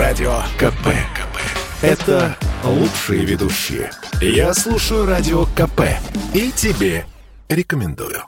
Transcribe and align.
Радио 0.00 0.40
КП. 0.56 0.86
КП. 1.14 1.36
Это 1.82 2.34
лучшие 2.64 3.22
ведущие. 3.26 3.90
Я 4.22 4.54
слушаю 4.54 5.04
Радио 5.04 5.44
КП. 5.44 5.82
И 6.32 6.50
тебе 6.52 7.04
рекомендую. 7.50 8.22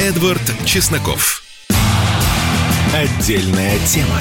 Эдвард 0.00 0.40
Чесноков. 0.64 1.42
Отдельная 2.94 3.76
тема. 3.88 4.20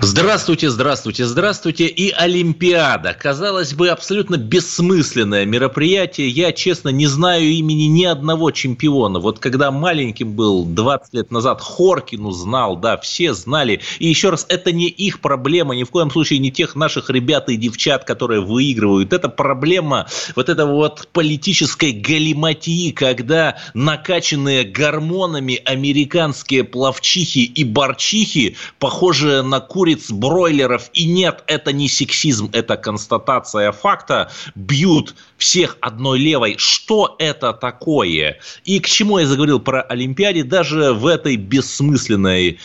Здравствуйте, 0.00 0.70
здравствуйте, 0.70 1.26
здравствуйте. 1.26 1.86
И 1.86 2.10
Олимпиада. 2.10 3.14
Казалось 3.14 3.74
бы, 3.74 3.88
абсолютно 3.88 4.36
бессмысленное 4.36 5.44
мероприятие. 5.44 6.28
Я, 6.28 6.52
честно, 6.52 6.90
не 6.90 7.06
знаю 7.06 7.44
имени 7.44 7.84
ни 7.84 8.04
одного 8.04 8.50
чемпиона. 8.50 9.18
Вот 9.18 9.38
когда 9.38 9.70
маленьким 9.70 10.32
был 10.32 10.64
20 10.64 11.14
лет 11.14 11.30
назад, 11.30 11.60
Хоркину 11.60 12.30
знал, 12.30 12.76
да, 12.76 12.96
все 12.96 13.34
знали. 13.34 13.80
И 13.98 14.08
еще 14.08 14.30
раз, 14.30 14.46
это 14.48 14.72
не 14.72 14.88
их 14.88 15.20
проблема, 15.20 15.74
ни 15.74 15.84
в 15.84 15.90
коем 15.90 16.10
случае 16.10 16.38
не 16.38 16.52
тех 16.52 16.76
наших 16.76 17.10
ребят 17.10 17.48
и 17.48 17.56
девчат, 17.56 18.04
которые 18.04 18.40
выигрывают. 18.40 19.12
Это 19.12 19.28
проблема 19.28 20.06
вот 20.36 20.48
этого 20.48 20.72
вот 20.72 21.08
политической 21.12 21.92
галиматии, 21.92 22.92
когда 22.92 23.56
накачанные 23.74 24.64
гормонами 24.64 25.60
американские 25.64 26.64
плавчихи 26.64 27.44
и 27.44 27.64
борчихи, 27.64 28.56
похожие 28.78 29.42
на 29.48 29.60
куриц, 29.60 30.10
бройлеров. 30.10 30.90
И 30.92 31.04
нет, 31.04 31.42
это 31.46 31.72
не 31.72 31.88
сексизм, 31.88 32.50
это 32.52 32.76
констатация 32.76 33.72
факта. 33.72 34.30
Бьют 34.54 35.14
всех 35.36 35.76
одной 35.80 36.18
левой. 36.18 36.56
Что 36.58 37.16
это 37.18 37.52
такое? 37.52 38.38
И 38.64 38.80
к 38.80 38.86
чему 38.86 39.18
я 39.18 39.26
заговорил 39.26 39.60
про 39.60 39.82
Олимпиаде? 39.82 40.44
Даже 40.44 40.92
в 40.92 41.06
этой 41.06 41.36
бессмысленной 41.36 42.58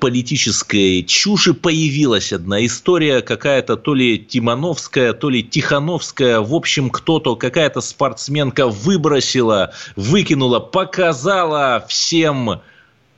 политической 0.00 1.02
чуши 1.02 1.54
появилась 1.54 2.32
одна 2.32 2.64
история, 2.64 3.20
какая-то 3.20 3.76
то 3.76 3.94
ли 3.94 4.18
Тимановская, 4.18 5.12
то 5.12 5.30
ли 5.30 5.42
Тихановская. 5.42 6.40
В 6.40 6.54
общем, 6.54 6.90
кто-то, 6.90 7.36
какая-то 7.36 7.80
спортсменка 7.80 8.68
выбросила, 8.68 9.72
выкинула, 9.96 10.60
показала 10.60 11.84
всем 11.88 12.60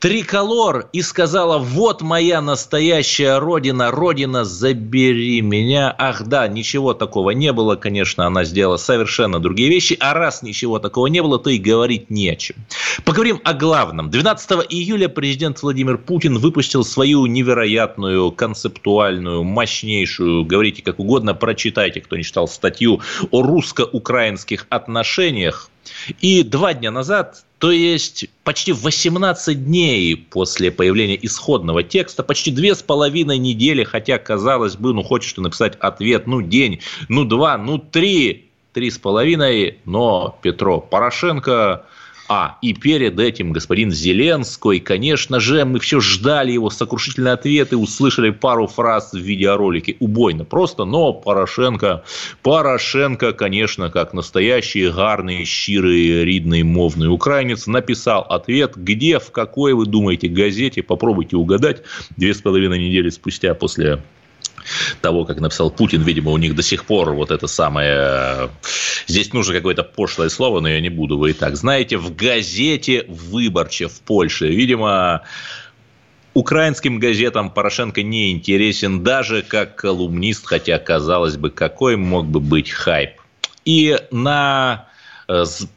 триколор 0.04 0.90
и 0.92 1.00
сказала, 1.00 1.56
вот 1.56 2.02
моя 2.02 2.42
настоящая 2.42 3.38
родина, 3.38 3.90
родина, 3.90 4.44
забери 4.44 5.40
меня. 5.40 5.94
Ах 5.96 6.26
да, 6.26 6.46
ничего 6.46 6.92
такого 6.92 7.30
не 7.30 7.54
было, 7.54 7.76
конечно, 7.76 8.26
она 8.26 8.44
сделала 8.44 8.76
совершенно 8.76 9.40
другие 9.40 9.70
вещи, 9.70 9.96
а 9.98 10.12
раз 10.12 10.42
ничего 10.42 10.78
такого 10.78 11.06
не 11.06 11.22
было, 11.22 11.38
то 11.38 11.48
и 11.48 11.56
говорить 11.56 12.10
не 12.10 12.28
о 12.28 12.36
чем. 12.36 12.54
Поговорим 13.06 13.40
о 13.44 13.54
главном. 13.54 14.10
12 14.10 14.66
июля 14.68 15.08
президент 15.08 15.62
Владимир 15.62 15.96
Путин 15.96 16.36
выпустил 16.36 16.84
свою 16.84 17.24
невероятную, 17.24 18.30
концептуальную, 18.30 19.42
мощнейшую, 19.42 20.44
говорите 20.44 20.82
как 20.82 20.98
угодно, 20.98 21.32
прочитайте, 21.32 22.02
кто 22.02 22.18
не 22.18 22.24
читал 22.24 22.46
статью 22.46 23.00
о 23.30 23.40
русско-украинских 23.40 24.66
отношениях. 24.68 25.70
И 26.20 26.42
два 26.42 26.74
дня 26.74 26.90
назад 26.90 27.44
то 27.64 27.70
есть 27.70 28.26
почти 28.42 28.72
18 28.72 29.64
дней 29.64 30.16
после 30.16 30.70
появления 30.70 31.18
исходного 31.24 31.82
текста, 31.82 32.22
почти 32.22 32.50
две 32.50 32.74
с 32.74 32.82
половиной 32.82 33.38
недели, 33.38 33.84
хотя, 33.84 34.18
казалось 34.18 34.76
бы, 34.76 34.92
ну 34.92 35.02
хочешь 35.02 35.32
ты 35.32 35.40
написать 35.40 35.74
ответ, 35.80 36.26
ну 36.26 36.42
день, 36.42 36.80
ну 37.08 37.24
два, 37.24 37.56
ну 37.56 37.78
три, 37.78 38.50
три 38.74 38.90
с 38.90 38.98
половиной, 38.98 39.78
но 39.86 40.38
Петро 40.42 40.78
Порошенко 40.78 41.86
а, 42.26 42.56
и 42.62 42.72
перед 42.72 43.20
этим 43.20 43.52
господин 43.52 43.90
Зеленский, 43.90 44.80
конечно 44.80 45.40
же, 45.40 45.64
мы 45.64 45.78
все 45.78 46.00
ждали 46.00 46.52
его 46.52 46.70
сокрушительный 46.70 47.32
ответ 47.32 47.72
и 47.72 47.76
услышали 47.76 48.30
пару 48.30 48.66
фраз 48.66 49.12
в 49.12 49.18
видеоролике. 49.18 49.96
Убойно 50.00 50.44
просто, 50.44 50.84
но 50.84 51.12
Порошенко, 51.12 52.04
Порошенко, 52.42 53.34
конечно, 53.34 53.90
как 53.90 54.14
настоящий 54.14 54.88
гарный, 54.88 55.44
щирый, 55.44 56.24
ридный, 56.24 56.62
мовный 56.62 57.08
украинец, 57.08 57.66
написал 57.66 58.22
ответ, 58.22 58.76
где, 58.76 59.18
в 59.18 59.30
какой, 59.30 59.74
вы 59.74 59.84
думаете, 59.84 60.28
газете, 60.28 60.82
попробуйте 60.82 61.36
угадать, 61.36 61.82
две 62.16 62.32
с 62.32 62.40
половиной 62.40 62.78
недели 62.78 63.10
спустя 63.10 63.54
после 63.54 64.02
того, 65.00 65.24
как 65.24 65.40
написал 65.40 65.70
Путин, 65.70 66.02
видимо, 66.02 66.30
у 66.30 66.36
них 66.36 66.54
до 66.54 66.62
сих 66.62 66.84
пор 66.84 67.12
вот 67.12 67.30
это 67.30 67.46
самое... 67.46 68.50
Здесь 69.06 69.32
нужно 69.32 69.54
какое-то 69.54 69.82
пошлое 69.82 70.28
слово, 70.28 70.60
но 70.60 70.68
я 70.68 70.80
не 70.80 70.88
буду, 70.88 71.18
вы 71.18 71.30
и 71.30 71.34
так 71.34 71.56
знаете. 71.56 71.96
В 71.96 72.14
газете 72.14 73.04
«Выборче» 73.08 73.88
в 73.88 74.00
Польше, 74.00 74.48
видимо, 74.48 75.22
украинским 76.34 76.98
газетам 76.98 77.50
Порошенко 77.50 78.02
не 78.02 78.32
интересен 78.32 79.02
даже 79.02 79.42
как 79.42 79.76
колумнист, 79.76 80.46
хотя, 80.46 80.78
казалось 80.78 81.36
бы, 81.36 81.50
какой 81.50 81.96
мог 81.96 82.26
бы 82.26 82.40
быть 82.40 82.70
хайп. 82.70 83.20
И 83.64 83.98
на 84.10 84.88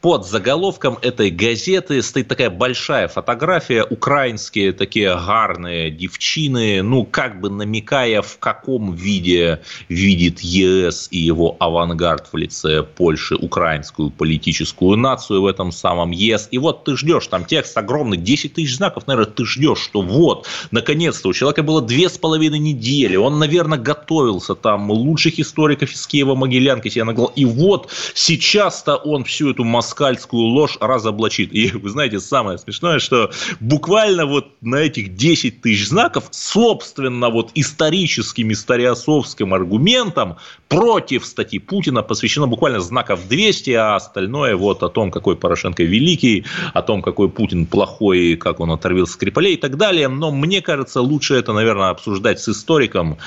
под 0.00 0.26
заголовком 0.26 0.98
этой 1.02 1.30
газеты 1.30 2.02
стоит 2.02 2.28
такая 2.28 2.50
большая 2.50 3.08
фотография, 3.08 3.84
украинские 3.84 4.72
такие 4.72 5.14
гарные 5.14 5.90
девчины, 5.90 6.82
ну, 6.82 7.04
как 7.04 7.40
бы 7.40 7.50
намекая, 7.50 8.22
в 8.22 8.38
каком 8.38 8.94
виде 8.94 9.60
видит 9.88 10.40
ЕС 10.40 11.08
и 11.10 11.18
его 11.18 11.56
авангард 11.58 12.28
в 12.32 12.36
лице 12.36 12.82
Польши, 12.82 13.36
украинскую 13.36 14.10
политическую 14.10 14.96
нацию 14.96 15.42
в 15.42 15.46
этом 15.46 15.72
самом 15.72 16.10
ЕС. 16.10 16.48
И 16.50 16.58
вот 16.58 16.84
ты 16.84 16.96
ждешь, 16.96 17.26
там 17.28 17.44
текст 17.44 17.76
огромный, 17.78 18.16
10 18.16 18.54
тысяч 18.54 18.76
знаков, 18.76 19.06
наверное, 19.06 19.32
ты 19.32 19.44
ждешь, 19.46 19.80
что 19.80 20.02
вот, 20.02 20.46
наконец-то, 20.70 21.28
у 21.28 21.32
человека 21.32 21.62
было 21.62 21.80
две 21.80 22.08
с 22.08 22.18
половиной 22.18 22.58
недели, 22.58 23.16
он, 23.16 23.38
наверное, 23.38 23.78
готовился, 23.78 24.54
там, 24.54 24.90
лучших 24.90 25.38
историков 25.38 25.92
из 25.92 26.06
Киева, 26.06 26.34
Могилянки 26.34 26.88
себе 26.88 27.04
наглал, 27.04 27.32
и 27.34 27.44
вот 27.44 27.90
сейчас-то 28.14 28.96
он 28.96 29.24
все 29.24 29.37
всю 29.38 29.50
эту 29.50 29.62
москальскую 29.62 30.42
ложь 30.42 30.76
разоблачит. 30.80 31.52
И 31.52 31.70
вы 31.70 31.90
знаете, 31.90 32.18
самое 32.18 32.58
смешное, 32.58 32.98
что 32.98 33.30
буквально 33.60 34.26
вот 34.26 34.48
на 34.62 34.76
этих 34.76 35.14
10 35.14 35.60
тысяч 35.60 35.86
знаков, 35.86 36.24
собственно, 36.32 37.30
вот 37.30 37.52
историческим, 37.54 38.50
историосовским 38.50 39.54
аргументом 39.54 40.38
против 40.66 41.24
статьи 41.24 41.60
Путина 41.60 42.02
посвящено 42.02 42.48
буквально 42.48 42.80
знаков 42.80 43.28
200, 43.28 43.70
а 43.70 43.94
остальное 43.94 44.56
вот 44.56 44.82
о 44.82 44.88
том, 44.88 45.12
какой 45.12 45.36
Порошенко 45.36 45.84
великий, 45.84 46.44
о 46.74 46.82
том, 46.82 47.00
какой 47.00 47.28
Путин 47.28 47.66
плохой, 47.66 48.34
как 48.34 48.58
он 48.58 48.72
оторвил 48.72 49.06
Скрипалей 49.06 49.54
и 49.54 49.56
так 49.56 49.76
далее. 49.76 50.08
Но 50.08 50.32
мне 50.32 50.62
кажется, 50.62 51.00
лучше 51.00 51.36
это, 51.36 51.52
наверное, 51.52 51.90
обсуждать 51.90 52.40
с 52.40 52.48
историком, 52.48 53.18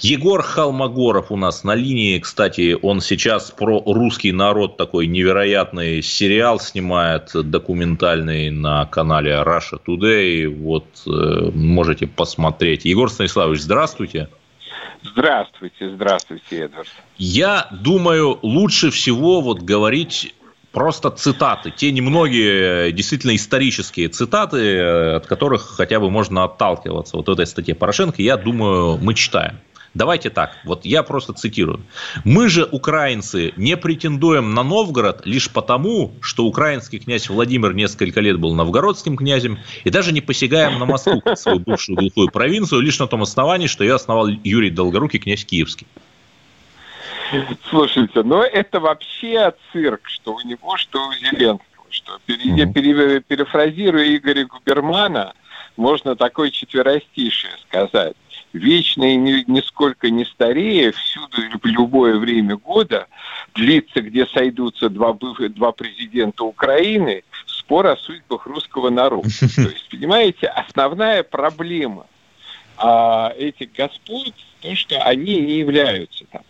Егор 0.00 0.42
Халмогоров 0.42 1.32
у 1.32 1.36
нас 1.36 1.64
на 1.64 1.74
линии. 1.74 2.18
Кстати, 2.20 2.76
он 2.80 3.00
сейчас 3.00 3.50
про 3.50 3.82
русский 3.84 4.30
народ 4.30 4.76
такой 4.76 5.08
невероятный 5.08 6.02
сериал 6.02 6.60
снимает, 6.60 7.30
документальный 7.34 8.50
на 8.50 8.86
канале 8.86 9.32
Russia 9.32 9.80
Today. 9.84 10.48
Вот 10.48 10.86
э, 11.06 11.50
можете 11.52 12.06
посмотреть. 12.06 12.84
Егор 12.84 13.10
Станиславович, 13.10 13.60
здравствуйте. 13.60 14.28
Здравствуйте, 15.02 15.90
здравствуйте, 15.90 16.64
Эдвард. 16.64 16.88
Я 17.16 17.68
думаю, 17.72 18.38
лучше 18.42 18.90
всего 18.90 19.40
вот 19.40 19.62
говорить 19.62 20.34
просто 20.70 21.10
цитаты, 21.10 21.72
те 21.74 21.90
немногие 21.90 22.92
действительно 22.92 23.34
исторические 23.34 24.08
цитаты, 24.08 24.58
э, 24.58 25.16
от 25.16 25.26
которых 25.26 25.62
хотя 25.76 25.98
бы 25.98 26.08
можно 26.08 26.44
отталкиваться. 26.44 27.16
Вот 27.16 27.26
в 27.26 27.32
этой 27.32 27.46
статье 27.46 27.74
Порошенко, 27.74 28.22
я 28.22 28.36
думаю, 28.36 28.96
мы 28.98 29.14
читаем. 29.14 29.58
Давайте 29.94 30.30
так, 30.30 30.56
вот 30.64 30.84
я 30.84 31.02
просто 31.02 31.32
цитирую. 31.32 31.80
Мы 32.24 32.48
же, 32.48 32.64
украинцы, 32.70 33.52
не 33.56 33.76
претендуем 33.76 34.54
на 34.54 34.62
Новгород 34.62 35.24
лишь 35.24 35.50
потому, 35.50 36.12
что 36.20 36.44
украинский 36.44 36.98
князь 36.98 37.28
Владимир 37.28 37.72
несколько 37.74 38.20
лет 38.20 38.38
был 38.38 38.54
новгородским 38.54 39.16
князем, 39.16 39.58
и 39.84 39.90
даже 39.90 40.12
не 40.12 40.20
посягаем 40.20 40.78
на 40.78 40.84
Москву, 40.84 41.22
свою 41.34 41.60
бывшую 41.60 41.96
глухую 41.96 42.28
провинцию, 42.30 42.82
лишь 42.82 42.98
на 42.98 43.06
том 43.06 43.22
основании, 43.22 43.66
что 43.66 43.82
ее 43.82 43.94
основал 43.94 44.28
Юрий 44.28 44.70
Долгорукий, 44.70 45.18
князь 45.18 45.44
Киевский. 45.44 45.86
Слушайте, 47.68 48.22
ну 48.22 48.42
это 48.42 48.80
вообще 48.80 49.52
цирк, 49.72 50.02
что 50.08 50.34
у 50.34 50.40
него, 50.40 50.76
что 50.76 51.08
у 51.08 51.12
Зеленского. 51.14 51.64
Что, 51.90 52.18
пере, 52.26 52.70
пере, 52.70 53.20
перефразируя 53.20 54.14
Игоря 54.14 54.44
Губермана, 54.44 55.32
можно 55.78 56.16
такое 56.16 56.50
четверостишее 56.50 57.52
сказать 57.66 58.14
вечно 58.52 59.04
и 59.04 59.16
нисколько 59.16 60.10
не 60.10 60.24
старея, 60.24 60.92
всюду 60.92 61.36
в 61.62 61.66
любое 61.66 62.18
время 62.18 62.56
года 62.56 63.06
длится, 63.54 64.00
где 64.00 64.26
сойдутся 64.26 64.88
два, 64.88 65.12
два 65.14 65.72
президента 65.72 66.44
Украины, 66.44 67.24
спор 67.46 67.86
о 67.86 67.96
судьбах 67.96 68.46
русского 68.46 68.90
народа. 68.90 69.28
То 69.56 69.62
есть, 69.62 69.88
понимаете, 69.90 70.46
основная 70.46 71.22
проблема 71.22 72.06
а, 72.76 73.32
этих 73.36 73.72
господ 73.72 74.32
то, 74.60 74.74
что 74.74 75.02
они 75.02 75.40
не 75.40 75.58
являются 75.58 76.24
там. 76.32 76.42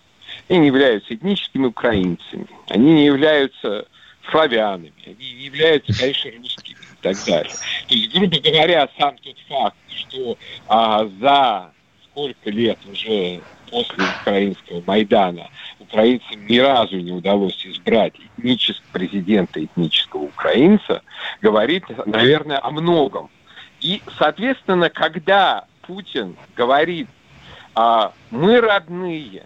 Они 0.48 0.60
не 0.60 0.66
являются 0.68 1.14
этническими 1.14 1.66
украинцами. 1.66 2.46
Они 2.68 2.92
не 2.92 3.06
являются 3.06 3.86
славянами, 4.30 4.92
они 5.06 5.24
являются, 5.24 5.92
конечно, 5.98 6.30
русскими 6.38 6.76
и 6.76 7.02
так 7.02 7.16
далее. 7.26 7.52
То 7.88 7.94
есть, 7.94 8.14
грубо 8.14 8.38
говоря, 8.38 8.88
сам 8.98 9.16
тот 9.18 9.36
факт, 9.48 9.76
что 9.88 10.38
а, 10.68 11.08
за 11.20 11.72
сколько 12.18 12.50
лет 12.50 12.78
уже 12.90 13.40
после 13.70 14.04
украинского 14.20 14.82
Майдана 14.86 15.46
украинцам 15.78 16.46
ни 16.48 16.58
разу 16.58 16.96
не 16.96 17.12
удалось 17.12 17.64
избрать 17.64 18.14
этнического 18.16 18.84
президента 18.92 19.64
этнического 19.64 20.22
украинца, 20.22 21.02
говорит, 21.40 21.84
наверное, 22.06 22.58
о 22.58 22.70
многом. 22.70 23.30
И, 23.80 24.02
соответственно, 24.18 24.90
когда 24.90 25.66
Путин 25.82 26.36
говорит, 26.56 27.08
а, 27.76 28.12
мы 28.30 28.60
родные, 28.60 29.44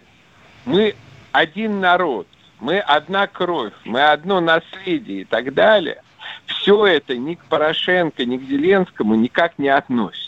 мы 0.65 0.95
один 1.31 1.79
народ, 1.79 2.27
мы 2.59 2.79
одна 2.79 3.27
кровь, 3.27 3.73
мы 3.85 4.01
одно 4.01 4.41
наследие 4.41 5.21
и 5.21 5.25
так 5.25 5.53
далее, 5.53 6.01
все 6.47 6.87
это 6.87 7.15
ни 7.15 7.35
к 7.35 7.45
Порошенко, 7.45 8.25
ни 8.25 8.37
к 8.37 8.41
Зеленскому 8.41 9.13
никак 9.13 9.59
не 9.59 9.69
относится. 9.69 10.22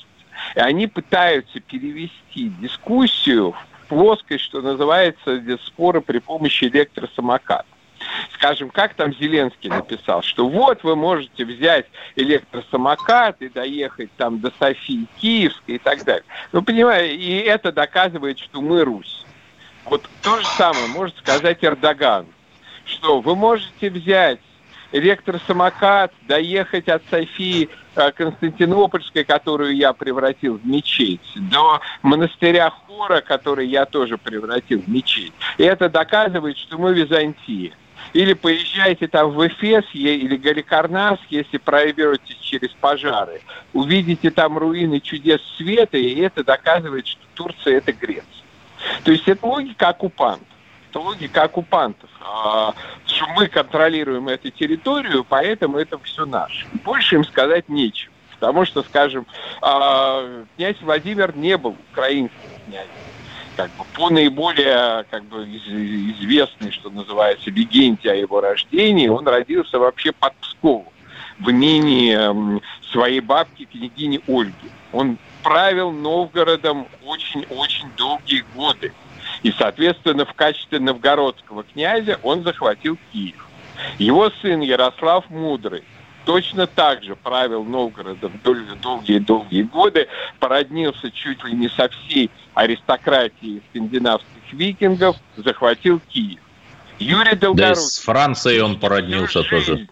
И 0.56 0.59
они 0.59 0.88
пытаются 0.88 1.59
перевести 1.59 2.50
дискуссию 2.59 3.56
в 3.81 3.88
плоскость, 3.88 4.44
что 4.44 4.62
называется, 4.62 5.42
спора 5.65 6.01
при 6.01 6.19
помощи 6.19 6.65
электросамоката. 6.65 7.65
Скажем, 8.33 8.69
как 8.69 8.94
там 8.94 9.13
Зеленский 9.15 9.69
написал, 9.69 10.21
что 10.21 10.47
вот 10.47 10.83
вы 10.83 10.95
можете 10.95 11.45
взять 11.45 11.88
электросамокат 12.15 13.42
и 13.42 13.50
доехать 13.50 14.09
там 14.18 14.39
до 14.39 14.51
Софии 14.59 15.07
Киевской 15.19 15.75
и 15.75 15.80
так 15.80 16.03
далее. 16.03 16.25
Ну, 16.51 16.62
понимаете, 16.62 17.15
и 17.15 17.38
это 17.39 17.71
доказывает, 17.71 18.38
что 18.38 18.62
мы 18.62 18.83
Русь. 18.83 19.25
Вот 19.86 20.07
то 20.21 20.39
же 20.39 20.45
самое 20.57 20.88
может 20.88 21.18
сказать 21.18 21.63
Эрдоган, 21.63 22.27
что 22.86 23.21
вы 23.21 23.36
можете 23.36 23.89
взять 23.89 24.39
электросамокат, 24.92 26.14
доехать 26.28 26.88
от 26.88 27.04
Софии 27.10 27.70
э, 27.96 28.12
Константинопольской, 28.12 29.24
которую 29.24 29.76
я 29.76 29.94
превратил 29.94 30.58
в 30.58 30.66
мечеть, 30.66 31.22
до 31.36 31.82
монастыря 32.02 32.70
Хора, 32.70 33.22
который 33.22 33.68
я 33.68 33.86
тоже 33.86 34.18
превратил 34.18 34.82
в 34.82 34.88
мечеть. 34.88 35.34
И 35.58 35.64
это 35.64 35.90
доказывает, 35.90 36.58
что 36.58 36.78
мы 36.78 36.94
Византия. 36.94 37.74
Или 38.14 38.34
поезжайте 38.34 39.08
там 39.08 39.32
в 39.32 39.46
Эфес 39.46 39.84
или 39.94 40.38
Галикарнас, 40.38 41.20
если 41.30 41.58
прорветесь 41.58 42.38
через 42.40 42.70
пожары. 42.80 43.42
Увидите 43.74 44.31
там 44.31 44.58
руины 44.58 45.02
чудес 45.02 45.42
света, 45.58 45.98
и 45.98 46.22
это 46.22 46.44
доказывает, 46.44 47.08
что 47.08 47.22
Турция– 47.34 47.78
это 47.80 47.92
Греция. 47.92 48.24
То 49.04 49.12
есть 49.12 49.28
это 49.28 49.46
логика 49.46 49.90
оккупантов. 49.90 50.48
Это 50.95 51.03
логика 51.03 51.44
оккупантов. 51.44 52.09
А, 52.21 52.74
что 53.06 53.27
мы 53.36 53.47
контролируем 53.47 54.30
эту 54.30 54.50
территорию, 54.50 55.25
поэтому 55.27 55.77
это 55.77 56.00
все 56.00 56.25
наше. 56.25 56.65
Больше 56.86 57.15
им 57.15 57.25
сказать 57.25 57.68
нечего. 57.68 58.13
Потому 58.39 58.63
что, 58.63 58.81
скажем, 58.81 59.27
а, 59.62 60.45
князь 60.56 60.77
Владимир 60.80 61.36
не 61.36 61.57
был 61.57 61.75
украинским 61.92 62.39
князем. 62.65 62.88
Как 63.57 63.71
бы 63.71 63.83
по 63.94 64.09
наиболее 64.09 65.03
как 65.12 65.25
бы, 65.25 65.44
известной, 65.44 66.71
что 66.71 66.89
называется, 66.89 67.50
легенде 67.50 68.12
о 68.12 68.15
его 68.15 68.39
рождении, 68.39 69.09
он 69.09 69.27
родился 69.27 69.77
вообще 69.77 70.13
под 70.13 70.33
Псковом 70.36 70.88
в 71.39 71.51
имении 71.51 72.62
своей 72.89 73.19
бабки, 73.19 73.65
княгини 73.65 74.21
Ольги. 74.30 74.71
Он 74.94 75.18
правил 75.44 75.92
Новгородом 75.92 76.88
очень-очень 77.06 77.89
долгие 77.97 78.45
годы. 78.56 78.94
И, 79.45 79.53
соответственно, 79.59 80.25
в 80.25 80.33
качестве 80.33 80.80
новгородского 80.80 81.63
князя 81.65 82.19
он 82.24 82.42
захватил 82.42 82.97
Киев. 83.13 83.47
Его 84.00 84.31
сын 84.42 84.59
Ярослав 84.62 85.30
Мудрый 85.30 85.83
точно 86.25 86.65
так 86.65 87.03
же 87.03 87.15
правил 87.15 87.63
Новгородом 87.63 88.42
долгие-долгие 88.44 89.62
годы, 89.62 90.07
породнился 90.39 91.12
чуть 91.12 91.44
ли 91.44 91.53
не 91.53 91.69
со 91.69 91.89
всей 91.89 92.31
аристократией 92.56 93.62
скандинавских 93.69 94.51
викингов, 94.51 95.15
захватил 95.38 96.01
Киев. 96.09 96.39
Юрий 96.97 97.36
Долгорукий... 97.36 97.75
Да, 97.75 97.75
с 97.75 98.00
Францией 98.00 98.62
он 98.62 98.80
породнился 98.80 99.44
тоже. 99.44 99.88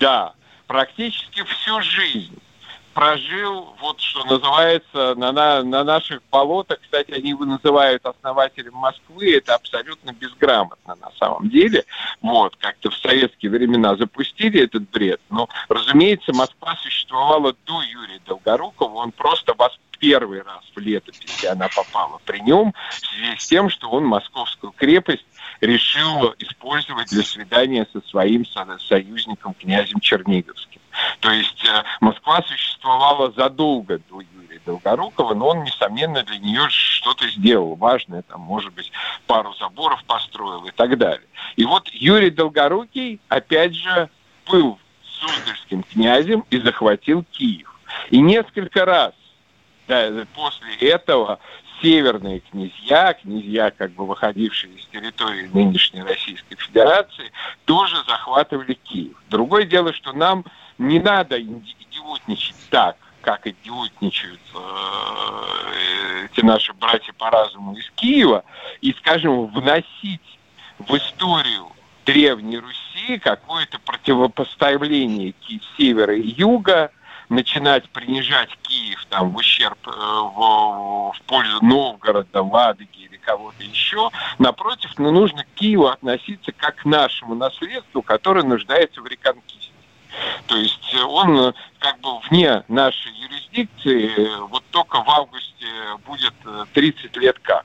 Да, 0.00 0.32
практически 0.66 1.44
всю 1.44 1.82
жизнь 1.82 2.38
прожил, 2.92 3.74
вот 3.80 4.00
что 4.00 4.24
называется, 4.24 5.14
на, 5.16 5.32
на, 5.32 5.62
на 5.62 5.84
наших 5.84 6.22
болотах, 6.30 6.78
кстати, 6.80 7.12
они 7.12 7.30
его 7.30 7.44
называют 7.44 8.04
основателем 8.04 8.74
Москвы, 8.74 9.36
это 9.36 9.54
абсолютно 9.54 10.12
безграмотно 10.12 10.96
на 10.96 11.10
самом 11.18 11.48
деле, 11.48 11.84
вот, 12.20 12.56
как-то 12.56 12.90
в 12.90 12.96
советские 12.96 13.50
времена 13.50 13.96
запустили 13.96 14.64
этот 14.64 14.88
бред, 14.90 15.20
но, 15.30 15.48
разумеется, 15.68 16.32
Москва 16.34 16.76
существовала 16.76 17.54
до 17.66 17.82
Юрия 17.82 18.20
Долгорукова, 18.26 18.94
он 18.94 19.12
просто 19.12 19.54
вас 19.54 19.72
первый 20.02 20.42
раз 20.42 20.64
в 20.74 20.80
летописи 20.80 21.46
она 21.46 21.68
попала 21.68 22.20
при 22.24 22.40
нем, 22.40 22.74
в 22.90 22.94
связи 22.94 23.36
с 23.38 23.46
тем, 23.46 23.70
что 23.70 23.88
он 23.88 24.04
московскую 24.04 24.72
крепость 24.72 25.24
решил 25.62 26.34
использовать 26.40 27.08
для 27.08 27.22
свидания 27.22 27.86
со 27.92 28.00
своим 28.08 28.44
союзником 28.44 29.54
князем 29.54 30.00
Черниговским. 30.00 30.80
То 31.20 31.30
есть 31.30 31.64
э, 31.64 31.84
Москва 32.00 32.42
существовала 32.42 33.30
задолго 33.30 33.98
до 34.10 34.20
Юрия 34.20 34.60
Долгорукова, 34.66 35.34
но 35.34 35.48
он, 35.48 35.62
несомненно, 35.62 36.24
для 36.24 36.38
нее 36.38 36.68
что-то 36.68 37.28
сделал 37.28 37.76
важное, 37.76 38.22
там, 38.22 38.40
может 38.40 38.74
быть, 38.74 38.90
пару 39.26 39.54
заборов 39.54 40.04
построил 40.04 40.64
и 40.64 40.72
так 40.72 40.98
далее. 40.98 41.26
И 41.54 41.64
вот 41.64 41.88
Юрий 41.90 42.30
Долгорукий, 42.30 43.20
опять 43.28 43.74
же, 43.74 44.10
был 44.50 44.78
Суздальским 45.04 45.84
князем 45.84 46.44
и 46.50 46.58
захватил 46.58 47.24
Киев. 47.30 47.72
И 48.10 48.18
несколько 48.18 48.84
раз 48.84 49.12
да, 49.86 50.26
после 50.34 50.88
этого 50.88 51.38
северные 51.82 52.40
князья, 52.40 53.12
князья, 53.14 53.70
как 53.70 53.90
бы 53.92 54.06
выходившие 54.06 54.72
из 54.74 54.86
территории 54.86 55.50
нынешней 55.52 56.02
Российской 56.02 56.54
Федерации, 56.56 57.32
тоже 57.64 57.96
захватывали 58.06 58.74
Киев. 58.74 59.16
Другое 59.28 59.64
дело, 59.64 59.92
что 59.92 60.12
нам 60.12 60.44
не 60.78 61.00
надо 61.00 61.40
идиотничать 61.40 62.56
так, 62.70 62.96
как 63.20 63.46
идиотничают 63.46 64.40
э, 64.54 66.26
эти 66.32 66.44
наши 66.44 66.72
братья 66.72 67.12
по 67.12 67.30
разуму 67.30 67.76
из 67.76 67.90
Киева, 67.96 68.44
и, 68.80 68.92
скажем, 68.94 69.46
вносить 69.48 70.38
в 70.78 70.96
историю 70.96 71.68
Древней 72.04 72.58
Руси 72.58 73.18
какое-то 73.18 73.78
противопоставление 73.80 75.34
севера 75.76 76.16
и 76.16 76.28
юга, 76.36 76.90
начинать 77.32 77.88
принижать 77.90 78.50
Киев 78.62 79.04
там 79.08 79.30
в 79.30 79.36
ущерб, 79.36 79.78
э, 79.86 79.90
в, 79.90 81.12
в 81.12 81.22
пользу 81.26 81.64
Новгорода, 81.64 82.42
Ладоги 82.42 82.98
или 82.98 83.16
кого-то 83.16 83.62
еще. 83.62 84.10
Напротив, 84.38 84.90
ну, 84.98 85.10
нужно 85.10 85.44
к 85.44 85.54
Киеву 85.54 85.86
относиться 85.86 86.52
как 86.52 86.76
к 86.76 86.84
нашему 86.84 87.34
наследству, 87.34 88.02
которое 88.02 88.44
нуждается 88.44 89.00
в 89.00 89.06
реконкисте. 89.06 89.70
То 90.46 90.56
есть 90.56 90.94
он 91.06 91.38
э, 91.38 91.52
как 91.78 91.98
бы 92.00 92.20
вне 92.28 92.62
нашей 92.68 93.12
юрисдикции, 93.12 94.12
э, 94.14 94.36
вот 94.48 94.62
только 94.70 95.02
в 95.02 95.08
августе 95.08 95.66
будет 96.06 96.34
30 96.74 97.16
э, 97.16 97.20
лет 97.20 97.38
как. 97.40 97.64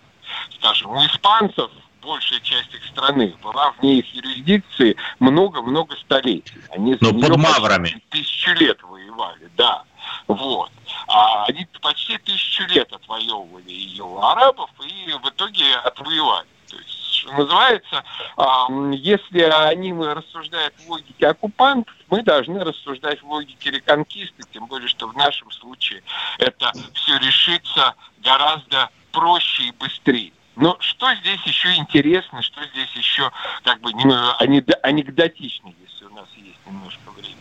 Скажем, 0.57 0.91
у 0.91 1.05
испанцев 1.05 1.69
большая 2.01 2.39
часть 2.39 2.73
их 2.73 2.83
страны 2.85 3.35
была 3.43 3.71
вне 3.79 3.99
их 3.99 4.13
юрисдикции 4.13 4.95
много-много 5.19 5.95
столетий. 5.97 6.55
Они 6.71 6.95
Но 7.01 7.11
под 7.11 7.37
Маврами. 7.37 8.01
Тысячу 8.09 8.51
лет 8.53 8.81
воевали, 8.83 9.06
да. 9.55 9.83
Вот. 10.27 10.71
А 11.07 11.45
они 11.45 11.67
почти 11.81 12.17
тысячу 12.17 12.63
лет 12.67 12.91
отвоевывали 12.93 13.71
ее 13.71 14.03
у 14.03 14.21
арабов 14.21 14.69
и 14.85 15.11
в 15.11 15.29
итоге 15.29 15.75
отвоевали. 15.75 16.47
То 16.69 16.77
есть 16.77 17.13
что 17.17 17.33
называется, 17.33 18.03
если 18.91 19.41
они 19.41 19.91
рассуждают 19.93 20.75
в 20.79 20.89
логике 20.89 21.27
оккупантов, 21.27 21.93
мы 22.09 22.21
должны 22.23 22.63
рассуждать 22.63 23.21
в 23.21 23.29
логике 23.29 23.71
реконкисты, 23.71 24.43
тем 24.53 24.67
более, 24.67 24.87
что 24.87 25.07
в 25.07 25.15
нашем 25.15 25.49
случае 25.51 26.03
это 26.37 26.71
все 26.93 27.17
решится 27.17 27.95
гораздо 28.19 28.89
проще 29.11 29.63
и 29.63 29.71
быстрее. 29.71 30.31
Но 30.55 30.77
что 30.79 31.13
здесь 31.15 31.41
еще 31.43 31.73
интересно, 31.75 32.41
что 32.41 32.63
здесь 32.65 32.91
еще 32.93 33.31
как 33.63 33.79
бы 33.81 33.91
анекдотично, 33.91 35.73
если 35.85 36.05
у 36.05 36.13
нас 36.13 36.27
есть 36.35 36.59
немножко 36.65 37.11
времени. 37.11 37.35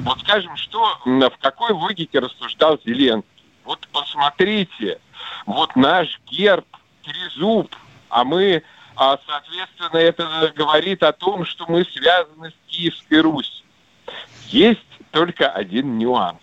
Вот 0.00 0.20
скажем, 0.20 0.56
что 0.56 0.98
в 1.04 1.38
какой 1.40 1.72
логике 1.72 2.18
рассуждал 2.18 2.78
Зеленский. 2.84 3.30
Вот 3.64 3.86
посмотрите, 3.92 5.00
вот 5.44 5.74
наш 5.76 6.20
герб, 6.26 6.66
трезуб, 7.02 7.74
а 8.08 8.24
мы 8.24 8.62
а, 8.96 9.18
соответственно, 9.26 9.98
это 9.98 10.52
говорит 10.56 11.02
о 11.02 11.12
том, 11.12 11.44
что 11.44 11.66
мы 11.68 11.84
связаны 11.84 12.50
с 12.50 12.54
Киевской 12.70 13.20
Русью. 13.20 13.66
Есть 14.48 14.80
только 15.10 15.50
один 15.50 15.98
нюанс. 15.98 16.40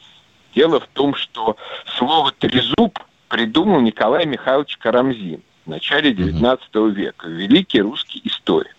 Дело 0.54 0.80
в 0.80 0.88
том, 0.88 1.16
что 1.16 1.58
слово 1.98 2.32
«трезуб» 2.32 3.00
придумал 3.28 3.82
Николай 3.82 4.28
Михайлович 4.28 4.78
Карамзин 4.78 5.42
в 5.66 5.70
начале 5.70 6.12
XIX 6.12 6.92
века, 6.92 7.28
великий 7.28 7.82
русский 7.82 8.22
историк. 8.24 8.73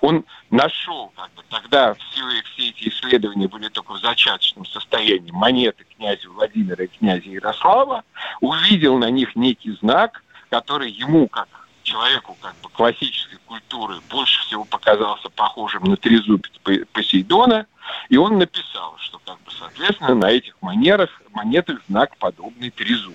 Он 0.00 0.24
нашел, 0.50 1.12
как 1.16 1.32
бы, 1.34 1.42
тогда 1.48 1.94
все, 1.94 2.22
все 2.52 2.70
эти 2.70 2.88
исследования 2.88 3.48
были 3.48 3.68
только 3.68 3.92
в 3.92 3.98
зачаточном 3.98 4.66
состоянии, 4.66 5.30
монеты 5.30 5.84
князя 5.96 6.28
Владимира 6.30 6.84
и 6.84 6.88
князя 6.88 7.28
Ярослава, 7.28 8.04
увидел 8.40 8.98
на 8.98 9.10
них 9.10 9.36
некий 9.36 9.72
знак, 9.72 10.22
который 10.48 10.90
ему, 10.90 11.28
как 11.28 11.48
человеку 11.82 12.36
как 12.40 12.54
бы 12.62 12.68
классической 12.70 13.38
культуры, 13.46 13.96
больше 14.10 14.40
всего 14.42 14.64
показался 14.64 15.28
похожим 15.30 15.84
на 15.84 15.96
трезубец 15.96 16.52
Посейдона, 16.92 17.66
и 18.08 18.16
он 18.16 18.38
написал, 18.38 18.96
что, 18.98 19.20
как 19.24 19.40
бы, 19.42 19.50
соответственно, 19.50 20.14
на 20.14 20.30
этих 20.30 20.54
манерах, 20.60 21.10
монетах 21.32 21.80
знак 21.88 22.16
подобный 22.18 22.70
трезуб. 22.70 23.14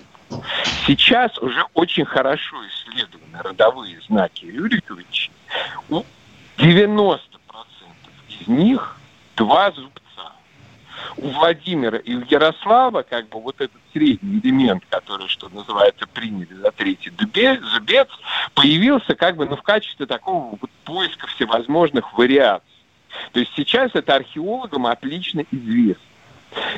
Сейчас 0.86 1.38
уже 1.38 1.64
очень 1.74 2.04
хорошо 2.04 2.56
исследованы 2.68 3.38
родовые 3.42 4.00
знаки 4.02 4.44
Рюриковича. 4.46 5.30
У 6.58 6.62
90% 6.62 7.18
из 8.28 8.48
них 8.48 8.96
два 9.36 9.70
зубца. 9.72 10.32
У 11.16 11.28
Владимира 11.28 11.98
и 11.98 12.14
у 12.14 12.24
Ярослава, 12.24 13.02
как 13.02 13.28
бы 13.28 13.40
вот 13.40 13.60
этот 13.60 13.80
средний 13.92 14.40
элемент, 14.40 14.84
который, 14.88 15.28
что 15.28 15.48
называется, 15.48 16.06
приняли 16.06 16.54
за 16.54 16.70
третий 16.72 17.10
зубец, 17.10 18.08
появился 18.54 19.14
как 19.14 19.36
бы 19.36 19.46
ну, 19.46 19.56
в 19.56 19.62
качестве 19.62 20.06
такого 20.06 20.56
вот 20.60 20.70
поиска 20.84 21.26
всевозможных 21.28 22.16
вариаций. 22.16 22.66
То 23.32 23.40
есть 23.40 23.52
сейчас 23.54 23.90
это 23.94 24.14
археологам 24.14 24.86
отлично 24.86 25.44
известно. 25.50 26.02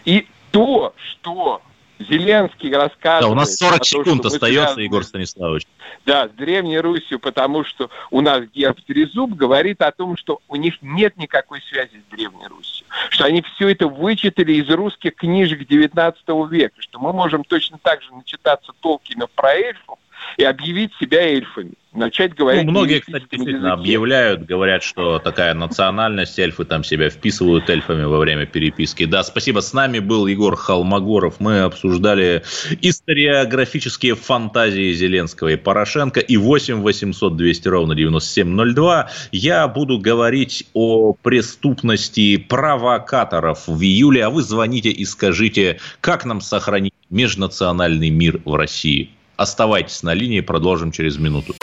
И 0.05 0.27
то, 0.51 0.95
что 0.97 1.63
Зеленский 1.99 2.73
рассказывает... 2.73 3.23
Да, 3.23 3.29
у 3.29 3.35
нас 3.35 3.57
40 3.57 3.85
секунд 3.85 4.25
остается, 4.25 4.75
связаны, 4.75 4.81
Егор 4.83 5.05
Станиславович. 5.05 5.67
Да, 6.07 6.29
с 6.29 6.31
Древней 6.33 6.79
Русью, 6.79 7.19
потому 7.19 7.65
что 7.65 7.91
у 8.11 8.21
нас 8.21 8.45
герб 8.55 8.81
Трезуб 8.87 9.33
говорит 9.33 9.83
о 9.83 9.91
том, 9.91 10.17
что 10.17 10.41
у 10.49 10.57
них 10.57 10.75
нет 10.81 11.17
никакой 11.17 11.61
связи 11.63 12.01
с 12.01 12.15
Древней 12.15 12.47
Русью. 12.47 12.87
Что 13.11 13.25
они 13.25 13.43
все 13.43 13.69
это 13.69 13.89
вычитали 13.89 14.53
из 14.53 14.71
русских 14.71 15.17
книжек 15.17 15.67
19 15.67 16.23
века. 16.51 16.81
Что 16.81 16.99
мы 16.99 17.13
можем 17.13 17.45
точно 17.45 17.79
так 17.83 18.03
же 18.03 18.15
начитаться 18.15 18.73
Толкина 18.81 19.27
про 19.27 19.55
эльфов 19.55 19.99
и 20.37 20.45
объявить 20.45 20.93
себя 21.01 21.21
эльфами 21.21 21.75
начать 21.99 22.35
говорить... 22.35 22.65
Ну, 22.65 22.71
многие, 22.71 23.01
кстати, 23.01 23.27
действительно 23.31 23.69
языке. 23.69 23.73
объявляют, 23.73 24.47
говорят, 24.47 24.83
что 24.83 25.19
такая 25.19 25.55
национальность, 25.55 26.39
эльфы 26.39 26.65
там 26.65 26.85
себя 26.85 27.11
вписывают 27.11 27.69
эльфами 27.69 28.05
во 28.05 28.19
время 28.19 28.47
переписки. 28.47 29.05
Да, 29.05 29.23
спасибо. 29.23 29.61
С 29.61 29.73
нами 29.73 29.99
был 29.99 30.27
Егор 30.27 30.57
Холмогоров. 30.57 31.41
Мы 31.41 31.61
обсуждали 31.61 32.43
историографические 32.81 34.15
фантазии 34.15 34.93
Зеленского 34.93 35.49
и 35.49 35.57
Порошенко. 35.57 36.21
И 36.21 36.37
8 36.37 36.81
800 36.81 37.37
200 37.37 37.69
ровно 37.69 37.95
9702. 37.95 39.11
Я 39.33 39.69
буду 39.69 39.99
говорить 39.99 40.67
о 40.75 41.15
преступности 41.15 42.37
провокаторов 42.37 43.67
в 43.67 43.83
июле, 43.83 44.25
а 44.25 44.31
вы 44.31 44.43
звоните 44.43 44.91
и 44.91 45.05
скажите, 45.05 45.81
как 46.01 46.25
нам 46.25 46.41
сохранить 46.41 46.95
межнациональный 47.11 48.11
мир 48.11 48.41
в 48.45 48.55
России. 48.55 49.11
Оставайтесь 49.39 50.03
на 50.03 50.15
линии, 50.15 50.41
продолжим 50.41 50.91
через 50.91 51.17
минуту. 51.17 51.55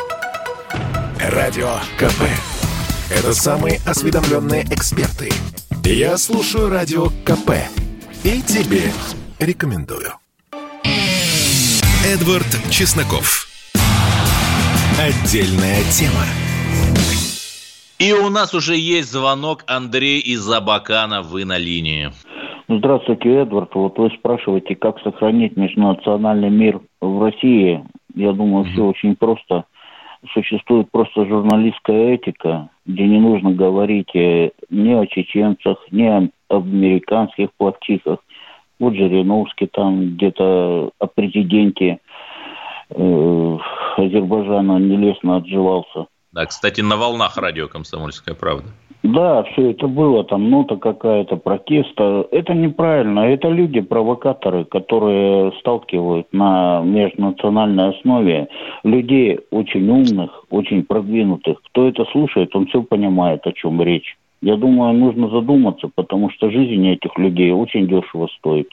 Радио 1.20 1.76
КП. 1.98 2.24
Это 3.10 3.34
самые 3.34 3.82
осведомленные 3.86 4.64
эксперты. 4.72 5.30
Я 5.84 6.18
слушаю 6.18 6.70
Радио 6.70 7.10
КП. 7.26 7.52
И 8.24 8.42
тебе 8.44 8.94
рекомендую. 9.40 10.14
Эдвард 12.06 12.48
Чесноков. 12.72 13.46
Отдельная 14.98 15.84
тема. 15.92 16.26
И 18.00 18.14
у 18.14 18.30
нас 18.30 18.54
уже 18.54 18.78
есть 18.78 19.12
звонок. 19.12 19.66
Андрей 19.68 20.22
из 20.22 20.50
Абакана. 20.50 21.22
Вы 21.22 21.44
на 21.44 21.58
линии. 21.58 22.14
Здравствуйте, 22.68 23.42
Эдвард. 23.42 23.76
Вот 23.76 23.98
вы 23.98 24.10
спрашиваете, 24.10 24.76
как 24.76 25.00
сохранить 25.02 25.56
межнациональный 25.56 26.50
мир 26.50 26.82
в 27.00 27.22
России. 27.22 27.84
Я 28.16 28.34
думаю, 28.34 28.66
mm-hmm. 28.66 28.72
все 28.72 28.86
очень 28.86 29.16
просто 29.16 29.66
существует 30.34 30.90
просто 30.92 31.26
журналистская 31.26 32.16
этика, 32.16 32.70
где 32.86 33.04
не 33.04 33.20
нужно 33.20 33.52
говорить 33.52 34.16
э, 34.16 34.52
ни 34.70 34.92
о 34.94 35.06
чеченцах, 35.06 35.78
ни 35.92 36.04
о 36.04 36.30
американских 36.50 37.50
плавчихах. 37.58 38.20
Вот 38.80 38.96
Жириновский 38.96 39.68
там 39.68 40.16
где-то 40.16 40.92
о 40.98 41.08
президенте 41.08 42.00
э, 42.90 43.58
Азербайджана 43.98 44.78
нелестно 44.80 45.38
отживался. 45.38 46.08
Да, 46.32 46.46
кстати, 46.46 46.82
на 46.82 46.98
волнах 46.98 47.38
радио 47.38 47.68
«Комсомольская 47.68 48.36
правда». 48.36 48.70
Да, 49.06 49.44
все 49.44 49.70
это 49.70 49.88
было, 49.88 50.24
там 50.24 50.50
нота 50.50 50.78
какая-то, 50.78 51.36
протеста. 51.36 52.28
Это 52.32 52.56
неправильно. 52.56 53.20
Это 53.20 53.50
люди-провокаторы, 53.50 54.66
которые 54.66 55.52
сталкивают 55.60 56.28
на 56.32 56.82
межнациональной 56.82 57.90
основе 57.90 58.48
людей 58.84 59.42
очень 59.52 59.88
умных, 59.90 60.46
очень 60.50 60.84
продвинутых. 60.84 61.62
Кто 61.70 61.88
это 61.88 62.06
слушает, 62.06 62.56
он 62.56 62.66
все 62.66 62.82
понимает, 62.82 63.46
о 63.46 63.52
чем 63.52 63.80
речь. 63.80 64.18
Я 64.42 64.56
думаю, 64.56 64.98
нужно 64.98 65.30
задуматься, 65.30 65.88
потому 65.94 66.32
что 66.32 66.50
жизнь 66.50 66.88
этих 66.88 67.16
людей 67.20 67.52
очень 67.52 67.88
дешево 67.88 68.28
стоит. 68.38 68.70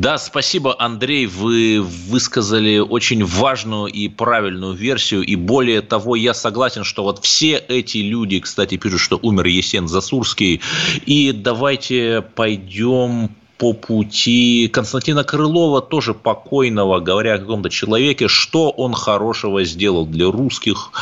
Да, 0.00 0.16
спасибо, 0.16 0.74
Андрей. 0.78 1.26
Вы 1.26 1.82
высказали 1.82 2.78
очень 2.78 3.22
важную 3.22 3.84
и 3.84 4.08
правильную 4.08 4.72
версию. 4.72 5.20
И 5.24 5.36
более 5.36 5.82
того, 5.82 6.16
я 6.16 6.32
согласен, 6.32 6.84
что 6.84 7.02
вот 7.02 7.22
все 7.22 7.58
эти 7.58 7.98
люди, 7.98 8.40
кстати, 8.40 8.78
пишут, 8.78 9.00
что 9.00 9.18
умер 9.20 9.44
Есен 9.44 9.88
Засурский. 9.88 10.62
И 11.04 11.32
давайте 11.32 12.24
пойдем 12.34 13.28
по 13.58 13.74
пути 13.74 14.70
Константина 14.72 15.22
Крылова, 15.22 15.82
тоже 15.82 16.14
покойного, 16.14 17.00
говоря 17.00 17.34
о 17.34 17.38
каком-то 17.38 17.68
человеке, 17.68 18.26
что 18.26 18.70
он 18.70 18.94
хорошего 18.94 19.64
сделал 19.64 20.06
для 20.06 20.30
русских. 20.30 20.92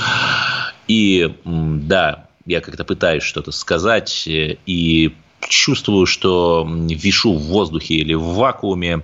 И 0.89 1.37
да, 1.45 2.27
я 2.47 2.61
как-то 2.61 2.83
пытаюсь 2.85 3.23
что-то 3.23 3.53
сказать 3.53 4.25
и 4.27 5.15
чувствую, 5.47 6.07
что 6.07 6.67
вишу 6.69 7.35
в 7.35 7.43
воздухе 7.45 7.95
или 7.95 8.15
в 8.15 8.35
вакууме. 8.35 9.03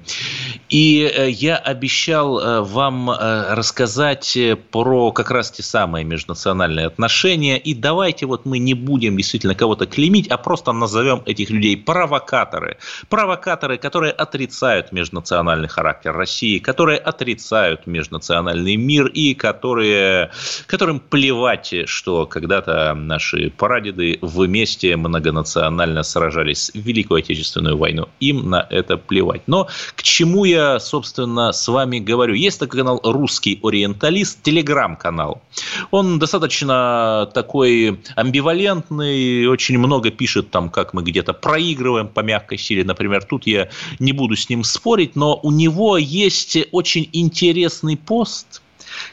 И 0.69 1.03
э, 1.03 1.31
я 1.31 1.57
обещал 1.57 2.39
э, 2.39 2.61
вам 2.61 3.11
э, 3.11 3.55
рассказать 3.55 4.37
про 4.71 5.13
как 5.13 5.31
раз 5.31 5.51
те 5.51 5.63
самые 5.63 6.05
межнациональные 6.05 6.87
отношения. 6.87 7.59
И 7.59 7.75
давайте 7.75 8.27
вот 8.27 8.47
мы 8.47 8.59
не 8.59 8.75
будем 8.75 9.17
действительно 9.17 9.55
кого-то 9.55 9.87
клеймить, 9.87 10.29
а 10.29 10.37
просто 10.37 10.73
назовем 10.73 11.23
этих 11.27 11.51
людей 11.51 11.77
провокаторы. 11.77 12.79
Провокаторы, 13.09 13.79
которые 13.79 14.13
отрицают 14.13 14.93
межнациональный 14.93 15.69
характер 15.69 16.13
России, 16.13 16.59
которые 16.59 16.99
отрицают 16.99 17.87
межнациональный 17.87 18.77
мир 18.77 19.07
и 19.07 19.35
которые, 19.35 20.31
которым 20.67 21.01
плевать, 21.01 21.75
что 21.87 22.27
когда-то 22.27 22.95
наши 22.95 23.51
прадеды 23.51 24.19
вместе 24.21 24.97
многонационально 24.97 26.03
сражались 26.03 26.24
сражались 26.25 26.71
в 26.75 26.79
Великую 26.79 27.19
Отечественную 27.19 27.77
войну. 27.77 28.09
Им 28.21 28.51
на 28.51 28.67
это 28.71 28.97
плевать. 28.97 29.43
Но 29.47 29.69
к 29.95 30.03
чему 30.03 30.45
я, 30.45 30.81
собственно, 30.81 31.53
с 31.53 31.69
вами 31.69 31.99
говорю? 31.99 32.35
Есть 32.35 32.61
такой 32.61 32.81
канал 32.81 33.01
«Русский 33.05 33.61
ориенталист», 33.63 34.43
телеграм-канал. 34.43 35.43
Он 35.91 36.19
достаточно 36.19 37.31
такой 37.35 38.01
амбивалентный, 38.17 39.47
очень 39.47 39.79
много 39.79 40.11
пишет 40.11 40.51
там, 40.51 40.71
как 40.71 40.95
мы 40.95 41.03
где-то 41.03 41.33
проигрываем 41.35 42.09
по 42.09 42.21
мягкой 42.21 42.59
силе. 42.59 42.85
Например, 42.85 43.23
тут 43.23 43.47
я 43.47 43.69
не 43.99 44.13
буду 44.13 44.37
с 44.37 44.49
ним 44.49 44.65
спорить, 44.65 45.17
но 45.17 45.39
у 45.43 45.51
него 45.51 45.99
есть 45.99 46.59
очень 46.73 47.09
интересный 47.13 47.97
пост– 47.97 48.63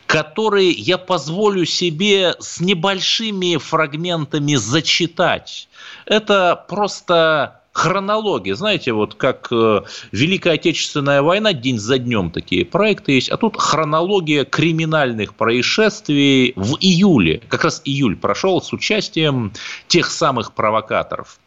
который 0.06 0.72
я 0.72 0.98
позволю 0.98 1.66
себе 1.66 2.36
с 2.40 2.60
небольшими 2.60 3.58
фрагментами 3.58 4.56
зачитать. 4.56 5.68
Это 6.06 6.66
просто 6.68 7.62
хронология. 7.72 8.56
Знаете, 8.56 8.92
вот 8.92 9.16
как 9.16 9.48
э, 9.52 9.82
Великая 10.12 10.54
Отечественная 10.54 11.22
война 11.22 11.54
день 11.54 11.80
за 11.80 11.98
днем 11.98 12.32
такие 12.32 12.66
проекты 12.66 13.14
есть, 13.14 13.30
а 13.30 13.38
тут 13.38 13.58
хронология 13.58 14.44
криминальных 14.44 15.36
происшествий 15.36 16.54
в 16.56 16.76
июле. 16.80 17.42
Как 17.48 17.64
раз 17.64 17.82
июль 17.86 18.18
прошел 18.18 18.62
с 18.62 18.74
участием 18.74 19.54
тех 19.88 20.12
самых 20.12 20.54
провокаторов. 20.54 21.40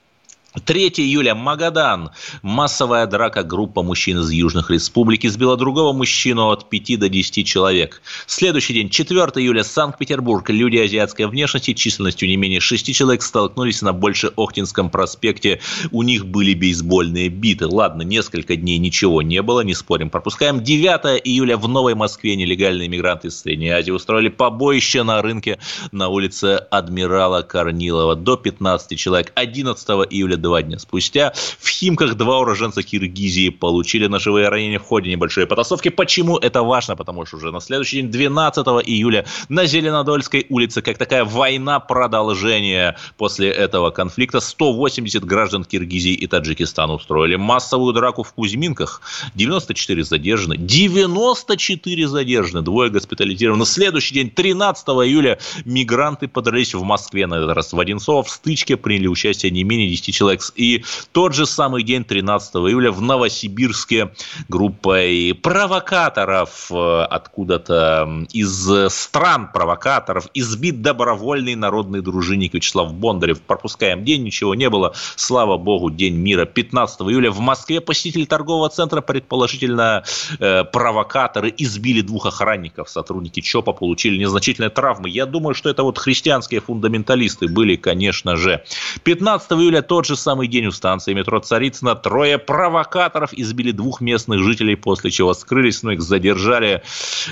3 0.62 0.88
июля 0.98 1.34
Магадан. 1.34 2.10
Массовая 2.42 3.06
драка 3.06 3.42
группа 3.42 3.82
мужчин 3.82 4.20
из 4.20 4.30
Южных 4.30 4.70
республик 4.70 5.24
избила 5.24 5.56
другого 5.56 5.92
мужчину 5.92 6.50
от 6.50 6.70
5 6.70 7.00
до 7.00 7.08
10 7.08 7.44
человек. 7.44 8.00
Следующий 8.26 8.72
день, 8.72 8.88
4 8.88 9.20
июля, 9.42 9.64
Санкт-Петербург. 9.64 10.48
Люди 10.50 10.76
азиатской 10.76 11.26
внешности 11.26 11.74
численностью 11.74 12.28
не 12.28 12.36
менее 12.36 12.60
6 12.60 12.94
человек 12.94 13.22
столкнулись 13.22 13.82
на 13.82 13.92
Больше 13.92 14.28
Охтинском 14.36 14.90
проспекте. 14.90 15.60
У 15.90 16.04
них 16.04 16.24
были 16.24 16.54
бейсбольные 16.54 17.30
биты. 17.30 17.66
Ладно, 17.66 18.02
несколько 18.02 18.54
дней 18.54 18.78
ничего 18.78 19.22
не 19.22 19.42
было, 19.42 19.62
не 19.62 19.74
спорим. 19.74 20.08
Пропускаем. 20.08 20.62
9 20.62 21.20
июля 21.24 21.56
в 21.56 21.66
Новой 21.66 21.96
Москве 21.96 22.36
нелегальные 22.36 22.88
мигранты 22.88 23.26
из 23.28 23.40
Средней 23.40 23.70
Азии 23.70 23.90
устроили 23.90 24.28
побоище 24.28 25.02
на 25.02 25.20
рынке 25.20 25.58
на 25.90 26.10
улице 26.10 26.64
Адмирала 26.70 27.42
Корнилова. 27.42 28.14
До 28.14 28.36
15 28.36 28.96
человек. 28.96 29.32
11 29.34 29.88
июля 30.10 30.43
два 30.44 30.62
дня 30.62 30.78
спустя. 30.78 31.32
В 31.58 31.68
Химках 31.68 32.14
два 32.14 32.38
уроженца 32.38 32.82
Киргизии 32.82 33.48
получили 33.48 34.06
ножевые 34.06 34.48
ранения 34.48 34.78
в 34.78 34.84
ходе 34.84 35.10
небольшой 35.10 35.46
потасовки. 35.46 35.88
Почему 35.88 36.36
это 36.36 36.62
важно? 36.62 36.94
Потому 36.94 37.26
что 37.26 37.38
уже 37.38 37.50
на 37.50 37.60
следующий 37.60 38.02
день, 38.02 38.10
12 38.10 38.66
июля, 38.86 39.24
на 39.48 39.66
Зеленодольской 39.66 40.46
улице, 40.50 40.82
как 40.82 40.98
такая 40.98 41.24
война 41.24 41.80
продолжения 41.80 42.96
после 43.16 43.48
этого 43.48 43.90
конфликта, 43.90 44.40
180 44.40 45.24
граждан 45.24 45.64
Киргизии 45.64 46.12
и 46.12 46.26
Таджикистана 46.26 46.92
устроили 46.92 47.36
массовую 47.36 47.94
драку 47.94 48.22
в 48.22 48.32
Кузьминках. 48.34 49.00
94 49.34 50.04
задержаны. 50.04 50.56
94 50.58 52.06
задержаны. 52.06 52.62
Двое 52.62 52.90
госпитализированы. 52.90 53.60
На 53.60 53.66
следующий 53.66 54.14
день, 54.14 54.30
13 54.30 54.86
июля, 54.88 55.38
мигранты 55.64 56.28
подрались 56.28 56.74
в 56.74 56.82
Москве, 56.82 57.26
на 57.26 57.36
этот 57.36 57.56
раз 57.56 57.72
в 57.72 57.80
Одинцово. 57.80 58.22
В 58.22 58.30
стычке 58.30 58.76
приняли 58.76 59.06
участие 59.06 59.50
не 59.50 59.64
менее 59.64 59.88
10 59.88 60.14
человек 60.14 60.33
Яндекс. 60.34 60.52
И 60.56 60.84
тот 61.12 61.34
же 61.34 61.46
самый 61.46 61.82
день, 61.82 62.04
13 62.04 62.54
июля, 62.56 62.90
в 62.90 63.00
Новосибирске 63.00 64.12
группой 64.48 65.34
провокаторов 65.34 66.70
э, 66.70 67.02
откуда-то 67.02 68.26
из 68.32 68.92
стран 68.92 69.50
провокаторов 69.52 70.28
избит 70.34 70.82
добровольный 70.82 71.54
народный 71.54 72.00
дружинник 72.00 72.54
Вячеслав 72.54 72.92
Бондарев. 72.92 73.40
Пропускаем 73.40 74.04
день, 74.04 74.24
ничего 74.24 74.54
не 74.54 74.68
было. 74.68 74.94
Слава 75.16 75.56
богу, 75.56 75.90
день 75.90 76.16
мира. 76.16 76.44
15 76.44 77.00
июля 77.02 77.30
в 77.30 77.40
Москве 77.40 77.80
посетители 77.80 78.24
торгового 78.24 78.68
центра, 78.68 79.00
предположительно 79.00 80.04
э, 80.38 80.64
провокаторы, 80.64 81.52
избили 81.56 82.00
двух 82.00 82.26
охранников. 82.26 82.90
Сотрудники 82.90 83.40
ЧОПа 83.40 83.72
получили 83.72 84.18
незначительные 84.18 84.70
травмы. 84.70 85.08
Я 85.08 85.26
думаю, 85.26 85.54
что 85.54 85.70
это 85.70 85.82
вот 85.82 85.98
христианские 85.98 86.60
фундаменталисты 86.60 87.48
были, 87.48 87.76
конечно 87.76 88.36
же. 88.36 88.62
15 89.04 89.52
июля 89.52 89.82
тот 89.82 90.06
же 90.06 90.16
самый 90.24 90.48
день 90.48 90.66
у 90.66 90.72
станции 90.72 91.12
метро 91.12 91.38
Царицына 91.38 91.94
трое 91.94 92.38
провокаторов 92.38 93.34
избили 93.34 93.70
двух 93.72 94.00
местных 94.00 94.42
жителей, 94.42 94.74
после 94.74 95.10
чего 95.10 95.34
скрылись, 95.34 95.82
но 95.82 95.92
их 95.92 96.00
задержали 96.00 96.82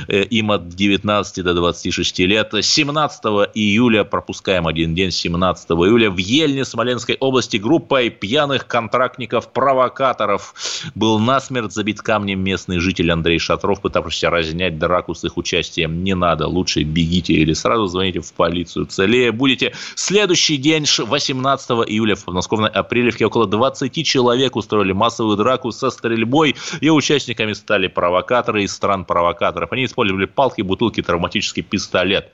э, 0.09 0.23
им 0.25 0.51
от 0.51 0.69
19 0.69 1.43
до 1.43 1.55
26 1.55 2.19
лет. 2.21 2.53
17 2.61 3.25
июля, 3.55 4.05
пропускаем 4.05 4.67
один 4.67 4.95
день, 4.95 5.11
17 5.11 5.71
июля 5.71 6.11
в 6.11 6.19
Ельне, 6.19 6.65
Смоленской 6.65 7.17
области, 7.19 7.57
группой 7.57 8.11
пьяных 8.11 8.67
контрактников-провокаторов 8.67 10.55
был 10.95 11.19
насмерть 11.19 11.73
забит 11.73 12.03
камнем 12.03 12.41
местный 12.41 12.79
житель 12.79 13.11
Андрей 13.11 13.39
Шатров, 13.39 13.81
пытавшийся 13.81 14.29
разнять 14.29 14.79
драку 14.79 15.15
с 15.15 15.25
их 15.25 15.39
участием. 15.39 16.05
Не 16.05 16.15
надо, 16.15 16.47
лучше 16.47 16.83
бегите 16.83 17.33
или 17.33 17.55
сразу 17.55 17.87
звоните 17.87 18.21
в 18.21 18.33
полицию. 18.35 18.85
Целее 18.87 19.33
будете. 19.33 19.73
Следующий 19.95 20.59
день, 20.59 20.85
18 20.99 21.71
июля 21.89 22.17
в 22.17 22.25
подмосковной 22.25 22.69
Апрелевке 22.83 23.27
около 23.27 23.47
20 23.47 24.07
человек 24.07 24.57
устроили 24.57 24.93
массовую 24.93 25.37
драку 25.37 25.73
со 25.73 25.91
стрельбой, 25.91 26.55
и 26.81 26.91
участниками 26.91 27.53
стали 27.55 27.89
провокаторы 27.89 28.63
из 28.63 28.73
стран 28.73 29.05
провокаторов. 29.05 29.73
Они 29.73 29.85
использовали 29.85 30.27
палки, 30.27 30.63
бутылки, 30.63 31.03
травматический 31.03 31.63
пистолет. 31.63 32.33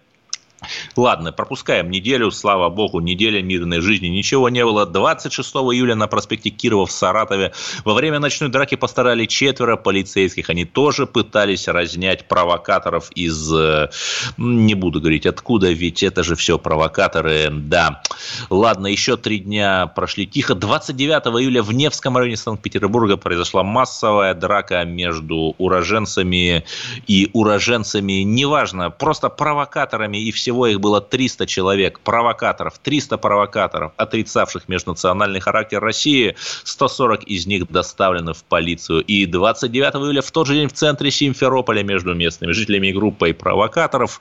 Ладно, 0.96 1.32
пропускаем 1.32 1.90
неделю, 1.90 2.30
слава 2.30 2.68
богу, 2.68 3.00
неделя 3.00 3.40
мирной 3.42 3.80
жизни, 3.80 4.08
ничего 4.08 4.48
не 4.48 4.64
было. 4.64 4.86
26 4.86 5.48
июля 5.54 5.94
на 5.94 6.08
проспекте 6.08 6.50
Кирова 6.50 6.86
в 6.86 6.92
Саратове 6.92 7.52
во 7.84 7.94
время 7.94 8.18
ночной 8.18 8.48
драки 8.48 8.74
постарали 8.74 9.26
четверо 9.26 9.76
полицейских. 9.76 10.50
Они 10.50 10.64
тоже 10.64 11.06
пытались 11.06 11.68
разнять 11.68 12.26
провокаторов 12.26 13.10
из... 13.12 13.52
Э, 13.52 13.90
не 14.36 14.74
буду 14.74 15.00
говорить 15.00 15.26
откуда, 15.26 15.70
ведь 15.70 16.02
это 16.02 16.24
же 16.24 16.34
все 16.34 16.58
провокаторы, 16.58 17.48
да. 17.50 18.02
Ладно, 18.50 18.88
еще 18.88 19.16
три 19.16 19.38
дня 19.38 19.86
прошли 19.86 20.26
тихо. 20.26 20.54
29 20.54 21.40
июля 21.40 21.62
в 21.62 21.72
Невском 21.72 22.16
районе 22.16 22.36
Санкт-Петербурга 22.36 23.16
произошла 23.16 23.62
массовая 23.62 24.34
драка 24.34 24.84
между 24.84 25.54
уроженцами 25.58 26.64
и 27.06 27.30
уроженцами, 27.32 28.22
неважно, 28.22 28.90
просто 28.90 29.28
провокаторами 29.28 30.18
и 30.18 30.32
все 30.32 30.47
всего 30.48 30.66
их 30.66 30.80
было 30.80 31.02
300 31.02 31.46
человек, 31.46 32.00
провокаторов, 32.00 32.78
300 32.82 33.18
провокаторов, 33.18 33.92
отрицавших 33.98 34.66
межнациональный 34.66 35.40
характер 35.40 35.78
России, 35.78 36.36
140 36.64 37.24
из 37.24 37.46
них 37.46 37.70
доставлены 37.70 38.32
в 38.32 38.44
полицию. 38.44 39.02
И 39.02 39.26
29 39.26 39.94
июля 39.96 40.22
в 40.22 40.30
тот 40.30 40.46
же 40.46 40.54
день 40.54 40.68
в 40.68 40.72
центре 40.72 41.10
Симферополя 41.10 41.82
между 41.82 42.14
местными 42.14 42.52
жителями 42.52 42.86
и 42.86 42.92
группой 42.94 43.34
провокаторов, 43.34 44.20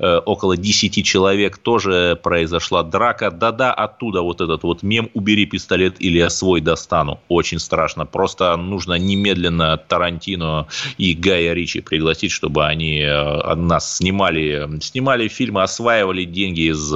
э, 0.00 0.16
около 0.16 0.56
10 0.56 1.04
человек, 1.04 1.58
тоже 1.58 2.18
произошла 2.20 2.82
драка. 2.82 3.30
Да-да, 3.30 3.72
оттуда 3.72 4.22
вот 4.22 4.40
этот 4.40 4.64
вот 4.64 4.82
мем 4.82 5.10
«убери 5.14 5.46
пистолет 5.46 5.94
или 6.00 6.18
я 6.18 6.28
свой 6.28 6.60
достану». 6.60 7.20
Очень 7.28 7.60
страшно. 7.60 8.04
Просто 8.04 8.56
нужно 8.56 8.94
немедленно 8.94 9.76
Тарантино 9.76 10.66
и 10.96 11.14
Гая 11.14 11.54
Ричи 11.54 11.80
пригласить, 11.80 12.32
чтобы 12.32 12.66
они 12.66 12.98
э, 12.98 13.54
нас 13.54 13.98
снимали, 13.98 14.68
снимали 14.80 15.28
фильмы 15.28 15.62
осваивали 15.68 16.24
деньги 16.24 16.70
из 16.70 16.94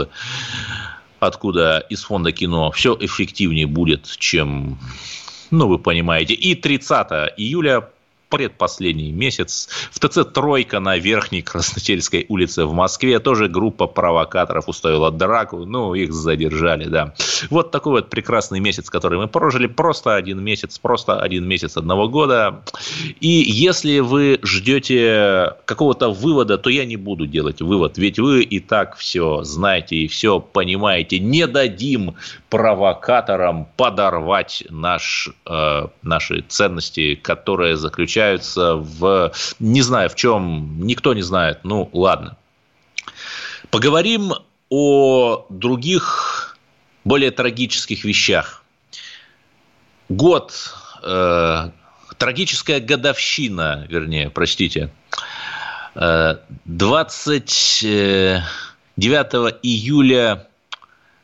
откуда 1.20 1.86
из 1.88 2.02
фонда 2.02 2.32
кино, 2.32 2.70
все 2.72 2.96
эффективнее 2.98 3.66
будет, 3.66 4.06
чем, 4.18 4.78
ну, 5.50 5.68
вы 5.68 5.78
понимаете. 5.78 6.34
И 6.34 6.54
30 6.54 7.34
июля 7.36 7.88
предпоследний 8.32 9.12
месяц. 9.12 9.68
В 9.90 10.00
ТЦ 10.00 10.24
«Тройка» 10.32 10.80
на 10.80 10.96
Верхней 10.96 11.42
Красносельской 11.42 12.24
улице 12.30 12.64
в 12.64 12.72
Москве 12.72 13.18
тоже 13.18 13.46
группа 13.46 13.86
провокаторов 13.86 14.68
устроила 14.68 15.10
драку. 15.10 15.66
Ну, 15.66 15.92
их 15.92 16.14
задержали, 16.14 16.86
да. 16.86 17.12
Вот 17.50 17.70
такой 17.70 17.92
вот 17.92 18.08
прекрасный 18.08 18.58
месяц, 18.58 18.88
который 18.88 19.18
мы 19.18 19.28
прожили. 19.28 19.66
Просто 19.66 20.14
один 20.14 20.42
месяц, 20.42 20.78
просто 20.78 21.20
один 21.20 21.46
месяц 21.46 21.76
одного 21.76 22.08
года. 22.08 22.62
И 23.20 23.28
если 23.28 23.98
вы 23.98 24.40
ждете 24.42 25.56
какого-то 25.66 26.08
вывода, 26.08 26.56
то 26.56 26.70
я 26.70 26.86
не 26.86 26.96
буду 26.96 27.26
делать 27.26 27.60
вывод. 27.60 27.98
Ведь 27.98 28.18
вы 28.18 28.42
и 28.44 28.60
так 28.60 28.96
все 28.96 29.42
знаете 29.42 29.96
и 29.96 30.08
все 30.08 30.40
понимаете. 30.40 31.18
Не 31.18 31.46
дадим 31.46 32.14
провокаторам 32.48 33.68
подорвать 33.76 34.64
наш, 34.70 35.28
э, 35.46 35.86
наши 36.02 36.44
ценности, 36.48 37.14
которые 37.14 37.76
заключаются 37.76 38.21
в... 38.46 39.32
Не 39.58 39.82
знаю 39.82 40.08
в 40.08 40.14
чем, 40.14 40.86
никто 40.86 41.14
не 41.14 41.22
знает. 41.22 41.60
Ну, 41.64 41.90
ладно. 41.92 42.36
Поговорим 43.70 44.32
о 44.68 45.46
других, 45.48 46.56
более 47.04 47.30
трагических 47.30 48.04
вещах. 48.04 48.62
Год, 50.08 50.52
э, 51.02 51.70
трагическая 52.18 52.80
годовщина, 52.80 53.86
вернее, 53.88 54.30
простите, 54.30 54.90
29 55.94 57.84
э, 57.84 59.58
июля 59.62 60.48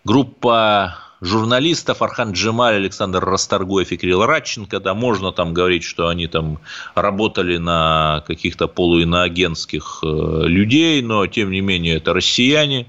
группа 0.05 0.99
журналистов 1.21 2.03
Архан 2.03 2.33
Джемаль, 2.33 2.77
Александр 2.77 3.25
Расторгуев 3.25 3.91
и 3.93 3.97
Кирилл 3.97 4.25
Радченко, 4.25 4.81
да, 4.81 4.95
можно 4.95 5.33
там 5.33 5.53
говорить, 5.53 5.85
что 5.85 6.09
они 6.09 6.27
там 6.27 6.59
работали 6.95 7.57
на 7.57 8.23
каких-то 8.27 8.69
полуиноагентских 8.69 10.01
э, 10.03 10.43
людей, 10.47 11.03
но 11.03 11.27
тем 11.27 11.51
не 11.51 11.61
менее 11.61 11.97
это 11.97 12.15
россияне, 12.15 12.87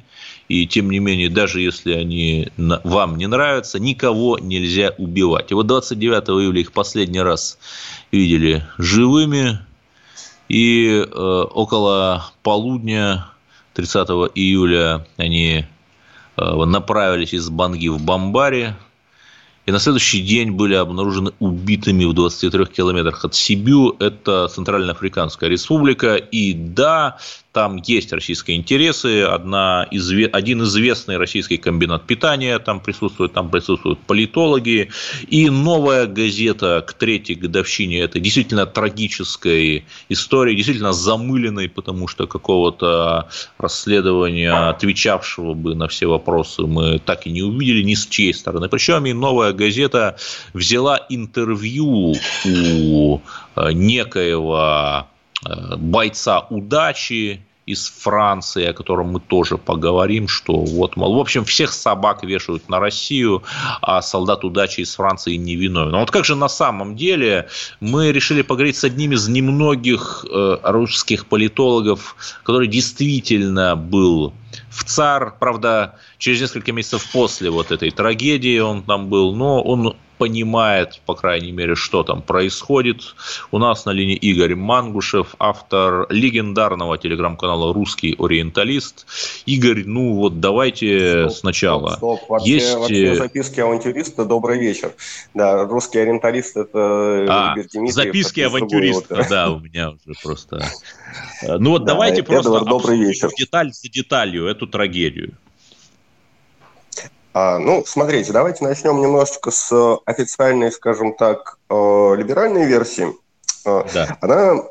и 0.47 0.65
тем 0.65 0.89
не 0.89 0.99
менее, 0.99 1.29
даже 1.29 1.61
если 1.61 1.93
они 1.93 2.49
вам 2.57 3.17
не 3.17 3.27
нравятся, 3.27 3.79
никого 3.79 4.39
нельзя 4.39 4.93
убивать. 4.97 5.51
И 5.51 5.53
вот 5.53 5.67
29 5.67 6.29
июля 6.29 6.61
их 6.61 6.71
последний 6.71 7.21
раз 7.21 7.59
видели 8.11 8.65
живыми, 8.77 9.59
и 10.47 10.87
э, 10.87 11.05
около 11.05 12.31
полудня 12.41 13.27
30 13.75 14.09
июля 14.35 15.05
они 15.17 15.65
направились 16.65 17.33
из 17.33 17.49
Банги 17.49 17.87
в 17.87 18.01
Бомбаре, 18.01 18.75
и 19.65 19.71
на 19.71 19.79
следующий 19.79 20.21
день 20.21 20.51
были 20.51 20.73
обнаружены 20.73 21.31
убитыми 21.39 22.05
в 22.05 22.13
23 22.13 22.65
километрах 22.65 23.23
от 23.23 23.35
Сибю. 23.35 23.95
Это 23.99 24.47
Центральноафриканская 24.47 25.47
республика. 25.47 26.15
И 26.15 26.53
да, 26.53 27.17
там 27.51 27.77
есть 27.77 28.13
российские 28.13 28.57
интересы, 28.57 29.23
одна, 29.23 29.81
один 29.81 30.63
известный 30.63 31.17
российский 31.17 31.57
комбинат 31.57 32.05
питания 32.05 32.59
там 32.59 32.79
присутствует, 32.79 33.33
там 33.33 33.49
присутствуют 33.49 33.99
политологи, 33.99 34.89
и 35.27 35.49
новая 35.49 36.05
газета 36.05 36.83
к 36.87 36.93
третьей 36.93 37.35
годовщине 37.35 38.01
это 38.01 38.19
действительно 38.19 38.67
трагической 38.67 39.85
истории, 40.09 40.55
действительно 40.55 40.93
замыленной, 40.93 41.69
потому 41.69 42.07
что 42.07 42.27
какого-то 42.27 43.29
расследования, 43.57 44.69
отвечавшего 44.69 45.55
бы 45.55 45.73
на 45.73 45.87
все 45.87 46.05
вопросы, 46.05 46.61
мы 46.63 46.99
так 46.99 47.25
и 47.25 47.31
не 47.31 47.41
увидели 47.41 47.81
ни 47.81 47.95
с 47.95 48.05
чьей 48.05 48.33
стороны. 48.33 48.69
Причем 48.69 49.07
и 49.07 49.13
новая 49.13 49.53
газета 49.53 50.17
взяла 50.53 50.99
интервью 51.09 52.13
у 52.45 53.21
э, 53.55 53.71
некоего 53.71 55.07
бойца 55.77 56.41
удачи 56.49 57.41
из 57.69 57.87
Франции, 57.87 58.65
о 58.65 58.73
котором 58.73 59.11
мы 59.11 59.19
тоже 59.19 59.59
поговорим, 59.59 60.27
что 60.27 60.53
вот, 60.53 60.95
мол, 60.97 61.15
в 61.15 61.19
общем, 61.19 61.45
всех 61.45 61.71
собак 61.71 62.23
вешают 62.23 62.67
на 62.67 62.79
Россию, 62.79 63.43
а 63.81 64.01
солдат 64.01 64.43
удачи 64.43 64.81
из 64.81 64.95
Франции 64.95 65.35
не 65.35 65.55
виновен. 65.55 65.91
Но 65.91 65.99
вот 65.99 66.09
как 66.09 66.25
же 66.25 66.35
на 66.35 66.49
самом 66.49 66.95
деле 66.95 67.47
мы 67.79 68.11
решили 68.11 68.41
поговорить 68.41 68.77
с 68.77 68.83
одним 68.83 69.11
из 69.11 69.27
немногих 69.27 70.25
э, 70.27 70.57
русских 70.63 71.27
политологов, 71.27 72.15
который 72.43 72.67
действительно 72.67 73.75
был 73.75 74.33
в 74.71 74.83
ЦАР, 74.83 75.35
правда, 75.39 75.93
через 76.17 76.41
несколько 76.41 76.71
месяцев 76.71 77.07
после 77.11 77.51
вот 77.51 77.71
этой 77.71 77.91
трагедии 77.91 78.57
он 78.57 78.81
там 78.81 79.09
был, 79.09 79.35
но 79.35 79.61
он 79.61 79.95
понимает, 80.19 81.01
по 81.05 81.15
крайней 81.15 81.51
мере, 81.51 81.75
что 81.75 82.03
там 82.03 82.21
происходит. 82.21 83.15
У 83.51 83.57
нас 83.57 83.85
на 83.85 83.91
линии 83.91 84.17
Игорь 84.17 84.53
Мангушев, 84.53 85.35
автор 85.39 86.05
легендарного 86.09 86.97
телеграм-канала 86.97 87.73
«Русский 87.73 88.15
ориенталист». 88.19 89.07
Игорь, 89.45 89.85
ну 89.85 90.13
вот 90.15 90.41
давайте 90.41 91.29
стоп, 91.29 91.37
сначала. 91.39 91.89
Стоп, 91.91 92.19
стоп. 92.19 92.29
Вообще, 92.29 92.51
Есть... 92.51 92.75
вообще 92.75 93.05
э, 93.05 93.15
записки 93.15 93.59
авантюриста 93.61 94.25
«Добрый 94.25 94.59
вечер». 94.59 94.93
Да, 95.33 95.63
«Русский 95.65 95.99
ориенталист»– 95.99 96.57
это 96.57 97.25
а, 97.29 97.55
Записки 97.87 98.41
авантюриста, 98.41 99.25
да, 99.29 99.51
у 99.51 99.59
меня 99.59 99.91
уже 99.91 100.19
просто... 100.21 100.65
Э, 101.43 101.57
ну 101.57 101.71
вот 101.71 101.85
давайте 101.85 102.23
просто 102.23 102.59
добрый 102.65 102.99
вечер. 102.99 103.29
деталь 103.37 103.71
за 103.71 103.89
деталью 103.89 104.47
эту 104.47 104.67
трагедию. 104.67 105.33
А, 107.39 107.57
ну, 107.57 107.85
смотрите, 107.85 108.33
давайте 108.33 108.65
начнем 108.65 108.99
немножечко 108.99 109.49
с 109.49 109.71
э, 109.71 109.97
официальной, 110.05 110.73
скажем 110.73 111.13
так, 111.13 111.57
э, 111.69 112.15
либеральной 112.17 112.65
версии. 112.65 113.15
Э, 113.65 113.83
да. 113.93 114.17
Она 114.19 114.63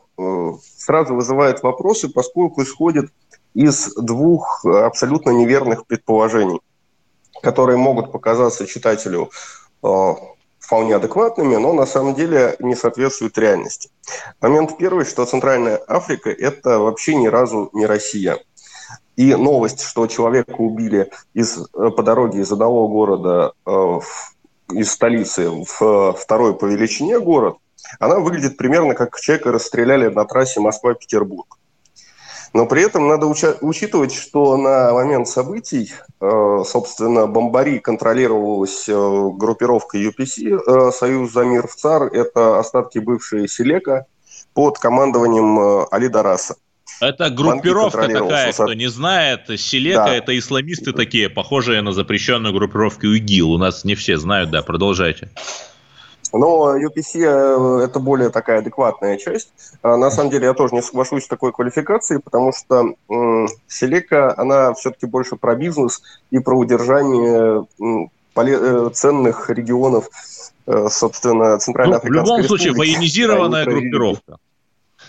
сразу 0.77 1.15
вызывает 1.15 1.63
вопросы, 1.63 2.11
поскольку 2.11 2.63
исходит 2.63 3.11
из 3.55 3.95
двух 3.95 4.65
абсолютно 4.67 5.31
неверных 5.31 5.87
предположений, 5.87 6.61
которые 7.41 7.79
могут 7.79 8.11
показаться 8.11 8.67
читателю 8.67 9.31
вполне 10.59 10.97
адекватными, 10.97 11.55
но 11.55 11.73
на 11.73 11.87
самом 11.87 12.17
деле 12.17 12.57
не 12.59 12.75
соответствуют 12.75 13.39
реальности. 13.39 13.91
Момент 14.41 14.77
первый, 14.77 15.05
что 15.05 15.25
Центральная 15.25 15.81
Африка– 15.87 16.31
это 16.39 16.81
вообще 16.81 17.15
ни 17.15 17.29
разу 17.29 17.71
не 17.73 17.87
Россия. 17.87 18.39
И 19.19 19.35
новость, 19.35 19.83
что 19.83 20.07
человека 20.07 20.53
убили 20.59 21.11
из, 21.35 21.59
э, 21.59 21.91
по 21.91 22.05
дороге 22.05 22.41
из 22.41 22.53
одного 22.53 22.87
города, 22.87 23.53
э, 23.67 24.01
из 24.71 24.93
столицы 24.93 25.51
в 25.51 25.83
э, 25.83 26.13
второй 26.17 26.55
по 26.55 26.67
величине 26.67 27.19
город, 27.19 27.57
она 27.99 28.21
выглядит 28.21 28.57
примерно 28.57 28.95
как 28.95 29.19
человека 29.19 29.51
расстреляли 29.51 30.09
на 30.09 30.25
трассе 30.25 30.61
Москва-Петербург. 30.61 31.59
Но 32.53 32.67
при 32.67 32.83
этом 32.83 33.09
надо 33.09 33.27
учитывать, 33.27 34.15
что 34.15 34.57
на 34.57 34.93
момент 34.93 35.27
событий, 35.27 35.93
э, 36.21 36.63
собственно, 36.65 37.27
Бомбари 37.27 37.81
контролировалась 37.81 38.87
группировкой 38.87 40.07
UPC, 40.09 40.93
Союз 40.93 41.33
за 41.33 41.45
мир 41.45 41.67
в 41.67 41.75
ЦАР, 41.75 42.05
это 42.05 42.61
остатки 42.61 43.01
бывшей 43.01 43.49
Селека 43.49 44.07
под 44.55 44.79
командованием 44.79 45.89
Али 45.91 46.07
Дараса. 46.07 46.55
Это 47.01 47.31
группировка 47.31 48.09
такая, 48.09 48.53
кто 48.53 48.73
не 48.75 48.89
знает, 48.89 49.43
Селека 49.61 50.05
да. 50.07 50.15
это 50.15 50.37
исламисты 50.39 50.93
такие, 50.93 51.29
похожие 51.29 51.81
на 51.83 51.93
запрещенную 51.93 52.53
группировку 52.53 53.07
ИГИЛ. 53.07 53.53
У 53.53 53.59
нас 53.59 53.85
не 53.85 53.95
все 53.95 54.17
знают, 54.17 54.51
да, 54.51 54.63
продолжайте. 54.63 55.31
Но 56.33 56.77
UPC 56.77 57.21
э, 57.21 57.85
это 57.85 58.01
более 58.01 58.31
такая 58.31 58.59
адекватная 58.59 59.17
часть. 59.17 59.51
А, 59.83 59.97
на 59.97 60.11
самом 60.11 60.31
деле 60.31 60.47
я 60.47 60.55
тоже 60.55 60.75
не 60.75 60.83
соглашусь 60.83 61.25
с 61.25 61.29
такой 61.29 61.53
квалификацией, 61.53 62.21
потому 62.21 62.53
что 62.53 62.95
Селека, 63.67 64.35
она 64.37 64.75
все-таки 64.75 65.07
больше 65.07 65.37
про 65.37 65.55
бизнес 65.57 66.03
и 66.31 66.39
про 66.39 66.59
удержание 66.59 67.67
э, 67.81 68.91
ценных 68.93 69.51
регионов, 69.51 70.09
э, 70.67 70.89
собственно, 70.91 71.59
Центральноафриканской 71.59 72.11
ну, 72.11 72.35
В 72.35 72.39
любом 72.39 72.45
случае, 72.45 72.73
военизированная 72.75 73.65
группировка. 73.65 74.39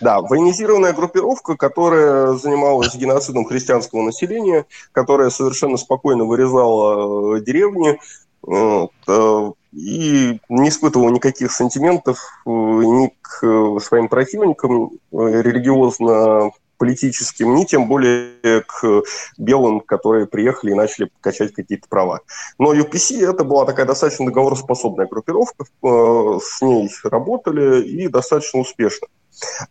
Да, 0.02 0.22
военизированная 0.22 0.94
группировка, 0.94 1.58
которая 1.58 2.34
занималась 2.34 2.96
геноцидом 2.96 3.46
христианского 3.46 4.02
населения, 4.02 4.66
которая 4.92 5.30
совершенно 5.30 5.78
спокойно 5.78 6.24
вырезала 6.26 7.38
э, 7.38 7.42
деревни 7.42 8.00
э, 8.48 9.52
и 9.74 10.40
не 10.50 10.70
испытывала 10.70 11.10
никаких 11.10 11.52
сантиментов 11.52 12.18
э, 12.46 12.50
ни 12.50 13.12
к 13.22 13.80
своим 13.82 14.08
противникам 14.08 14.92
религиозно 15.12 16.52
политическим, 16.78 17.56
ни 17.56 17.66
тем 17.66 17.90
более 17.90 18.62
к 18.62 19.04
белым, 19.38 19.82
которые 19.82 20.28
приехали 20.28 20.72
и 20.72 20.76
начали 20.76 21.12
качать 21.20 21.54
какие-то 21.54 21.90
права. 21.90 22.22
Но 22.58 22.74
UPC 22.74 23.30
это 23.30 23.44
была 23.44 23.66
такая 23.66 23.86
достаточно 23.86 24.26
договороспособная 24.26 25.08
группировка, 25.08 25.66
с 25.84 26.62
ней 26.62 26.90
работали 27.04 27.84
и 27.84 28.08
достаточно 28.08 28.62
успешно. 28.62 29.08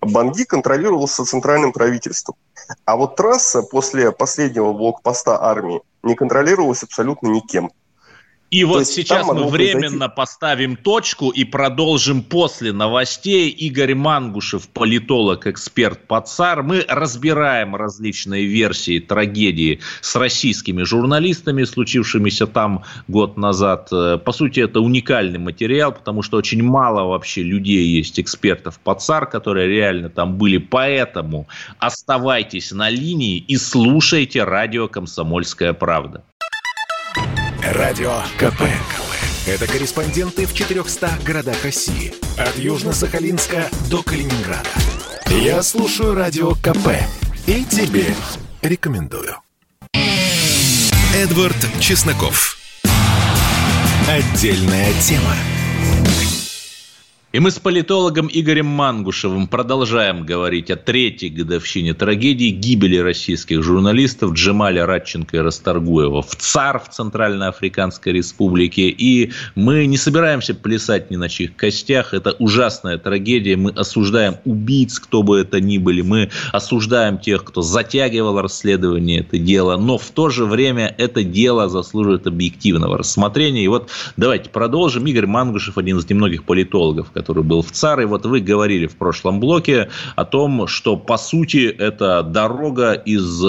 Банги 0.00 0.44
контролировался 0.44 1.24
центральным 1.24 1.72
правительством. 1.72 2.36
А 2.84 2.96
вот 2.96 3.16
трасса 3.16 3.62
после 3.62 4.12
последнего 4.12 4.72
блокпоста 4.72 5.42
армии 5.42 5.82
не 6.02 6.14
контролировалась 6.14 6.82
абсолютно 6.82 7.28
никем. 7.28 7.70
И 8.50 8.62
То 8.62 8.68
вот 8.68 8.86
сейчас 8.86 9.26
мы 9.26 9.46
временно 9.48 10.08
произойти... 10.08 10.16
поставим 10.16 10.76
точку 10.76 11.28
и 11.28 11.44
продолжим 11.44 12.22
после 12.22 12.72
новостей. 12.72 13.50
Игорь 13.50 13.94
Мангушев, 13.94 14.68
политолог, 14.68 15.46
эксперт 15.46 16.06
по 16.06 16.20
ЦАР. 16.22 16.62
Мы 16.62 16.84
разбираем 16.88 17.76
различные 17.76 18.46
версии 18.46 19.00
трагедии 19.00 19.80
с 20.00 20.16
российскими 20.16 20.82
журналистами, 20.82 21.64
случившимися 21.64 22.46
там 22.46 22.84
год 23.06 23.36
назад. 23.36 23.88
Э, 23.92 24.16
по 24.16 24.32
сути, 24.32 24.60
это 24.60 24.80
уникальный 24.80 25.38
материал, 25.38 25.92
потому 25.92 26.22
что 26.22 26.38
очень 26.38 26.62
мало 26.62 27.04
вообще 27.04 27.42
людей 27.42 27.86
есть, 27.86 28.18
экспертов 28.18 28.78
по 28.78 28.94
ЦАР, 28.94 29.28
которые 29.28 29.68
реально 29.68 30.08
там 30.08 30.38
были. 30.38 30.56
Поэтому 30.56 31.48
оставайтесь 31.78 32.72
на 32.72 32.88
линии 32.88 33.36
и 33.36 33.58
слушайте 33.58 34.44
радио 34.44 34.88
«Комсомольская 34.88 35.74
правда». 35.74 36.24
Радио 37.72 38.22
КП. 38.38 38.62
Это 39.46 39.66
корреспонденты 39.66 40.46
в 40.46 40.54
400 40.54 41.18
городах 41.22 41.62
России. 41.64 42.14
От 42.38 42.56
Южно-Сахалинска 42.56 43.68
до 43.90 44.02
Калининграда. 44.02 44.70
Я 45.26 45.62
слушаю 45.62 46.14
Радио 46.14 46.54
КП. 46.54 46.88
И 47.46 47.64
тебе 47.64 48.06
рекомендую. 48.62 49.36
Эдвард 51.14 51.56
Чесноков. 51.78 52.56
Отдельная 54.08 54.94
тема. 55.02 55.34
И 57.30 57.40
мы 57.40 57.50
с 57.50 57.58
политологом 57.58 58.30
Игорем 58.32 58.64
Мангушевым 58.64 59.48
продолжаем 59.48 60.24
говорить 60.24 60.70
о 60.70 60.76
третьей 60.76 61.28
годовщине 61.28 61.92
трагедии 61.92 62.48
гибели 62.48 62.96
российских 62.96 63.62
журналистов 63.62 64.32
Джемаля 64.32 64.86
Радченко 64.86 65.36
и 65.36 65.40
Расторгуева 65.40 66.22
в 66.22 66.34
ЦАР 66.34 66.78
в 66.78 66.88
Центральноафриканской 66.88 68.14
Республике. 68.14 68.88
И 68.88 69.32
мы 69.54 69.84
не 69.84 69.98
собираемся 69.98 70.54
плясать 70.54 71.10
ни 71.10 71.16
на 71.16 71.28
чьих 71.28 71.54
костях. 71.54 72.14
Это 72.14 72.30
ужасная 72.38 72.96
трагедия. 72.96 73.56
Мы 73.56 73.72
осуждаем 73.72 74.36
убийц, 74.46 74.98
кто 74.98 75.22
бы 75.22 75.38
это 75.38 75.60
ни 75.60 75.76
были. 75.76 76.00
Мы 76.00 76.30
осуждаем 76.52 77.18
тех, 77.18 77.44
кто 77.44 77.60
затягивал 77.60 78.40
расследование 78.40 79.20
это 79.20 79.36
дело. 79.36 79.76
Но 79.76 79.98
в 79.98 80.10
то 80.12 80.30
же 80.30 80.46
время 80.46 80.94
это 80.96 81.22
дело 81.22 81.68
заслуживает 81.68 82.26
объективного 82.26 82.96
рассмотрения. 82.96 83.64
И 83.64 83.68
вот 83.68 83.90
давайте 84.16 84.48
продолжим. 84.48 85.06
Игорь 85.06 85.26
Мангушев, 85.26 85.76
один 85.76 85.98
из 85.98 86.08
немногих 86.08 86.44
политологов, 86.44 87.10
который 87.18 87.42
был 87.42 87.62
в 87.62 87.72
ЦАРе. 87.72 88.06
Вот 88.06 88.24
вы 88.26 88.40
говорили 88.40 88.86
в 88.86 88.96
прошлом 88.96 89.40
блоке 89.40 89.88
о 90.14 90.24
том, 90.24 90.68
что 90.68 90.96
по 90.96 91.18
сути 91.18 91.66
это 91.66 92.22
дорога 92.22 92.92
из 92.92 93.42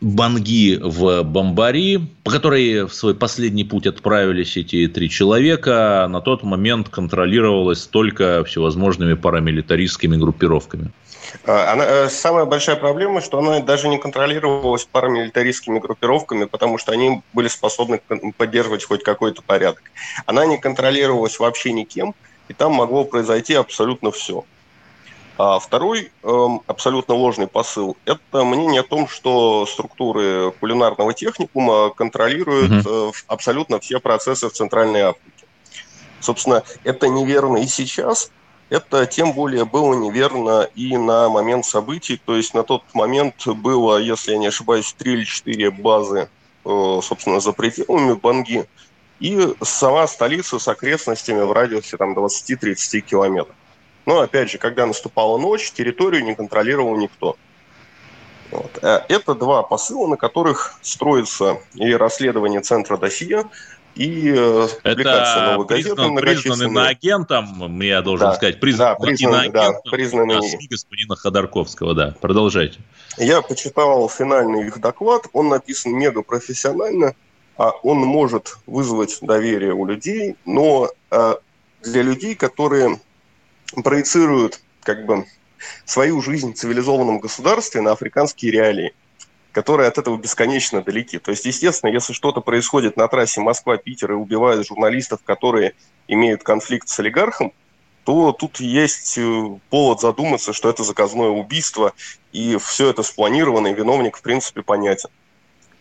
Банги 0.00 0.78
в 0.82 1.22
Бомбари, 1.22 2.00
по 2.24 2.30
которой 2.30 2.84
в 2.84 2.92
свой 2.92 3.14
последний 3.14 3.64
путь 3.64 3.86
отправились 3.86 4.56
эти 4.56 4.86
три 4.88 5.08
человека, 5.08 6.06
на 6.10 6.20
тот 6.20 6.42
момент 6.42 6.88
контролировалась 6.88 7.86
только 7.86 8.44
всевозможными 8.44 9.14
парамилитаристскими 9.14 10.16
группировками. 10.16 10.90
А, 11.46 11.72
она, 11.72 11.84
э, 11.86 12.08
самая 12.10 12.44
большая 12.44 12.76
проблема, 12.76 13.20
что 13.20 13.38
она 13.38 13.60
даже 13.60 13.88
не 13.88 13.98
контролировалась 13.98 14.84
парамилитаристскими 14.84 15.78
группировками, 15.78 16.44
потому 16.44 16.78
что 16.78 16.92
они 16.92 17.22
были 17.32 17.48
способны 17.48 18.00
поддерживать 18.36 18.84
хоть 18.84 19.02
какой-то 19.02 19.42
порядок. 19.42 19.82
Она 20.26 20.44
не 20.44 20.58
контролировалась 20.58 21.38
вообще 21.38 21.72
никем, 21.72 22.14
и 22.48 22.52
там 22.52 22.72
могло 22.72 23.04
произойти 23.04 23.54
абсолютно 23.54 24.10
все. 24.10 24.44
А 25.36 25.58
второй 25.58 26.12
э, 26.22 26.48
абсолютно 26.66 27.14
ложный 27.14 27.48
посыл– 27.48 27.96
это 28.04 28.44
мнение 28.44 28.82
о 28.82 28.84
том, 28.84 29.08
что 29.08 29.66
структуры 29.66 30.52
кулинарного 30.60 31.12
техникума 31.12 31.90
контролируют 31.90 32.86
угу. 32.86 33.08
э, 33.08 33.12
абсолютно 33.26 33.80
все 33.80 33.98
процессы 33.98 34.48
в 34.48 34.52
Центральной 34.52 35.00
Африке. 35.00 35.46
Собственно, 36.20 36.62
это 36.84 37.08
неверно 37.08 37.56
и 37.56 37.66
сейчас, 37.66 38.30
это 38.70 39.06
тем 39.06 39.32
более 39.32 39.64
было 39.64 39.94
неверно 39.94 40.68
и 40.74 40.96
на 40.96 41.28
момент 41.28 41.66
событий. 41.66 42.20
То 42.24 42.36
есть 42.36 42.54
на 42.54 42.62
тот 42.62 42.82
момент 42.94 43.46
было, 43.46 43.98
если 43.98 44.32
я 44.32 44.38
не 44.38 44.46
ошибаюсь, 44.46 44.94
три 44.96 45.14
или 45.14 45.24
четыре 45.24 45.72
базы, 45.72 46.28
э, 46.64 47.00
собственно, 47.02 47.40
за 47.40 47.52
пределами 47.52 48.14
Банги, 48.14 48.66
и 49.20 49.54
сама 49.62 50.06
столица 50.06 50.58
с 50.58 50.68
окрестностями 50.68 51.42
в 51.42 51.52
радиусе 51.52 51.96
там, 51.96 52.16
20-30 52.16 53.00
километров. 53.00 53.54
Но, 54.06 54.20
опять 54.20 54.50
же, 54.50 54.58
когда 54.58 54.86
наступала 54.86 55.38
ночь, 55.38 55.72
территорию 55.72 56.24
не 56.24 56.34
контролировал 56.34 56.96
никто. 56.96 57.36
Вот. 58.50 58.78
Э, 58.82 59.00
это 59.08 59.34
два 59.34 59.62
посыла, 59.62 60.06
на 60.06 60.16
которых 60.16 60.74
строится 60.82 61.58
и 61.74 61.92
расследование 61.94 62.60
Центра 62.60 62.96
Досия, 62.96 63.44
и 63.94 64.32
э, 64.36 64.68
публикация 64.82 65.42
Это 65.42 65.52
новой 65.52 65.66
газеты. 65.66 65.94
Признан, 65.94 66.16
признанный 66.16 66.70
на 66.70 66.88
агентом, 66.88 67.80
я 67.80 68.02
должен 68.02 68.28
да, 68.28 68.34
сказать, 68.34 68.60
признан, 68.60 68.96
да, 68.98 69.06
признанный, 69.06 69.48
да, 69.50 69.72
признанный... 69.90 70.66
господина 70.68 71.16
Ходорковского, 71.16 71.94
да. 71.94 72.14
Продолжайте. 72.20 72.78
Я 73.18 73.40
почитал 73.42 74.08
финальный 74.08 74.66
их 74.66 74.80
доклад, 74.80 75.26
он 75.32 75.48
написан 75.48 75.92
мега 75.96 76.22
профессионально, 76.22 77.14
он 77.56 77.98
может 77.98 78.56
вызвать 78.66 79.18
доверие 79.20 79.74
у 79.74 79.86
людей, 79.86 80.36
но 80.44 80.90
а, 81.10 81.38
для 81.82 82.02
людей, 82.02 82.34
которые 82.34 83.00
проецируют 83.82 84.60
как 84.82 85.06
бы 85.06 85.26
свою 85.84 86.20
жизнь 86.20 86.52
в 86.52 86.56
цивилизованном 86.56 87.20
государстве 87.20 87.80
на 87.80 87.92
африканские 87.92 88.52
реалии, 88.52 88.94
которые 89.52 89.88
от 89.88 89.98
этого 89.98 90.16
бесконечно 90.16 90.82
далеки. 90.82 91.18
То 91.18 91.30
есть, 91.30 91.46
естественно, 91.46 91.90
если 91.90 92.12
что-то 92.12 92.40
происходит 92.40 92.96
на 92.96 93.08
трассе 93.08 93.40
Москва-Питер 93.40 94.12
и 94.12 94.14
убивают 94.14 94.66
журналистов, 94.66 95.20
которые 95.24 95.74
имеют 96.08 96.42
конфликт 96.42 96.88
с 96.88 96.98
олигархом, 96.98 97.52
то 98.04 98.32
тут 98.32 98.60
есть 98.60 99.16
э, 99.16 99.58
повод 99.70 100.00
задуматься, 100.00 100.52
что 100.52 100.68
это 100.68 100.84
заказное 100.84 101.28
убийство, 101.28 101.94
и 102.32 102.58
все 102.58 102.90
это 102.90 103.02
спланировано, 103.02 103.68
и 103.68 103.74
виновник, 103.74 104.18
в 104.18 104.22
принципе, 104.22 104.62
понятен. 104.62 105.08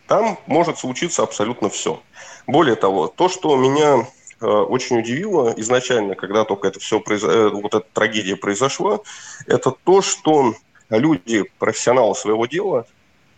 Там 0.07 0.37
может 0.47 0.77
случиться 0.77 1.23
абсолютно 1.23 1.69
все. 1.69 2.01
Более 2.47 2.75
того, 2.75 3.07
то, 3.07 3.29
что 3.29 3.55
меня 3.55 4.05
Э, 4.43 4.45
очень 4.45 4.99
удивило 4.99 5.53
изначально, 5.55 6.15
когда 6.15 6.43
только 6.43 6.67
это 6.67 6.79
все 6.79 6.99
произ... 6.99 7.23
Э, 7.23 7.49
вот 7.49 7.73
эта 7.73 7.85
трагедия 7.93 8.35
произошла, 8.35 8.99
это 9.47 9.71
то, 9.71 10.01
что 10.01 10.53
люди, 10.89 11.45
профессионалы 11.59 12.13
своего 12.13 12.45
дела, 12.45 12.85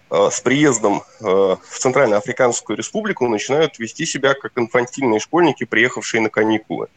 э, 0.09 0.29
с 0.31 0.41
приездом 0.41 1.03
в 1.19 1.59
Центральноафриканскую 1.77 2.75
республику 2.75 3.27
начинают 3.27 3.77
вести 3.77 4.05
себя 4.07 4.33
как 4.33 4.53
инфантильные 4.55 5.19
школьники, 5.19 5.63
приехавшие 5.63 6.21
на 6.21 6.29
каникулы. 6.29 6.87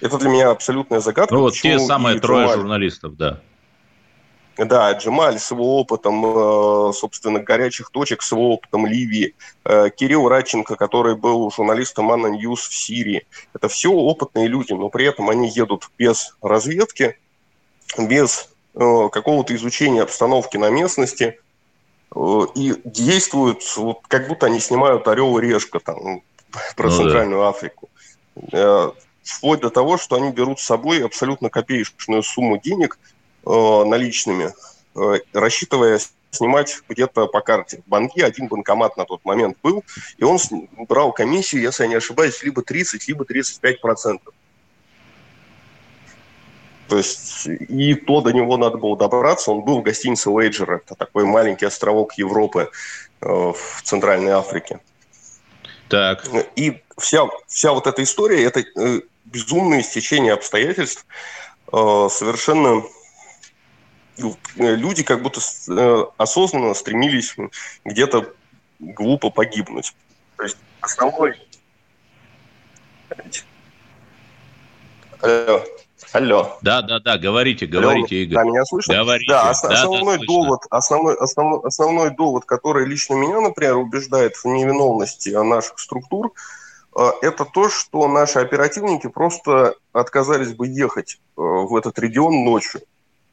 Это 0.00 0.16
для 0.18 0.30
меня 0.30 0.50
абсолютная 0.50 1.00
загадка. 1.00 1.34
Ну 1.34 1.40
вот 1.40 1.54
те 1.54 1.78
самые 1.80 2.20
трое 2.20 2.54
журналистов, 2.54 3.16
да. 3.16 3.40
Да, 4.66 4.92
Джемаль 4.92 5.38
с 5.38 5.50
его 5.50 5.78
опытом, 5.80 6.22
э, 6.26 6.92
собственно, 6.92 7.40
горячих 7.40 7.90
точек, 7.90 8.20
с 8.20 8.32
его 8.32 8.52
опытом 8.52 8.84
Ливии, 8.84 9.34
э, 9.64 9.88
Кирилл 9.88 10.28
Радченко, 10.28 10.76
который 10.76 11.16
был 11.16 11.50
журналистом 11.50 12.10
ANNA 12.10 12.26
News 12.26 12.68
в 12.68 12.74
Сирии. 12.74 13.26
Это 13.54 13.68
все 13.68 13.90
опытные 13.90 14.48
люди, 14.48 14.74
но 14.74 14.90
при 14.90 15.06
этом 15.06 15.30
они 15.30 15.48
едут 15.48 15.90
без 15.96 16.36
разведки, 16.42 17.18
без 17.96 18.50
э, 18.74 19.08
какого-то 19.10 19.54
изучения 19.54 20.02
обстановки 20.02 20.58
на 20.58 20.68
местности 20.68 21.40
и 22.56 22.74
действуют, 22.84 23.62
вот, 23.76 24.00
как 24.08 24.28
будто 24.28 24.46
они 24.46 24.58
снимают 24.58 25.06
«Орел 25.06 25.38
и 25.38 25.42
решка» 25.42 25.78
там, 25.78 26.22
про 26.76 26.90
ну, 26.90 26.96
Центральную 26.96 27.40
да. 27.40 27.48
Африку 27.48 27.88
вплоть 29.22 29.60
до 29.60 29.70
того, 29.70 29.96
что 29.96 30.16
они 30.16 30.32
берут 30.32 30.58
с 30.60 30.64
собой 30.64 31.04
абсолютно 31.04 31.50
копеечную 31.50 32.22
сумму 32.22 32.58
денег 32.58 32.98
наличными, 33.44 34.52
э, 34.94 35.20
рассчитывая 35.32 36.00
снимать 36.30 36.80
где-то 36.88 37.26
по 37.26 37.40
карте. 37.40 37.82
В 37.84 37.88
банке 37.88 38.24
один 38.24 38.48
банкомат 38.48 38.96
на 38.96 39.04
тот 39.04 39.24
момент 39.24 39.58
был, 39.62 39.84
и 40.18 40.24
он 40.24 40.38
брал 40.88 41.12
комиссию, 41.12 41.62
если 41.62 41.84
я 41.84 41.88
не 41.88 41.96
ошибаюсь, 41.96 42.42
либо 42.42 42.62
30, 42.62 43.08
либо 43.08 43.24
35 43.24 43.80
процентов. 43.80 44.34
То 46.88 46.96
есть 46.96 47.46
и 47.46 47.94
то 47.94 48.20
до 48.20 48.32
него 48.32 48.56
надо 48.56 48.76
было 48.76 48.96
добраться. 48.96 49.52
Он 49.52 49.62
был 49.62 49.78
в 49.80 49.82
гостинице 49.82 50.28
Лейджер, 50.28 50.72
это 50.72 50.96
такой 50.96 51.24
маленький 51.24 51.66
островок 51.66 52.14
Европы 52.14 52.70
э, 53.20 53.26
в 53.26 53.82
Центральной 53.84 54.32
Африке. 54.32 54.80
Так. 55.88 56.26
И 56.56 56.82
вся, 56.98 57.28
вся 57.46 57.72
вот 57.72 57.86
эта 57.86 58.02
история, 58.02 58.44
это 58.44 58.60
э, 58.60 59.02
безумное 59.24 59.82
стечение 59.82 60.32
обстоятельств, 60.32 61.06
э, 61.72 62.08
совершенно 62.10 62.82
Э, 62.82 62.99
люди 64.56 65.02
как 65.02 65.22
будто 65.22 65.40
э, 65.68 66.04
осознанно 66.16 66.74
стремились 66.74 67.36
где-то 67.84 68.32
глупо 68.78 69.30
погибнуть. 69.30 69.94
То 70.36 70.44
есть 70.44 70.56
основной... 70.80 71.36
Алло. 75.20 75.64
Алло. 76.12 76.58
Да, 76.62 76.82
да, 76.82 76.98
да, 76.98 77.18
говорите, 77.18 77.66
говорите, 77.66 78.16
Алло. 78.16 78.22
Игорь. 78.24 78.34
Да, 78.34 78.44
меня 78.44 78.64
слышно? 78.64 78.94
Говорите. 78.94 79.30
Да, 79.30 79.50
ос- 79.50 79.62
да 79.62 79.68
основной, 79.68 80.18
да, 80.18 80.24
довод, 80.26 80.60
основной, 80.70 81.14
основной, 81.14 81.60
основной 81.62 82.10
довод, 82.10 82.44
который 82.46 82.86
лично 82.86 83.14
меня, 83.14 83.40
например, 83.40 83.76
убеждает 83.76 84.34
в 84.36 84.44
невиновности 84.46 85.28
наших 85.28 85.78
структур, 85.78 86.32
э, 86.96 87.10
это 87.22 87.44
то, 87.44 87.68
что 87.68 88.08
наши 88.08 88.40
оперативники 88.40 89.08
просто 89.08 89.74
отказались 89.92 90.52
бы 90.52 90.66
ехать 90.66 91.20
в 91.36 91.76
этот 91.76 91.98
регион 91.98 92.44
ночью 92.44 92.80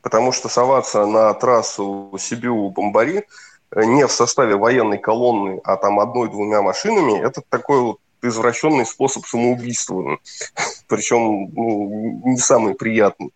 потому 0.08 0.32
что 0.32 0.48
соваться 0.48 1.06
на 1.06 1.34
трассу 1.34 2.14
Сибиу-Бомбари 2.18 3.26
э, 3.72 3.84
не 3.84 4.08
в 4.08 4.12
составе 4.14 4.56
военной 4.56 5.00
колонны, 5.00 5.60
а 5.66 5.76
там 5.76 6.00
одной-двумя 6.00 6.62
машинами, 6.62 7.20
это 7.20 7.42
такой 7.50 7.82
вот 7.82 7.98
извращенный 8.22 8.86
способ 8.86 9.26
самоубийства, 9.26 10.18
причем 10.88 11.52
ну, 11.54 12.22
не 12.24 12.38
самый 12.38 12.74
приятный. 12.76 13.34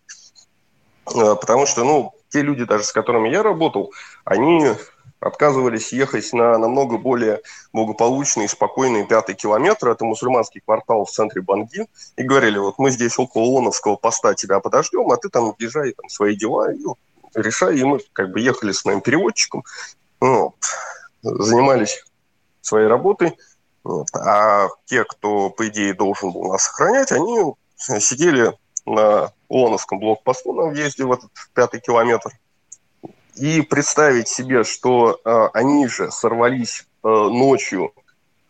Э, 1.14 1.36
потому 1.38 1.66
что, 1.66 1.84
ну, 1.84 2.14
те 2.30 2.40
люди, 2.40 2.64
даже 2.64 2.84
с 2.84 2.92
которыми 2.92 3.28
я 3.28 3.42
работал, 3.42 3.92
они 4.24 4.70
отказывались 5.22 5.92
ехать 5.92 6.32
на 6.32 6.58
намного 6.58 6.98
более 6.98 7.40
благополучный 7.72 8.44
и 8.44 8.48
спокойный 8.48 9.06
пятый 9.06 9.34
километр. 9.34 9.90
Это 9.90 10.04
мусульманский 10.04 10.60
квартал 10.60 11.04
в 11.04 11.10
центре 11.10 11.40
Банги. 11.40 11.86
И 12.16 12.22
говорили, 12.22 12.58
вот 12.58 12.78
мы 12.78 12.90
здесь 12.90 13.18
около 13.18 13.44
Лоновского 13.44 13.96
поста 13.96 14.34
тебя 14.34 14.60
подождем, 14.60 15.10
а 15.10 15.16
ты 15.16 15.28
там 15.28 15.54
езжай 15.58 15.92
там, 15.92 16.08
свои 16.08 16.36
дела 16.36 16.72
и 16.72 16.84
вот, 16.84 16.98
решай. 17.34 17.78
И 17.78 17.84
мы 17.84 18.00
как 18.12 18.30
бы 18.32 18.40
ехали 18.40 18.72
с 18.72 18.84
моим 18.84 19.00
переводчиком, 19.00 19.64
вот, 20.20 20.54
занимались 21.22 22.04
своей 22.60 22.88
работой. 22.88 23.38
Вот. 23.84 24.08
А 24.14 24.68
те, 24.86 25.04
кто, 25.04 25.50
по 25.50 25.68
идее, 25.68 25.94
должен 25.94 26.32
был 26.32 26.52
нас 26.52 26.68
охранять, 26.68 27.12
они 27.12 27.54
сидели 27.76 28.56
на 28.86 29.32
Лоновском 29.48 30.00
блокпосту 30.00 30.52
на 30.52 30.70
въезде 30.70 31.04
в 31.04 31.12
этот 31.12 31.30
пятый 31.54 31.80
километр 31.80 32.32
и 33.36 33.62
представить 33.62 34.28
себе, 34.28 34.64
что 34.64 35.20
э, 35.24 35.48
они 35.54 35.88
же 35.88 36.10
сорвались 36.10 36.86
э, 37.02 37.08
ночью 37.08 37.92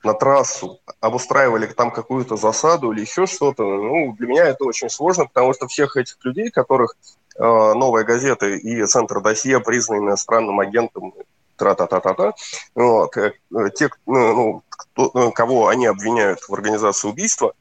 на 0.03 0.15
трассу, 0.15 0.81
обустраивали 1.01 1.67
там 1.67 1.91
какую-то 1.91 2.37
засаду 2.37 2.93
или 2.93 3.03
еще 3.03 3.27
что-то, 3.27 3.63
ну, 3.63 4.15
для 4.19 4.27
меня 4.27 4.45
это 4.47 4.65
очень 4.65 4.91
сложно, 4.91 5.27
потому 5.27 5.55
что 5.55 5.69
всех 5.69 5.97
этих 5.97 6.17
людей, 6.25 6.51
которых 6.51 6.97
э, 7.37 7.41
«Новая 7.41 8.05
газета» 8.05 8.47
и 8.47 8.85
«Центр 8.87 9.21
досье» 9.21 9.61
признаны 9.61 10.01
иностранным 10.01 10.59
агентом, 10.59 11.15
тра-та-та-та-та, 11.57 12.33
вот, 12.75 13.17
э, 13.17 13.33
те, 13.77 13.91
ну, 14.07 14.35
ну, 14.35 14.63
кто, 14.69 15.11
э, 15.15 15.31
кого 15.31 15.69
они 15.69 15.87
обвиняют 15.87 16.41
в 16.49 16.53
организации 16.53 17.09
убийства, 17.09 17.53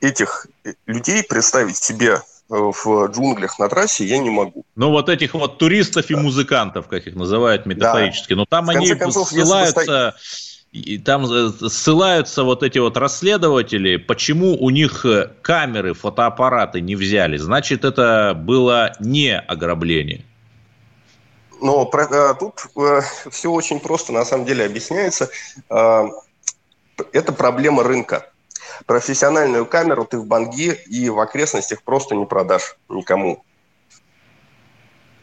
этих 0.00 0.46
людей 0.86 1.24
представить 1.24 1.76
себе 1.76 2.20
в 2.48 3.06
джунглях 3.08 3.58
на 3.58 3.68
трассе 3.68 4.04
я 4.04 4.18
не 4.18 4.30
могу. 4.30 4.64
Ну, 4.76 4.90
вот 4.90 5.08
этих 5.08 5.34
вот 5.34 5.58
туристов 5.58 6.10
и 6.10 6.14
музыкантов, 6.14 6.88
как 6.88 7.06
их 7.06 7.14
называют 7.14 7.66
метафорически, 7.66 8.34
да. 8.34 8.36
но 8.36 8.46
там 8.46 8.70
они 8.70 8.94
концов, 8.94 9.28
ссылаются... 9.28 10.14
И 10.72 10.98
там 10.98 11.24
э, 11.24 11.52
ссылаются 11.68 12.42
вот 12.42 12.64
эти 12.64 12.78
вот 12.78 12.96
расследователи, 12.96 13.96
почему 13.96 14.56
у 14.60 14.70
них 14.70 15.06
э, 15.06 15.30
камеры, 15.40 15.94
фотоаппараты 15.94 16.80
не 16.80 16.96
взяли. 16.96 17.36
Значит, 17.36 17.84
это 17.84 18.34
было 18.34 18.92
не 18.98 19.38
ограбление. 19.38 20.24
Но 21.60 21.86
про, 21.86 22.34
тут 22.34 22.66
э, 22.76 23.02
все 23.30 23.52
очень 23.52 23.78
просто 23.78 24.12
на 24.12 24.24
самом 24.24 24.46
деле 24.46 24.66
объясняется. 24.66 25.30
Э, 25.70 26.08
это 27.12 27.32
проблема 27.32 27.84
рынка. 27.84 28.30
Профессиональную 28.86 29.66
камеру 29.66 30.04
ты 30.04 30.18
в 30.18 30.26
Банги 30.26 30.78
и 30.86 31.08
в 31.08 31.18
окрестностях 31.20 31.82
просто 31.82 32.14
не 32.14 32.26
продашь 32.26 32.76
никому. 32.88 33.44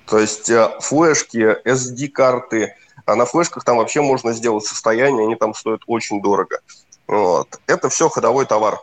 То 0.06 0.20
есть 0.20 0.50
э, 0.50 0.70
флешки, 0.80 1.58
SD-карты, 1.66 2.76
а 3.06 3.16
на 3.16 3.26
флешках 3.26 3.64
там 3.64 3.78
вообще 3.78 4.02
можно 4.02 4.34
сделать 4.34 4.66
состояние, 4.66 5.26
они 5.26 5.36
там 5.36 5.54
стоят 5.54 5.82
очень 5.88 6.22
дорого. 6.22 6.60
Вот. 7.08 7.48
Это 7.68 7.90
все 7.90 8.10
ходовой 8.10 8.46
товар. 8.46 8.80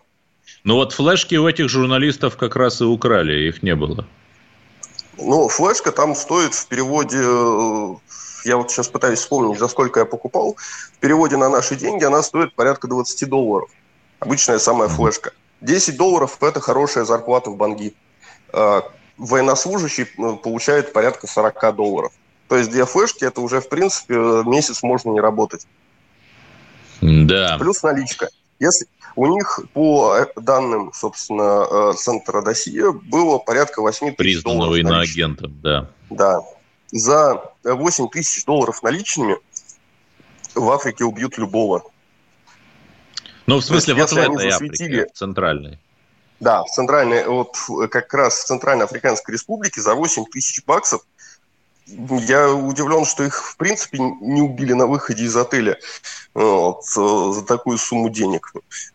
Ну 0.64 0.74
вот 0.76 0.92
флешки 0.92 1.34
у 1.34 1.46
этих 1.46 1.68
журналистов 1.68 2.36
как 2.36 2.56
раз 2.56 2.80
и 2.80 2.84
украли, 2.84 3.48
их 3.48 3.62
не 3.62 3.74
было. 3.74 4.06
Ну, 5.18 5.48
флешка 5.48 5.90
там 5.92 6.14
стоит 6.14 6.54
в 6.54 6.68
переводе, 6.68 7.18
э, 7.20 7.94
я 8.44 8.56
вот 8.56 8.70
сейчас 8.70 8.88
пытаюсь 8.88 9.18
вспомнить, 9.18 9.58
за 9.58 9.68
сколько 9.68 10.00
я 10.00 10.06
покупал. 10.06 10.56
В 10.92 10.98
переводе 10.98 11.36
на 11.36 11.48
наши 11.48 11.74
деньги 11.74 12.04
она 12.04 12.22
стоит 12.22 12.54
порядка 12.54 12.86
20 12.86 13.28
долларов. 13.28 13.68
Обычная 14.20 14.58
самая 14.58 14.88
флешка. 14.88 15.32
10 15.60 15.96
долларов– 15.96 16.38
это 16.40 16.60
хорошая 16.60 17.04
зарплата 17.04 17.50
в 17.50 17.56
Банги. 17.56 17.94
А, 18.52 18.82
военнослужащий 19.16 20.04
э, 20.04 20.36
получает 20.42 20.92
порядка 20.92 21.26
40 21.26 21.74
долларов. 21.74 22.12
То 22.48 22.56
есть 22.56 22.70
две 22.70 22.86
флешки– 22.86 23.24
это 23.26 23.40
уже, 23.40 23.60
в 23.60 23.68
принципе, 23.68 24.14
месяц 24.14 24.82
можно 24.82 25.10
не 25.10 25.20
работать. 25.20 25.66
Да. 27.00 27.56
Плюс 27.58 27.82
наличка. 27.82 28.28
Если 28.58 28.86
у 29.14 29.26
них, 29.26 29.60
по 29.72 30.16
э, 30.16 30.26
данным, 30.36 30.92
собственно, 30.92 31.92
центра 31.94 32.42
досье, 32.42 32.92
было 32.92 33.38
порядка 33.38 33.82
8 33.82 34.14
тысяч 34.14 34.42
долларов. 34.42 34.72
Признанного 34.72 34.76
иноагентом, 34.76 35.60
да. 35.60 35.90
Да. 36.10 36.40
За 36.90 37.52
8 37.64 38.08
тысяч 38.08 38.44
долларов 38.44 38.82
наличными 38.82 39.36
в 40.54 40.70
Африке 40.70 41.04
убьют 41.04 41.38
любого. 41.38 41.84
Ну, 43.48 43.60
в 43.60 43.64
смысле, 43.64 43.94
вот 43.94 44.12
в 44.12 44.16
этой 44.16 44.50
Африке, 44.50 45.06
в 45.06 45.16
центральной. 45.16 45.78
Да, 46.38 46.62
в 46.64 46.68
центральной, 46.68 47.26
вот 47.26 47.56
как 47.90 48.12
раз 48.12 48.40
в 48.40 48.44
Центральной 48.44 48.84
Африканской 48.84 49.32
Республике 49.32 49.80
за 49.80 49.94
8 49.94 50.26
тысяч 50.26 50.62
баксов 50.66 51.00
я 51.86 52.52
удивлен, 52.52 53.06
что 53.06 53.24
их, 53.24 53.42
в 53.42 53.56
принципе, 53.56 53.98
не 53.98 54.42
убили 54.42 54.74
на 54.74 54.86
выходе 54.86 55.24
из 55.24 55.34
отеля 55.34 55.78
вот, 56.34 56.84
за 56.84 57.42
такую 57.46 57.78
сумму 57.78 58.10
денег. 58.10 58.52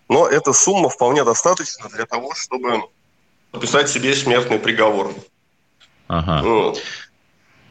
Но 0.07 0.27
эта 0.27 0.53
сумма 0.53 0.89
вполне 0.89 1.23
достаточна 1.23 1.89
для 1.89 2.05
того, 2.05 2.35
чтобы 2.35 2.83
подписать 3.49 3.89
себе 3.89 4.13
смертный 4.13 4.59
приговор. 4.59 5.15
Ага. 6.07 6.47
Вот. 6.47 6.79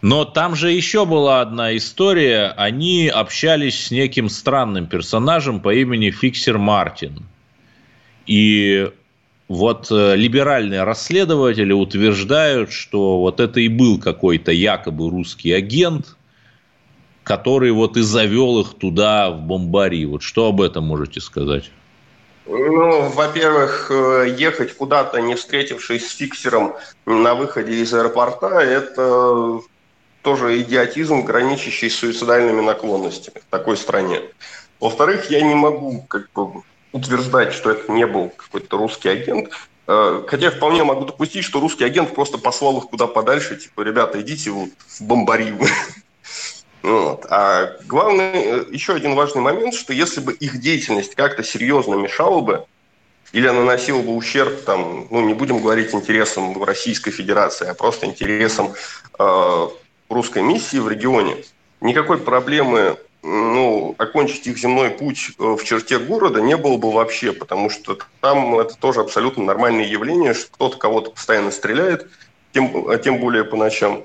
Но 0.03 0.25
там 0.25 0.57
же 0.57 0.73
еще 0.73 1.07
была 1.07 1.41
одна 1.41 1.77
история. 1.77 2.53
Они 2.57 3.09
общались 3.09 3.87
с 3.87 3.91
неким 3.93 4.29
странным 4.29 4.89
персонажем 4.89 5.61
по 5.61 5.73
имени 5.73 6.11
Фиксер 6.11 6.59
Мартин. 6.59 7.25
И 8.27 8.91
вот 9.47 9.93
э, 9.93 10.17
либеральные 10.17 10.83
расследователи 10.83 11.73
утверждают, 11.73 12.73
что 12.73 13.21
вот 13.21 13.39
это 13.39 13.61
и 13.61 13.69
был 13.69 14.01
какой-то 14.01 14.51
якобы 14.51 15.09
русский 15.09 15.53
агент, 15.53 16.17
который 17.23 17.71
вот 17.71 17.97
и 17.97 18.03
завел 18.03 18.61
их 18.61 18.75
туда, 18.75 19.31
в 19.31 19.41
Бомбари. 19.43 20.05
Вот 20.05 20.25
что 20.25 20.49
об 20.49 20.63
этом 20.63 20.85
можете 20.85 21.21
сказать? 21.21 21.71
Ну, 22.47 23.09
во-первых, 23.11 23.89
э, 23.91 24.35
ехать 24.37 24.77
куда-то, 24.77 25.21
не 25.21 25.37
встретившись 25.37 26.11
с 26.11 26.17
фиксером 26.17 26.75
на 27.07 27.37
выходе 27.37 27.75
из 27.75 27.95
аэропорта, 27.95 28.59
это 28.59 29.61
тоже 30.23 30.61
идиотизм, 30.61 31.23
граничащий 31.23 31.91
с 31.91 31.97
суицидальными 31.97 32.61
наклонностями 32.61 33.41
в 33.41 33.51
такой 33.51 33.77
стране. 33.77 34.21
Во-вторых, 34.81 35.31
я 35.31 35.41
не 35.43 35.55
могу 35.55 36.03
как 36.09 36.31
бы 36.33 36.63
утверждать, 36.93 37.53
что 37.53 37.71
это 37.71 37.91
не 37.91 38.07
был 38.07 38.31
какой-то 38.31 38.77
русский 38.77 39.09
агент. 39.09 39.51
Э, 39.87 40.23
хотя 40.27 40.47
я 40.47 40.51
вполне 40.51 40.85
могу 40.85 41.05
допустить, 41.05 41.45
что 41.45 41.61
русский 41.61 41.85
агент 41.85 42.15
просто 42.15 42.39
послал 42.39 42.79
их 42.79 42.85
куда 42.85 43.07
подальше, 43.07 43.57
типа, 43.57 43.83
ребята, 43.83 44.21
идите 44.21 44.51
вот 44.51 44.71
в 44.87 45.03
бомбарию. 45.03 45.59
Вот. 46.83 47.27
А 47.31 47.77
главный, 47.87 48.33
э, 48.35 48.65
еще 48.73 48.95
один 48.95 49.15
важный 49.15 49.41
момент, 49.41 49.73
что 49.73 49.93
если 49.93 50.21
бы 50.21 50.33
их 50.33 50.59
деятельность 50.59 51.15
как-то 51.15 51.45
серьезно 51.45 51.95
мешала 51.95 52.41
бы, 52.41 52.67
или 53.31 53.49
наносила 53.49 54.03
бы 54.03 54.17
ущерб, 54.17 54.65
там, 54.65 55.07
ну, 55.09 55.21
не 55.21 55.33
будем 55.33 55.61
говорить 55.61 55.95
интересам 55.95 56.61
Российской 56.63 57.13
Федерации, 57.13 57.69
а 57.69 57.75
просто 57.75 58.07
интересам 58.07 58.75
э, 59.17 59.69
русской 60.13 60.43
миссии 60.43 60.79
в 60.79 60.89
регионе, 60.89 61.37
никакой 61.81 62.19
проблемы 62.19 62.97
ну, 63.23 63.95
окончить 63.99 64.47
их 64.47 64.59
земной 64.59 64.91
путь 64.91 65.31
э, 65.39 65.43
в 65.43 65.63
черте 65.65 65.99
города 65.99 66.41
не 66.41 66.57
было 66.57 66.77
бы 66.77 66.91
вообще, 66.91 67.33
потому 67.33 67.71
что 67.71 67.99
там 68.21 68.59
это 68.59 68.77
тоже 68.77 69.01
абсолютно 69.01 69.45
нормальное 69.45 69.85
явление, 69.85 70.35
что 70.35 70.51
кто-то 70.53 70.77
кого-то 70.77 71.11
постоянно 71.13 71.53
стреляет, 71.53 72.09
тем, 72.53 72.89
а 72.89 72.99
тем 72.99 73.19
более 73.19 73.45
по 73.45 73.57
ночам. 73.57 74.05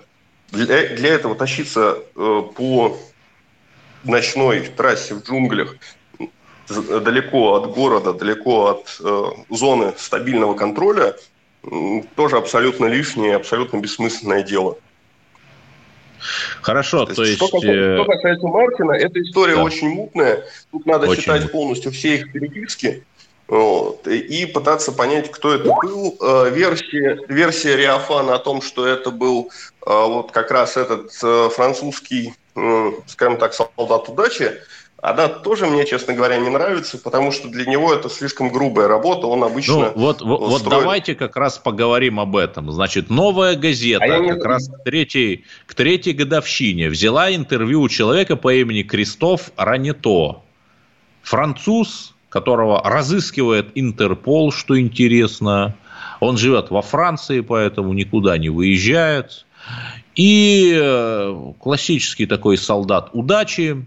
Для, 0.51 0.87
для 0.95 1.09
этого 1.09 1.35
тащиться 1.35 1.97
э, 2.15 2.41
по 2.55 2.97
ночной 4.03 4.61
трассе 4.61 5.15
в 5.15 5.23
джунглях 5.23 5.75
далеко 6.69 7.55
от 7.55 7.73
города, 7.73 8.13
далеко 8.13 8.67
от 8.67 8.97
э, 8.99 9.23
зоны 9.49 9.93
стабильного 9.97 10.53
контроля, 10.53 11.15
тоже 12.15 12.37
абсолютно 12.37 12.85
лишнее, 12.85 13.35
абсолютно 13.35 13.77
бессмысленное 13.77 14.43
дело. 14.43 14.77
Хорошо, 16.61 17.05
то, 17.05 17.15
то 17.15 17.23
есть... 17.23 17.37
Что 17.37 17.47
касается, 17.47 17.71
э, 17.71 17.95
что 17.95 18.05
касается 18.05 18.47
Мартина, 18.47 18.91
эта 18.93 19.21
история 19.21 19.55
да. 19.55 19.63
очень 19.63 19.89
мутная. 19.89 20.43
Тут 20.71 20.85
надо 20.85 21.07
очень 21.07 21.23
читать 21.23 21.51
полностью 21.51 21.91
все 21.91 22.15
их 22.15 22.31
переписки 22.31 23.03
вот, 23.47 24.07
и 24.07 24.45
пытаться 24.45 24.91
понять, 24.91 25.31
кто 25.31 25.53
это 25.53 25.73
был. 25.81 26.17
Э, 26.21 26.49
версия, 26.49 27.19
версия 27.27 27.75
Риафана 27.77 28.35
о 28.35 28.39
том, 28.39 28.61
что 28.61 28.85
это 28.85 29.11
был 29.11 29.49
э, 29.85 29.89
вот 29.89 30.31
как 30.31 30.51
раз 30.51 30.77
этот 30.77 31.11
французский, 31.53 32.33
скажем 33.07 33.37
так, 33.37 33.53
солдат 33.53 34.09
удачи, 34.09 34.51
она 35.01 35.27
тоже 35.27 35.67
мне, 35.67 35.85
честно 35.85 36.13
говоря, 36.13 36.37
не 36.37 36.49
нравится, 36.49 36.97
потому 36.97 37.31
что 37.31 37.49
для 37.49 37.65
него 37.65 37.93
это 37.93 38.09
слишком 38.09 38.49
грубая 38.49 38.87
работа, 38.87 39.27
он 39.27 39.43
обычно... 39.43 39.75
Ну, 39.75 39.91
вот, 39.95 40.21
вот, 40.21 40.39
вот 40.39 40.63
давайте 40.63 41.13
как 41.13 41.35
раз 41.35 41.59
поговорим 41.59 42.19
об 42.19 42.35
этом. 42.35 42.71
Значит, 42.71 43.11
новая 43.11 43.55
газета 43.55 44.03
а 44.03 44.07
как 44.07 44.21
не... 44.21 44.31
раз 44.31 44.67
к 44.67 44.83
третьей, 44.83 45.45
к 45.67 45.75
третьей 45.75 46.13
годовщине 46.13 46.89
взяла 46.89 47.33
интервью 47.33 47.81
у 47.81 47.89
человека 47.89 48.35
по 48.35 48.51
имени 48.53 48.81
Кристоф 48.81 49.51
Рането. 49.55 50.41
Француз, 51.21 52.15
которого 52.29 52.81
разыскивает 52.83 53.67
Интерпол, 53.75 54.51
что 54.51 54.79
интересно. 54.79 55.75
Он 56.19 56.37
живет 56.37 56.71
во 56.71 56.81
Франции, 56.81 57.41
поэтому 57.41 57.93
никуда 57.93 58.37
не 58.39 58.49
выезжает. 58.49 59.45
И 60.15 60.75
э, 60.75 61.51
классический 61.59 62.25
такой 62.25 62.57
солдат 62.57 63.09
удачи, 63.13 63.85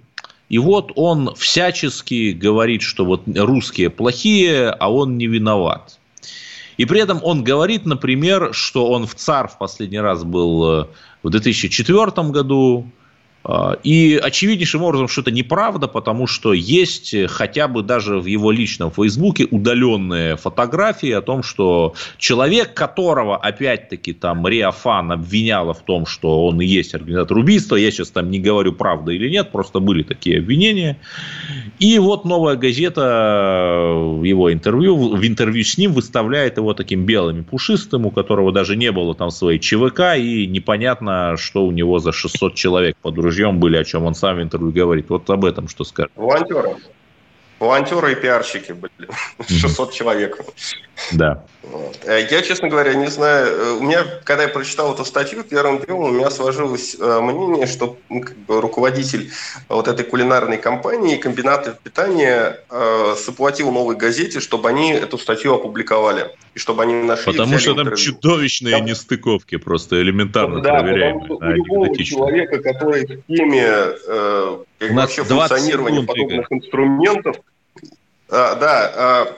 и 0.51 0.59
вот 0.59 0.93
он 0.97 1.33
всячески 1.37 2.33
говорит, 2.33 2.83
что 2.83 3.05
вот 3.05 3.23
русские 3.27 3.89
плохие, 3.89 4.69
а 4.69 4.93
он 4.93 5.17
не 5.17 5.29
виноват. 5.29 5.99
И 6.77 6.87
при 6.87 7.01
этом 7.01 7.21
он 7.23 7.45
говорит, 7.45 7.87
например, 7.87 8.53
что 8.53 8.91
он 8.91 9.07
в 9.07 9.15
ЦАР 9.15 9.49
в 9.49 9.59
последний 9.59 10.01
раз 10.01 10.25
был 10.25 10.83
э, 10.83 10.87
в 11.23 11.31
2004 11.31 12.31
году, 12.31 12.87
и 13.83 14.21
очевиднейшим 14.23 14.83
образом, 14.83 15.09
что 15.09 15.23
это 15.23 15.31
неправда, 15.31 15.89
потому 15.89 16.27
что 16.27 16.53
есть 16.53 17.15
хотя 17.29 17.69
бы 17.69 17.83
даже 17.83 18.19
в 18.19 18.27
его 18.27 18.51
личном 18.51 18.91
Фейсбуке 18.91 19.47
удаленные 19.51 20.37
фотографии 20.37 21.11
о 21.11 21.23
том, 21.23 21.43
что 21.43 21.95
человек, 22.19 22.75
которого 22.75 23.39
опять-таки 23.39 24.13
там 24.13 24.47
Риафан 24.47 25.13
обвиняла 25.13 25.73
в 25.73 25.81
том, 25.81 26.05
что 26.05 26.47
он 26.47 26.61
и 26.61 26.67
есть 26.67 26.95
организатор 26.95 27.39
убийства, 27.39 27.77
я 27.77 27.91
сейчас 27.91 28.11
там 28.11 28.31
не 28.31 28.41
говорю 28.41 28.73
правда 28.75 29.13
или 29.13 29.31
нет, 29.31 29.51
просто 29.51 29.81
были 29.81 30.03
такие 30.03 30.39
обвинения. 30.39 30.99
И 31.79 31.99
вот 31.99 32.27
новая 32.27 32.57
газета 32.57 33.95
в 33.97 34.23
его 34.23 34.53
интервью, 34.53 35.17
в 35.17 35.27
интервью 35.27 35.65
с 35.65 35.79
ним 35.79 35.93
выставляет 35.93 36.59
его 36.59 36.75
таким 36.75 37.07
белым 37.07 37.41
и 37.41 37.43
пушистым, 37.43 38.05
у 38.05 38.11
которого 38.11 38.53
даже 38.53 38.77
не 38.77 38.93
было 38.93 39.15
там 39.15 39.31
своей 39.31 39.59
ЧВК, 39.59 40.17
и 40.19 40.47
непонятно, 40.47 41.37
что 41.39 41.65
у 41.65 41.71
него 41.71 42.01
за 42.01 42.13
600 42.13 42.55
человек 42.55 42.97
под 43.01 43.19
ружьем 43.31 43.59
были, 43.61 43.77
о 43.77 43.85
чем 43.85 44.05
он 44.05 44.15
сам 44.15 44.37
в 44.37 44.43
интервью 44.43 44.73
говорит. 44.73 45.07
Вот 45.09 45.31
об 45.31 45.45
этом 45.45 45.69
что 45.69 45.85
скажет. 45.85 46.13
Волонтеры. 46.17 46.77
волонтеры 47.61 48.13
и 48.13 48.15
пиарщики 48.15 48.73
были. 48.73 49.09
600 49.49 49.93
человек. 49.93 50.41
Да. 51.13 51.45
Э, 52.05 52.27
я, 52.31 52.43
честно 52.43 52.69
говоря, 52.69 52.95
не 52.95 53.07
знаю. 53.07 53.47
Э, 53.47 53.73
у 53.73 53.83
меня, 53.83 54.05
когда 54.25 54.43
я 54.45 54.49
прочитал 54.49 54.93
эту 54.95 55.05
статью, 55.05 55.45
первым 55.45 55.81
делом 55.81 56.05
у 56.05 56.11
меня 56.11 56.31
сложилось 56.31 56.97
э, 56.99 57.21
мнение, 57.21 57.67
что 57.67 57.97
ну, 58.09 58.23
как 58.23 58.37
бы, 58.37 58.61
руководитель 58.61 59.31
вот 59.69 59.87
этой 59.87 60.05
кулинарной 60.05 60.59
компании, 60.59 61.17
комбината 61.17 61.79
питания, 61.83 62.59
заплатил 63.17 63.71
новой 63.71 63.97
газете, 63.97 64.41
чтобы 64.41 64.69
они 64.69 64.93
эту 64.93 65.19
статью 65.19 65.55
опубликовали. 65.55 66.31
И 66.55 66.59
чтобы 66.59 66.83
они 66.83 66.95
нашли... 66.95 67.33
Потому 67.33 67.59
что 67.59 67.75
там 67.75 67.95
чудовищные 67.95 68.77
там... 68.77 68.87
нестыковки, 68.87 69.57
просто 69.57 70.01
элементарно 70.03 70.61
да, 70.61 70.81
проверяемые. 70.81 71.25
Что 71.27 71.37
у 71.37 71.51
любого 71.51 71.97
человека, 71.97 72.59
который 72.61 73.07
в 73.07 73.27
теме 73.29 73.65
э, 73.65 74.59
вообще 74.91 75.23
функционирования 75.23 76.03
подобных 76.03 76.51
инструментов, 76.51 77.37
а, 78.29 78.55
да, 78.57 78.93
а, 78.95 79.37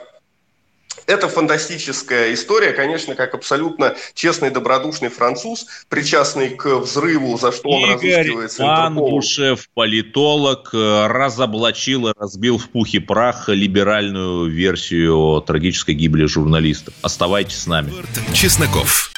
это 1.07 1.27
фантастическая 1.27 2.33
история, 2.33 2.71
конечно, 2.71 3.15
как 3.15 3.33
абсолютно 3.33 3.95
честный, 4.13 4.49
добродушный 4.49 5.09
француз, 5.09 5.65
причастный 5.89 6.49
к 6.49 6.65
взрыву, 6.77 7.37
за 7.37 7.51
что 7.51 7.69
он 7.69 7.83
Игорь 7.83 8.17
разыскивается 8.17 8.63
Мангушев, 8.63 9.69
политолог, 9.73 10.69
э, 10.73 11.07
разоблачил 11.07 12.07
и 12.07 12.13
разбил 12.17 12.57
в 12.57 12.69
пух 12.69 12.93
и 12.93 12.99
прах 12.99 13.49
либеральную 13.49 14.49
версию 14.49 15.41
трагической 15.45 15.95
гибели 15.95 16.25
журналистов. 16.25 16.93
Оставайтесь 17.01 17.61
с 17.61 17.67
нами. 17.67 17.93
Чесноков. 18.33 19.11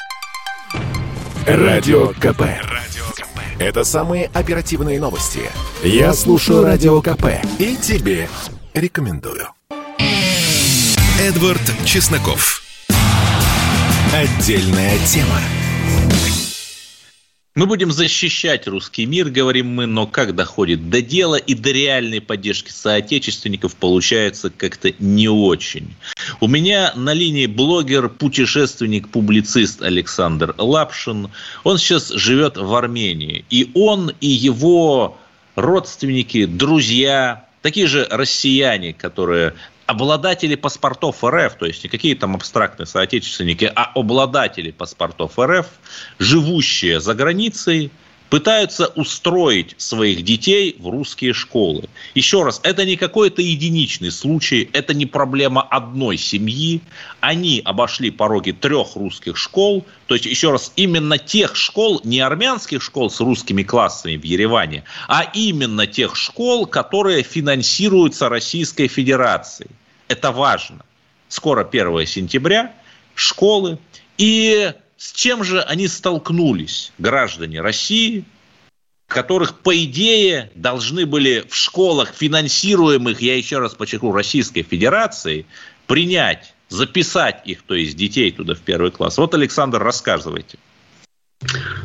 Радио 1.46 2.08
КП. 2.20 2.42
Это 3.58 3.84
самые 3.84 4.30
оперативные 4.34 5.00
новости. 5.00 5.40
Я 5.82 6.12
слушаю 6.12 6.62
Радио 6.62 7.00
КП 7.00 7.26
и 7.58 7.76
тебе 7.76 8.28
рекомендую. 8.74 9.48
Эдвард 11.18 11.62
Чесноков. 11.86 12.62
Отдельная 14.12 14.98
тема. 15.06 15.40
Мы 17.54 17.64
будем 17.64 17.90
защищать 17.90 18.68
русский 18.68 19.06
мир, 19.06 19.30
говорим 19.30 19.66
мы, 19.66 19.86
но 19.86 20.06
как 20.06 20.34
доходит 20.34 20.90
до 20.90 21.00
дела 21.00 21.36
и 21.36 21.54
до 21.54 21.72
реальной 21.72 22.20
поддержки 22.20 22.70
соотечественников 22.70 23.76
получается 23.76 24.50
как-то 24.50 24.92
не 24.98 25.26
очень. 25.26 25.94
У 26.40 26.48
меня 26.48 26.92
на 26.94 27.14
линии 27.14 27.46
блогер, 27.46 28.10
путешественник, 28.10 29.08
публицист 29.08 29.80
Александр 29.80 30.54
Лапшин. 30.58 31.30
Он 31.64 31.78
сейчас 31.78 32.10
живет 32.10 32.58
в 32.58 32.74
Армении. 32.74 33.46
И 33.48 33.70
он, 33.72 34.12
и 34.20 34.28
его 34.28 35.16
родственники, 35.54 36.44
друзья, 36.44 37.46
такие 37.62 37.86
же 37.86 38.06
россияне, 38.10 38.92
которые 38.92 39.54
обладатели 39.86 40.54
паспортов 40.56 41.24
РФ, 41.24 41.54
то 41.54 41.66
есть 41.66 41.84
не 41.84 41.88
какие 41.90 42.14
там 42.14 42.34
абстрактные 42.34 42.86
соотечественники, 42.86 43.70
а 43.74 43.92
обладатели 43.94 44.70
паспортов 44.70 45.38
РФ, 45.38 45.66
живущие 46.18 47.00
за 47.00 47.14
границей, 47.14 47.90
пытаются 48.30 48.86
устроить 48.88 49.74
своих 49.78 50.22
детей 50.22 50.76
в 50.78 50.88
русские 50.88 51.32
школы. 51.32 51.88
Еще 52.14 52.42
раз, 52.42 52.60
это 52.62 52.84
не 52.84 52.96
какой-то 52.96 53.42
единичный 53.42 54.10
случай, 54.10 54.68
это 54.72 54.94
не 54.94 55.06
проблема 55.06 55.62
одной 55.62 56.16
семьи. 56.16 56.80
Они 57.20 57.62
обошли 57.64 58.10
пороги 58.10 58.52
трех 58.52 58.96
русских 58.96 59.36
школ, 59.36 59.86
то 60.06 60.14
есть, 60.14 60.26
еще 60.26 60.50
раз, 60.50 60.72
именно 60.76 61.18
тех 61.18 61.56
школ, 61.56 62.00
не 62.04 62.20
армянских 62.20 62.82
школ 62.82 63.10
с 63.10 63.20
русскими 63.20 63.62
классами 63.62 64.16
в 64.16 64.24
Ереване, 64.24 64.84
а 65.08 65.22
именно 65.22 65.86
тех 65.86 66.16
школ, 66.16 66.66
которые 66.66 67.22
финансируются 67.22 68.28
Российской 68.28 68.88
Федерацией. 68.88 69.70
Это 70.08 70.30
важно. 70.30 70.84
Скоро 71.28 71.64
1 71.64 72.06
сентября, 72.06 72.72
школы. 73.14 73.78
И 74.18 74.72
с 74.96 75.12
чем 75.12 75.44
же 75.44 75.62
они 75.62 75.88
столкнулись, 75.88 76.92
граждане 76.98 77.60
России, 77.60 78.24
которых, 79.06 79.60
по 79.60 79.76
идее, 79.76 80.50
должны 80.54 81.06
были 81.06 81.44
в 81.48 81.54
школах, 81.54 82.12
финансируемых, 82.14 83.20
я 83.20 83.36
еще 83.36 83.58
раз 83.58 83.74
подчеркну, 83.74 84.12
Российской 84.12 84.62
Федерацией, 84.62 85.46
принять, 85.86 86.54
записать 86.68 87.42
их, 87.44 87.62
то 87.62 87.74
есть 87.74 87.96
детей 87.96 88.32
туда 88.32 88.54
в 88.54 88.60
первый 88.60 88.90
класс. 88.90 89.18
Вот, 89.18 89.34
Александр, 89.34 89.82
рассказывайте. 89.82 90.58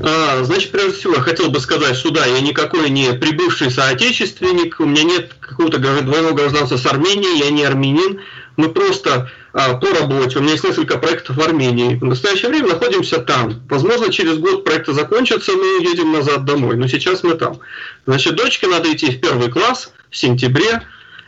А, 0.04 0.44
значит, 0.44 0.72
прежде 0.72 0.98
всего, 0.98 1.16
я 1.16 1.22
хотел 1.22 1.50
бы 1.50 1.60
сказать, 1.60 1.96
что 1.96 2.12
да, 2.12 2.26
я 2.26 2.40
никакой 2.42 2.90
не 2.90 3.14
прибывший 3.14 3.70
соотечественник, 3.70 4.80
у 4.80 4.86
меня 4.86 5.04
нет 5.04 5.34
какого-то 5.40 5.78
двойного 5.78 6.34
гражданства 6.34 6.78
с 6.78 6.86
Арменией, 6.86 7.40
я 7.40 7.52
не 7.52 7.64
армянин, 7.64 8.22
мы 8.58 8.70
просто 8.70 9.30
а, 9.54 9.76
по 9.76 9.88
работе, 9.88 10.40
у 10.40 10.42
меня 10.42 10.54
есть 10.54 10.64
несколько 10.64 10.98
проектов 10.98 11.36
в 11.36 11.42
Армении, 11.42 11.96
в 11.96 12.06
настоящее 12.06 12.50
время 12.50 12.70
находимся 12.70 13.20
там. 13.20 13.62
Возможно, 13.70 14.12
через 14.12 14.38
год 14.38 14.64
проекты 14.64 14.94
закончатся, 14.94 15.52
мы 15.52 15.84
едем 15.84 16.12
назад 16.12 16.46
домой, 16.46 16.78
но 16.78 16.88
сейчас 16.88 17.24
мы 17.24 17.36
там. 17.36 17.60
Значит, 18.08 18.36
дочке 18.36 18.68
надо 18.68 18.92
идти 18.92 19.12
в 19.12 19.22
первый 19.22 19.52
класс 19.52 19.94
в 20.10 20.18
сентябре, 20.18 20.82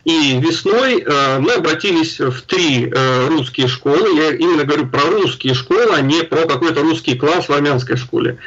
и 0.03 0.37
весной 0.39 1.01
э, 1.01 1.39
мы 1.39 1.53
обратились 1.53 2.19
в 2.19 2.41
три 2.41 2.91
э, 2.93 3.27
русские 3.29 3.67
школы. 3.67 4.17
Я 4.17 4.31
именно 4.33 4.65
говорю 4.65 4.87
про 4.87 5.01
русские 5.03 5.53
школы, 5.53 5.93
а 5.93 6.01
не 6.01 6.23
про 6.23 6.45
какой-то 6.45 6.81
русский 6.81 7.15
класс 7.15 7.47
в 7.47 7.53
армянской 7.53 7.95
школе. 7.95 8.37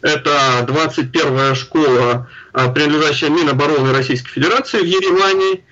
Это 0.00 0.66
21-я 0.66 1.54
школа, 1.54 2.30
э, 2.54 2.72
принадлежащая 2.72 3.28
Минобороны 3.28 3.92
Российской 3.92 4.30
Федерации 4.30 4.78
в 4.78 4.86
Ереване. 4.86 5.62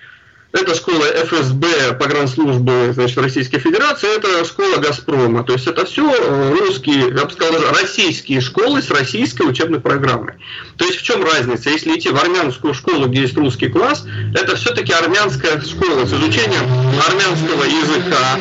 Это 0.53 0.75
школа 0.75 1.05
ФСБ 1.05 1.93
погранслужбы 1.93 2.91
значит, 2.93 3.17
Российской 3.17 3.59
Федерации, 3.59 4.13
это 4.17 4.43
школа 4.43 4.77
Газпрома. 4.77 5.43
То 5.43 5.53
есть 5.53 5.65
это 5.65 5.85
все 5.85 6.13
э, 6.13 6.55
русские, 6.59 7.07
я 7.07 7.25
бы 7.25 7.31
сказал, 7.31 7.71
российские 7.71 8.41
школы 8.41 8.81
с 8.81 8.89
российской 8.89 9.43
учебной 9.43 9.79
программой. 9.79 10.33
То 10.75 10.85
есть 10.85 10.99
в 10.99 11.03
чем 11.03 11.23
разница? 11.23 11.69
Если 11.69 11.97
идти 11.97 12.09
в 12.09 12.17
армянскую 12.17 12.73
школу, 12.73 13.07
где 13.07 13.21
есть 13.21 13.37
русский 13.37 13.69
класс, 13.69 14.03
это 14.33 14.57
все-таки 14.57 14.91
армянская 14.91 15.61
школа 15.61 16.05
с 16.05 16.11
изучением 16.11 16.65
армянского 17.07 17.63
языка, 17.63 18.39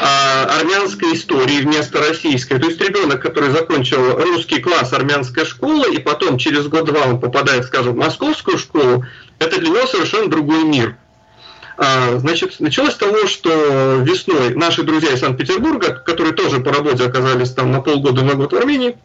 а, 0.00 0.58
армянской 0.58 1.14
истории 1.14 1.60
вместо 1.60 2.00
российской. 2.00 2.58
То 2.58 2.66
есть 2.66 2.80
ребенок, 2.80 3.22
который 3.22 3.50
закончил 3.50 4.16
русский 4.16 4.60
класс 4.60 4.92
армянской 4.92 5.44
школы, 5.44 5.94
и 5.94 5.98
потом 5.98 6.38
через 6.38 6.66
год-два 6.66 7.02
он 7.06 7.20
попадает, 7.20 7.66
скажем, 7.66 7.94
в 7.94 7.98
московскую 7.98 8.58
школу, 8.58 9.04
это 9.38 9.60
для 9.60 9.68
него 9.68 9.86
совершенно 9.86 10.28
другой 10.28 10.64
мир. 10.64 10.96
А, 11.76 12.18
значит, 12.18 12.60
началось 12.60 12.94
с 12.94 12.98
того, 12.98 13.26
что 13.26 13.96
весной 14.02 14.54
наши 14.54 14.82
друзья 14.82 15.12
из 15.12 15.20
Санкт-Петербурга, 15.20 15.94
которые 15.94 16.34
тоже 16.34 16.60
по 16.60 16.72
работе 16.72 17.04
оказались 17.04 17.52
там 17.52 17.72
на 17.72 17.80
полгода 17.80 18.22
на 18.22 18.34
год 18.34 18.52
в 18.52 18.56
Армении, 18.56 18.96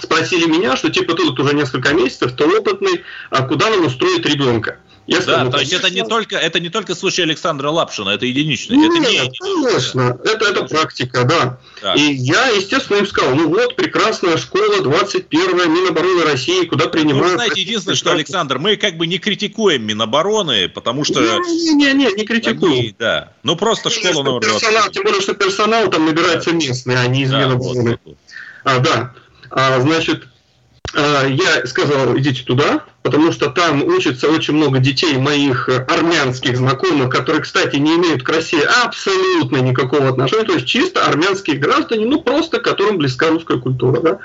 спросили 0.00 0.46
меня, 0.46 0.76
что 0.76 0.90
типа 0.90 1.14
ты 1.14 1.24
тут 1.24 1.38
уже 1.40 1.54
несколько 1.54 1.92
месяцев, 1.92 2.32
ты 2.36 2.44
опытный, 2.44 3.02
а 3.30 3.42
куда 3.42 3.70
нам 3.70 3.86
устроить 3.86 4.26
ребенка? 4.26 4.78
Я 5.06 5.20
да, 5.20 5.50
то 5.50 5.58
есть 5.58 5.72
это 5.72 5.90
не 5.90 6.02
только 6.02 6.36
это 6.36 6.60
не 6.60 6.70
только 6.70 6.94
случай 6.94 7.22
Александра 7.22 7.68
Лапшина, 7.68 8.10
это 8.10 8.24
единичный. 8.24 8.76
Нет, 8.78 8.90
это 8.90 9.00
не 9.00 9.28
конечно, 9.28 10.18
это 10.24 10.46
это 10.46 10.62
практика, 10.64 11.24
да. 11.24 11.58
да. 11.82 11.94
И 11.94 12.14
я, 12.14 12.48
естественно, 12.48 12.96
им 12.98 13.06
сказал, 13.06 13.34
ну 13.34 13.48
вот 13.48 13.76
прекрасная 13.76 14.38
школа, 14.38 14.80
21-я 14.80 15.66
Минобороны 15.66 16.24
России, 16.24 16.64
куда 16.64 16.88
принимают. 16.88 17.32
Ну, 17.32 17.34
знаете, 17.34 17.60
единственное, 17.60 17.96
что 17.96 18.12
Александр, 18.12 18.58
мы 18.58 18.76
как 18.76 18.96
бы 18.96 19.06
не 19.06 19.18
критикуем 19.18 19.84
Минобороны, 19.84 20.70
потому 20.70 21.04
что 21.04 21.20
не 21.20 21.74
не 21.74 21.92
не 21.92 22.10
не 22.14 22.24
критикуем. 22.24 22.72
Они, 22.72 22.94
да, 22.98 23.32
ну 23.42 23.56
просто 23.56 23.90
школа 23.90 24.22
номер 24.22 24.40
персонал, 24.40 24.90
тем 24.90 25.02
более, 25.02 25.20
что 25.20 25.34
персонал 25.34 25.90
там 25.90 26.06
набирается 26.06 26.50
да. 26.50 26.56
местный, 26.56 26.96
а 26.96 27.06
не 27.08 27.24
из 27.24 27.30
да, 27.30 27.40
Минобороны. 27.40 27.98
Вот, 28.06 28.16
а, 28.64 28.78
да, 28.78 29.12
а, 29.54 29.80
значит, 29.80 30.26
а, 30.94 31.26
я 31.26 31.64
сказал, 31.64 32.18
идите 32.18 32.42
туда, 32.42 32.84
потому 33.02 33.30
что 33.30 33.50
там 33.50 33.84
учатся 33.84 34.28
очень 34.28 34.54
много 34.54 34.80
детей 34.80 35.16
моих 35.16 35.68
армянских 35.68 36.56
знакомых, 36.56 37.08
которые, 37.08 37.40
кстати, 37.42 37.76
не 37.76 37.94
имеют 37.94 38.24
к 38.24 38.28
России 38.28 38.60
абсолютно 38.84 39.58
никакого 39.58 40.08
отношения, 40.08 40.42
то 40.42 40.54
есть 40.54 40.66
чисто 40.66 41.06
армянские 41.06 41.56
граждане, 41.56 42.04
ну 42.04 42.20
просто 42.20 42.58
которым 42.58 42.98
близка 42.98 43.28
русская 43.28 43.58
культура. 43.58 44.00
Да? 44.00 44.18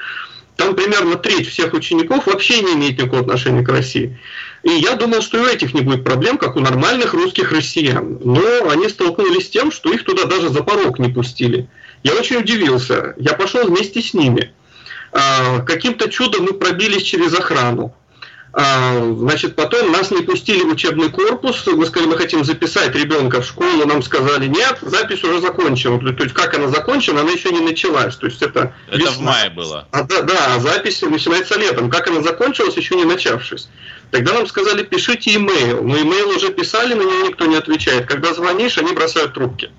Там 0.56 0.76
примерно 0.76 1.16
треть 1.16 1.48
всех 1.48 1.74
учеников 1.74 2.26
вообще 2.26 2.64
не 2.64 2.74
имеет 2.74 2.98
никакого 2.98 3.22
отношения 3.22 3.64
к 3.64 3.70
России. 3.70 4.20
И 4.64 4.72
я 4.72 4.96
думал, 4.96 5.22
что 5.22 5.38
и 5.38 5.42
у 5.42 5.46
этих 5.46 5.76
не 5.76 5.82
будет 5.82 6.04
проблем, 6.04 6.40
как 6.40 6.56
у 6.56 6.60
нормальных 6.60 7.14
русских 7.14 7.52
россиян. 7.52 8.18
Но 8.24 8.68
они 8.68 8.90
столкнулись 8.90 9.46
с 9.46 9.50
тем, 9.50 9.72
что 9.72 9.94
их 9.94 10.04
туда 10.04 10.26
даже 10.26 10.50
за 10.50 10.64
порог 10.64 10.98
не 10.98 11.10
пустили. 11.10 11.70
Я 12.04 12.14
очень 12.16 12.38
удивился. 12.38 13.14
Я 13.18 13.34
пошел 13.34 13.68
вместе 13.68 14.02
с 14.02 14.14
ними. 14.16 14.54
А, 15.12 15.60
каким-то 15.62 16.10
чудом 16.10 16.46
мы 16.46 16.54
пробились 16.54 17.04
через 17.04 17.34
охрану. 17.34 17.94
А, 18.52 19.14
значит, 19.16 19.56
потом 19.56 19.92
нас 19.92 20.10
не 20.10 20.24
пустили 20.24 20.64
в 20.64 20.70
учебный 20.70 21.10
корпус. 21.10 21.66
Мы 21.68 21.86
сказали, 21.86 22.10
мы 22.10 22.18
хотим 22.18 22.44
записать 22.44 22.96
ребенка 22.96 23.42
в 23.42 23.46
школу. 23.46 23.86
Нам 23.86 24.02
сказали, 24.02 24.48
нет, 24.48 24.80
запись 24.82 25.24
уже 25.24 25.40
закончена. 25.40 26.00
То 26.14 26.24
есть, 26.24 26.34
как 26.34 26.56
она 26.56 26.68
закончена, 26.68 27.22
она 27.22 27.32
еще 27.32 27.52
не 27.52 27.60
началась. 27.60 28.16
То 28.16 28.26
есть, 28.26 28.42
это, 28.42 28.74
это 28.88 28.98
весна. 28.98 29.12
в 29.12 29.20
мае 29.22 29.50
было. 29.52 29.88
А, 29.92 30.04
да, 30.04 30.22
да, 30.24 30.60
запись 30.60 31.02
начинается 31.04 31.60
летом. 31.60 31.92
Как 31.92 32.08
она 32.08 32.22
закончилась, 32.22 32.76
еще 32.76 32.96
не 32.96 33.06
начавшись. 33.06 33.70
Тогда 34.10 34.34
нам 34.34 34.48
сказали, 34.48 34.82
пишите 34.84 35.36
имейл. 35.36 35.84
Но 35.84 36.00
имейл 36.00 36.30
уже 36.30 36.52
писали, 36.52 36.96
на 36.96 37.02
него 37.02 37.28
никто 37.28 37.46
не 37.46 37.56
отвечает. 37.56 38.08
Когда 38.08 38.34
звонишь, 38.34 38.80
они 38.80 38.94
бросают 38.94 39.36
трубки. 39.36 39.70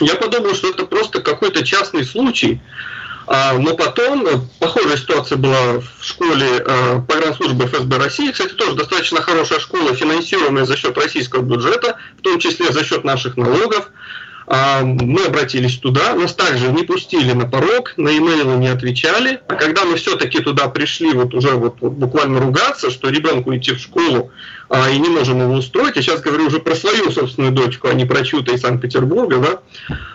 Я 0.00 0.14
подумал, 0.14 0.54
что 0.54 0.70
это 0.70 0.86
просто 0.86 1.20
какой-то 1.20 1.64
частный 1.64 2.04
случай, 2.04 2.60
а, 2.60 3.01
но 3.26 3.76
потом 3.76 4.26
э, 4.26 4.30
похожая 4.58 4.96
ситуация 4.96 5.38
была 5.38 5.80
в 5.80 6.04
школе 6.04 6.46
э, 6.64 7.00
погранслужбы 7.06 7.66
ФСБ 7.66 7.98
России. 7.98 8.30
Кстати, 8.30 8.52
тоже 8.52 8.74
достаточно 8.74 9.20
хорошая 9.22 9.60
школа, 9.60 9.94
финансируемая 9.94 10.64
за 10.64 10.76
счет 10.76 10.96
российского 10.98 11.42
бюджета, 11.42 11.96
в 12.18 12.22
том 12.22 12.38
числе 12.38 12.72
за 12.72 12.84
счет 12.84 13.04
наших 13.04 13.36
налогов. 13.36 13.90
А, 14.46 14.82
мы 14.82 15.24
обратились 15.24 15.78
туда, 15.78 16.14
нас 16.14 16.34
также 16.34 16.70
не 16.72 16.82
пустили 16.82 17.32
на 17.32 17.46
порог, 17.46 17.94
на 17.96 18.16
имейлы 18.16 18.56
не 18.56 18.68
отвечали. 18.68 19.40
А 19.48 19.54
когда 19.54 19.84
мы 19.84 19.96
все-таки 19.96 20.40
туда 20.40 20.68
пришли, 20.68 21.12
вот 21.12 21.32
уже 21.32 21.52
вот 21.52 21.78
буквально 21.80 22.40
ругаться, 22.40 22.90
что 22.90 23.08
ребенку 23.08 23.54
идти 23.56 23.72
в 23.72 23.78
школу 23.78 24.30
а, 24.74 24.88
и 24.88 24.98
не 24.98 25.10
можем 25.10 25.38
его 25.38 25.52
устроить, 25.52 25.96
я 25.96 26.02
сейчас 26.02 26.22
говорю 26.22 26.46
уже 26.46 26.58
про 26.58 26.74
свою 26.74 27.10
собственную 27.10 27.52
дочку, 27.52 27.88
а 27.88 27.92
не 27.92 28.06
про 28.06 28.24
чью-то 28.24 28.54
из 28.54 28.62
Санкт-Петербурга, 28.62 29.36
да, 29.36 29.60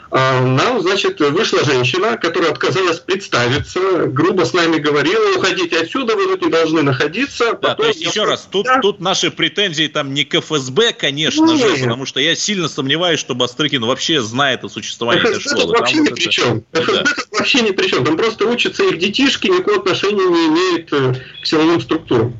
а, 0.10 0.42
нам, 0.42 0.82
значит, 0.82 1.20
вышла 1.20 1.64
женщина, 1.64 2.18
которая 2.18 2.50
отказалась 2.50 2.98
представиться, 2.98 4.08
грубо 4.08 4.46
с 4.46 4.54
нами 4.54 4.78
говорила, 4.78 5.38
уходите 5.38 5.78
отсюда, 5.78 6.16
вы 6.16 6.26
тут 6.26 6.42
не 6.42 6.50
должны 6.50 6.82
находиться. 6.82 7.56
Да, 7.62 7.76
то 7.76 7.86
есть, 7.86 8.02
еще 8.02 8.24
раз, 8.24 8.48
тут, 8.50 8.66
да. 8.66 8.80
тут 8.80 9.00
наши 9.00 9.30
претензии 9.30 9.86
там 9.86 10.16
не 10.16 10.24
к 10.24 10.42
ФСБ, 10.42 10.94
конечно 10.94 11.46
ну, 11.46 11.56
же, 11.60 11.84
потому 11.84 12.08
что 12.08 12.20
я 12.20 12.36
сильно 12.36 12.68
сомневаюсь, 12.68 13.20
что 13.20 13.36
Бастрыкин 13.36 13.86
вообще 13.86 14.22
знает 14.22 14.64
о 14.64 14.70
существовании 14.70 15.22
ФСБ 15.22 15.38
этой 15.38 15.50
школы. 15.50 15.78
вообще 15.78 15.98
ни 15.98 16.10
при 16.10 16.30
чем. 16.32 16.64
ФСБ 16.72 17.04
да. 17.04 17.38
вообще 17.38 17.62
ни 17.62 17.72
при 17.72 17.88
чем. 17.88 18.04
Там 18.04 18.18
просто 18.18 18.48
учатся 18.48 18.86
их 18.86 18.98
детишки, 18.98 19.50
никакого 19.50 19.78
отношения 19.78 20.26
не 20.26 20.48
имеют 20.48 20.92
э, 20.94 21.14
к 21.44 21.46
силовым 21.46 21.80
структурам. 21.80 22.34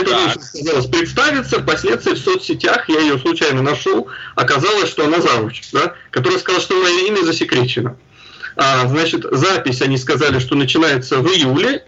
Это 0.00 0.10
так. 0.10 0.42
сказалось 0.42 0.86
представиться, 0.86 1.60
впоследствии 1.60 2.14
в 2.14 2.18
соцсетях, 2.18 2.88
я 2.88 3.00
ее 3.00 3.18
случайно 3.18 3.62
нашел, 3.62 4.08
оказалось, 4.34 4.90
что 4.90 5.04
она 5.04 5.20
завуч, 5.20 5.62
да, 5.72 5.94
которая 6.10 6.38
сказала, 6.38 6.62
что 6.62 6.74
мое 6.74 7.08
имя 7.08 7.24
засекречено. 7.24 7.96
А, 8.56 8.86
значит, 8.88 9.24
запись, 9.30 9.82
они 9.82 9.98
сказали, 9.98 10.38
что 10.38 10.54
начинается 10.54 11.18
в 11.18 11.26
июле, 11.26 11.84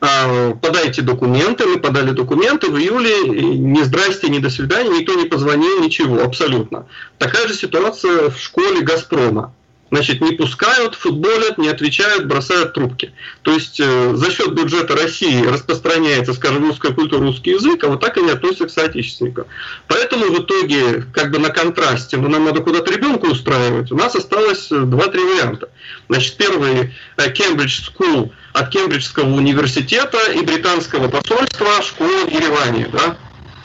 а, 0.00 0.54
подайте 0.54 1.02
документы, 1.02 1.66
мы 1.66 1.78
подали 1.78 2.10
документы, 2.10 2.68
в 2.70 2.76
июле 2.76 3.28
ни 3.28 3.82
здрасте, 3.82 4.28
ни 4.28 4.38
до 4.38 4.50
свидания, 4.50 4.90
никто 4.90 5.14
не 5.14 5.24
позвонил, 5.24 5.80
ничего, 5.80 6.22
абсолютно. 6.22 6.86
Такая 7.18 7.48
же 7.48 7.54
ситуация 7.54 8.30
в 8.30 8.38
школе 8.38 8.82
«Газпрома». 8.82 9.54
Значит, 9.90 10.20
не 10.20 10.32
пускают, 10.32 10.94
футболят, 10.94 11.56
не 11.56 11.68
отвечают, 11.68 12.26
бросают 12.26 12.74
трубки. 12.74 13.12
То 13.42 13.52
есть 13.52 13.80
э, 13.80 14.12
за 14.14 14.30
счет 14.30 14.52
бюджета 14.52 14.94
России 14.94 15.46
распространяется, 15.46 16.34
скажем, 16.34 16.66
русская 16.66 16.92
культура, 16.92 17.22
русский 17.22 17.52
язык, 17.52 17.84
а 17.84 17.88
вот 17.88 18.00
так 18.00 18.16
они 18.18 18.30
относятся 18.30 18.66
к 18.66 18.70
соотечественникам. 18.70 19.46
Поэтому 19.86 20.26
в 20.26 20.42
итоге, 20.42 21.06
как 21.12 21.30
бы 21.30 21.38
на 21.38 21.48
контрасте, 21.48 22.18
ну, 22.18 22.28
нам 22.28 22.44
надо 22.44 22.60
куда-то 22.60 22.92
ребенка 22.92 23.26
устраивать, 23.26 23.90
у 23.90 23.96
нас 23.96 24.14
осталось 24.14 24.70
э, 24.70 24.78
два-три 24.78 25.22
варианта. 25.22 25.70
Значит, 26.08 26.36
первый 26.36 26.92
Кембридж 27.34 27.80
э, 27.80 27.90
School 27.90 28.30
от 28.52 28.68
Кембриджского 28.70 29.32
университета 29.32 30.32
и 30.32 30.42
британского 30.42 31.08
посольства 31.08 31.82
школа 31.82 32.26
в 32.26 32.30
Ереване. 32.30 32.88
Да? 32.92 33.16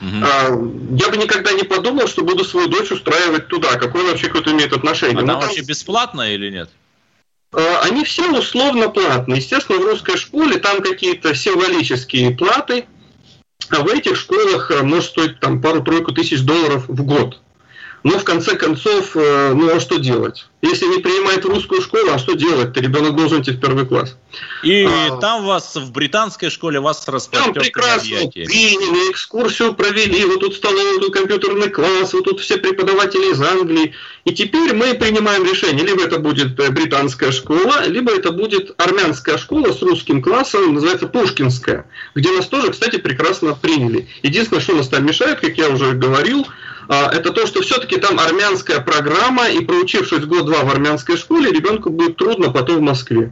Угу. 0.04 0.98
Я 0.98 1.10
бы 1.10 1.18
никогда 1.18 1.54
не 1.54 1.64
подумал, 1.64 2.08
что 2.08 2.24
буду 2.24 2.44
свою 2.44 2.68
дочь 2.68 2.92
устраивать 2.92 3.48
туда. 3.48 3.78
Какое 3.78 4.04
вообще 4.04 4.28
какое-то 4.28 4.52
имеет 4.52 4.74
отношение? 4.74 5.20
Она 5.20 5.36
ну, 5.36 5.40
вообще 5.40 5.62
бесплатная 5.62 6.34
или 6.34 6.50
нет? 6.50 6.70
А, 7.54 7.82
они 7.84 8.04
все 8.04 8.30
условно 8.38 8.90
платные. 8.90 9.38
Естественно, 9.38 9.80
в 9.80 9.86
русской 9.86 10.18
школе 10.18 10.58
там 10.58 10.82
какие-то 10.82 11.34
символические 11.34 12.32
платы, 12.32 12.86
а 13.70 13.82
в 13.82 13.88
этих 13.88 14.18
школах 14.18 14.72
э, 14.72 14.84
может 14.84 15.12
стоить 15.12 15.40
там 15.40 15.62
пару-тройку 15.62 16.12
тысяч 16.12 16.42
долларов 16.42 16.90
в 16.90 17.04
год. 17.04 17.40
Но 18.04 18.20
в 18.20 18.26
конце 18.26 18.58
концов, 18.58 19.16
э, 19.16 19.54
ну 19.54 19.74
а 19.74 19.80
что 19.80 19.98
делать? 19.98 20.48
Если 20.64 20.86
не 20.86 21.00
принимает 21.00 21.44
в 21.44 21.50
русскую 21.50 21.82
школу, 21.82 22.12
а 22.14 22.18
что 22.18 22.36
делать? 22.36 22.72
Ты 22.72 22.80
ребенок 22.80 23.18
должен 23.18 23.42
идти 23.42 23.52
в 23.52 23.60
первый 23.60 23.86
класс. 23.86 24.16
И 24.64 24.86
а, 24.86 25.18
там 25.18 25.46
вас 25.46 25.76
в 25.76 25.92
британской 25.92 26.50
школе 26.50 26.80
вас 26.80 27.04
Там 27.04 27.54
прекрасно 27.54 28.30
приняли, 28.32 29.12
экскурсию 29.12 29.74
провели, 29.74 30.24
вот 30.24 30.40
тут 30.40 30.56
столовый, 30.56 31.02
тут 31.02 31.14
компьютерный 31.14 31.70
класс, 31.70 32.14
вот 32.14 32.24
тут 32.24 32.40
все 32.40 32.56
преподаватели 32.56 33.34
из 33.34 33.42
Англии. 33.42 33.94
И 34.24 34.32
теперь 34.32 34.74
мы 34.74 34.94
принимаем 34.94 35.44
решение, 35.44 35.86
либо 35.86 36.02
это 36.02 36.18
будет 36.20 36.58
э, 36.58 36.70
британская 36.70 37.34
школа, 37.34 37.86
либо 37.86 38.14
это 38.14 38.32
будет 38.32 38.74
армянская 38.78 39.38
школа 39.38 39.74
с 39.74 39.82
русским 39.82 40.22
классом, 40.22 40.76
называется 40.76 41.08
Пушкинская, 41.08 41.88
где 42.16 42.32
нас 42.32 42.48
тоже, 42.48 42.72
кстати, 42.72 42.96
прекрасно 43.00 43.54
приняли. 43.54 44.08
Единственное, 44.22 44.62
что 44.62 44.76
нас 44.76 44.88
там 44.88 45.06
мешает, 45.06 45.42
как 45.42 45.58
я 45.58 45.68
уже 45.68 45.92
говорил, 45.92 46.48
а, 46.88 47.10
это 47.12 47.32
то, 47.32 47.46
что 47.48 47.62
все-таки 47.62 47.98
там 47.98 48.20
армянская 48.20 48.80
программа, 48.80 49.50
и 49.50 49.64
проучившись 49.64 50.26
год-два 50.54 50.64
в 50.64 50.72
армянской 50.72 51.18
школе, 51.18 51.52
ребенку 51.52 51.90
будет 51.90 52.18
трудно 52.18 52.52
потом 52.52 52.78
в 52.78 52.82
Москве. 52.82 53.32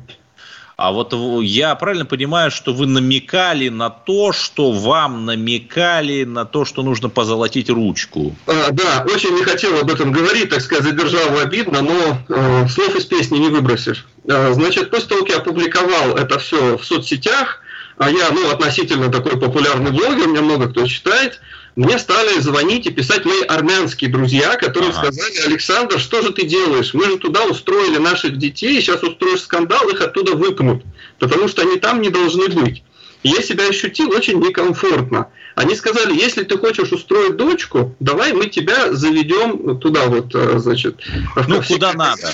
А 0.78 0.92
вот 0.92 1.14
я 1.44 1.76
правильно 1.76 2.06
понимаю, 2.06 2.50
что 2.50 2.74
вы 2.74 2.88
намекали 2.88 3.70
на 3.70 3.92
то, 3.92 4.32
что 4.32 4.72
вам 4.72 5.26
намекали 5.26 6.24
на 6.24 6.44
то, 6.46 6.66
что 6.66 6.82
нужно 6.82 7.08
позолотить 7.08 7.70
ручку. 7.70 8.36
А, 8.48 8.72
да, 8.72 9.06
очень 9.06 9.36
не 9.36 9.44
хотел 9.44 9.80
об 9.80 9.92
этом 9.92 10.12
говорить, 10.12 10.50
так 10.50 10.62
сказать, 10.62 10.86
задержал 10.86 11.38
обидно, 11.38 11.82
но 11.84 12.18
э, 12.30 12.68
слов 12.68 12.96
из 12.96 13.06
песни 13.06 13.38
не 13.38 13.50
выбросишь. 13.50 14.08
А, 14.28 14.54
значит, 14.54 14.90
после 14.90 15.10
того, 15.10 15.22
как 15.22 15.30
я 15.30 15.38
опубликовал 15.38 16.18
это 16.18 16.40
все 16.40 16.80
в 16.80 16.84
соцсетях, 16.84 17.62
а 18.00 18.10
я, 18.10 18.32
ну, 18.32 18.50
относительно 18.50 19.12
такой 19.12 19.40
популярный 19.40 19.92
блогер, 19.92 20.28
меня 20.28 20.42
много 20.42 20.68
кто 20.68 20.88
читает, 20.88 21.42
мне 21.82 21.98
стали 21.98 22.40
звонить 22.40 22.86
и 22.86 22.92
писать 22.92 23.26
мои 23.26 23.42
армянские 23.42 24.12
друзья, 24.12 24.56
которые 24.56 24.92
ага. 24.92 25.12
сказали, 25.12 25.48
Александр, 25.48 26.00
что 26.00 26.22
же 26.22 26.32
ты 26.32 26.46
делаешь? 26.46 26.94
Мы 26.94 27.06
же 27.06 27.18
туда 27.18 27.46
устроили 27.46 27.98
наших 27.98 28.38
детей, 28.38 28.80
сейчас 28.80 29.02
устроишь 29.02 29.42
скандал, 29.42 29.90
их 29.90 30.00
оттуда 30.00 30.34
выпнут, 30.34 30.84
потому 31.18 31.48
что 31.48 31.64
они 31.64 31.78
там 31.78 32.00
не 32.02 32.10
должны 32.10 32.50
быть. 32.50 32.84
И 33.24 33.30
я 33.30 33.42
себя 33.42 33.68
ощутил 33.68 34.12
очень 34.12 34.40
некомфортно. 34.40 35.30
Они 35.56 35.76
сказали, 35.76 36.14
если 36.14 36.44
ты 36.44 36.56
хочешь 36.60 36.92
устроить 36.92 37.36
дочку, 37.36 37.96
давай 38.00 38.34
мы 38.34 38.46
тебя 38.46 38.94
заведем 38.94 39.80
туда 39.80 40.06
вот, 40.06 40.36
э, 40.36 40.60
значит. 40.60 41.02
Ну, 41.48 41.64
куда 41.64 41.94
надо. 41.94 42.32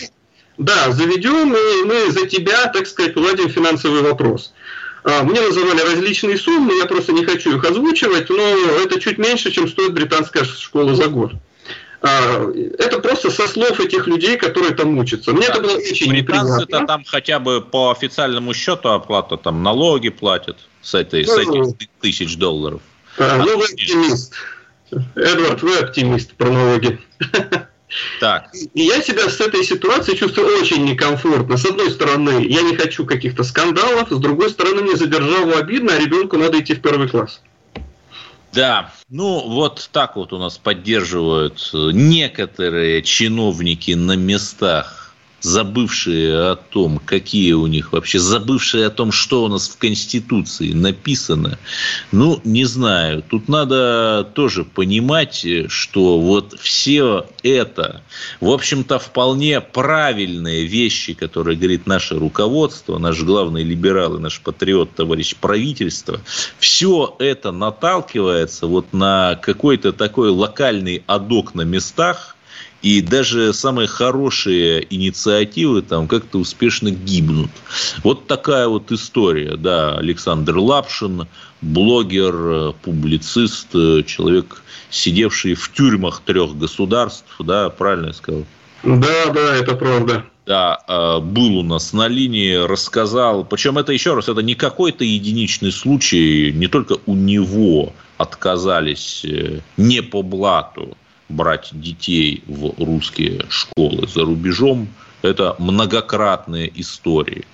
Да, 0.58 0.92
заведем, 0.92 1.54
и 1.56 1.86
мы 1.86 2.12
за 2.12 2.28
тебя, 2.28 2.66
так 2.68 2.86
сказать, 2.86 3.16
уладим 3.16 3.48
финансовый 3.50 4.02
вопрос. 4.02 4.54
А, 5.04 5.24
мне 5.24 5.40
называли 5.40 5.82
различные 5.82 6.38
суммы, 6.38 6.74
я 6.78 6.86
просто 6.86 7.14
не 7.14 7.26
хочу 7.26 7.58
их 7.58 7.64
озвучивать, 7.64 8.30
но 8.30 8.44
это 8.84 9.00
чуть 9.00 9.18
меньше, 9.18 9.52
чем 9.52 9.68
стоит 9.68 9.94
британская 9.94 10.44
школа 10.44 10.96
за 10.96 11.08
год. 11.08 11.34
А, 12.02 12.52
это 12.78 13.00
просто 13.00 13.32
со 13.32 13.48
слов 13.48 13.80
этих 13.80 14.08
людей, 14.08 14.38
которые 14.38 14.74
там 14.74 14.98
учатся. 14.98 15.34
Мне 15.34 15.48
да. 15.48 15.54
это 15.54 15.62
было 15.62 15.78
очень 15.78 16.10
Британцы-то 16.10 16.86
там 16.86 17.04
хотя 17.06 17.40
бы 17.40 17.62
по 17.62 17.92
официальному 17.92 18.54
счету 18.54 18.90
оплата, 18.90 19.38
там 19.38 19.64
налоги 19.64 20.10
платят 20.10 20.58
с, 20.82 20.94
этой, 20.94 21.26
ну, 21.26 21.34
с 21.34 21.38
этих 21.38 21.90
тысяч 22.02 22.38
долларов. 22.38 22.82
А, 23.18 23.38
ну, 23.38 23.58
вы 23.58 23.66
оптимист. 23.66 24.34
Эдвард, 25.16 25.62
вы 25.64 25.78
оптимист 25.78 26.34
про 26.34 26.50
налоги. 26.50 27.00
Так. 28.20 28.50
И 28.74 28.82
я 28.82 29.02
себя 29.02 29.30
с 29.30 29.40
этой 29.40 29.64
ситуацией 29.64 30.18
чувствую 30.18 30.60
очень 30.60 30.84
некомфортно. 30.84 31.56
С 31.56 31.66
одной 31.66 31.90
стороны, 31.90 32.46
я 32.46 32.62
не 32.62 32.76
хочу 32.76 33.06
каких-то 33.06 33.44
скандалов, 33.44 34.10
с 34.10 34.20
другой 34.20 34.50
стороны, 34.50 34.82
мне 34.82 34.96
за 34.96 35.08
державу 35.08 35.56
обидно, 35.56 35.94
а 35.94 36.00
ребенку 36.00 36.38
надо 36.38 36.60
идти 36.60 36.74
в 36.74 36.82
первый 36.82 37.08
класс. 37.08 37.42
Да, 38.54 38.92
ну 39.10 39.48
вот 39.48 39.90
так 39.92 40.16
вот 40.16 40.34
у 40.34 40.38
нас 40.38 40.58
поддерживают 40.58 41.70
некоторые 41.74 43.04
чиновники 43.04 43.92
на 43.92 44.16
местах 44.16 44.97
забывшие 45.42 46.52
о 46.52 46.56
том, 46.56 47.00
какие 47.04 47.54
у 47.54 47.68
них 47.68 47.94
вообще, 47.94 48.20
забывшие 48.20 48.88
о 48.88 48.90
том, 48.90 49.12
что 49.12 49.44
у 49.44 49.48
нас 49.48 49.70
в 49.70 49.78
Конституции 49.78 50.74
написано, 50.74 51.60
ну, 52.12 52.42
не 52.44 52.66
знаю. 52.66 53.24
Тут 53.28 53.48
надо 53.48 54.28
тоже 54.34 54.64
понимать, 54.64 55.46
что 55.68 56.20
вот 56.20 56.56
все 56.60 57.26
это, 57.44 58.02
в 58.42 58.50
общем-то, 58.50 59.00
вполне 59.00 59.62
правильные 59.62 60.66
вещи, 60.66 61.14
которые 61.14 61.58
говорит 61.58 61.86
наше 61.86 62.18
руководство, 62.18 62.98
наш 62.98 63.22
главный 63.22 63.64
либерал 63.64 64.16
и 64.16 64.20
наш 64.20 64.42
патриот, 64.42 64.96
товарищ 64.96 65.36
правительства, 65.36 66.20
все 66.60 67.16
это 67.20 67.52
наталкивается 67.52 68.68
вот 68.68 68.94
на 68.94 69.36
какой-то 69.42 69.94
такой 69.94 70.30
локальный 70.30 71.04
адок 71.06 71.54
на 71.54 71.62
местах, 71.62 72.37
и 72.82 73.02
даже 73.02 73.54
самые 73.54 73.88
хорошие 73.88 74.86
инициативы 74.94 75.82
там 75.82 76.08
как-то 76.08 76.38
успешно 76.38 76.92
гибнут. 76.92 77.52
Вот 78.04 78.28
такая 78.28 78.68
вот 78.68 78.92
история. 78.92 79.58
Да, 79.58 79.98
Александр 79.98 80.58
Лапшин, 80.58 81.28
блогер, 81.62 82.74
публицист, 82.84 83.72
человек, 83.72 84.62
сидевший 84.90 85.56
в 85.56 85.72
тюрьмах 85.74 86.22
трех 86.22 86.58
государств, 86.58 87.34
да, 87.40 87.70
правильно 87.70 88.08
я 88.08 88.14
сказал? 88.14 88.46
Да, 88.84 89.26
да, 89.34 89.56
это 89.56 89.76
правда. 89.76 90.24
да, 90.46 90.80
э, 90.88 91.20
был 91.20 91.58
у 91.58 91.64
нас 91.64 91.94
на 91.94 92.08
линии, 92.08 92.54
рассказал. 92.54 93.44
Причем 93.44 93.78
это 93.78 93.92
еще 93.92 94.14
раз, 94.14 94.30
это 94.30 94.42
не 94.42 94.56
какой-то 94.56 95.04
единичный 95.04 95.72
случай, 95.72 96.54
не 96.54 96.68
только 96.68 96.98
у 97.06 97.16
него 97.16 97.94
отказались 98.18 99.26
э, 99.26 99.60
не 99.78 100.02
по 100.02 100.22
блату 100.22 100.96
брать 101.30 101.70
детей 101.72 102.44
в 102.48 102.74
русские 102.84 103.46
школы 103.50 104.08
за 104.08 104.24
рубежом. 104.24 104.88
Это 105.22 105.56
многократные 105.60 106.72
истории. 106.80 107.46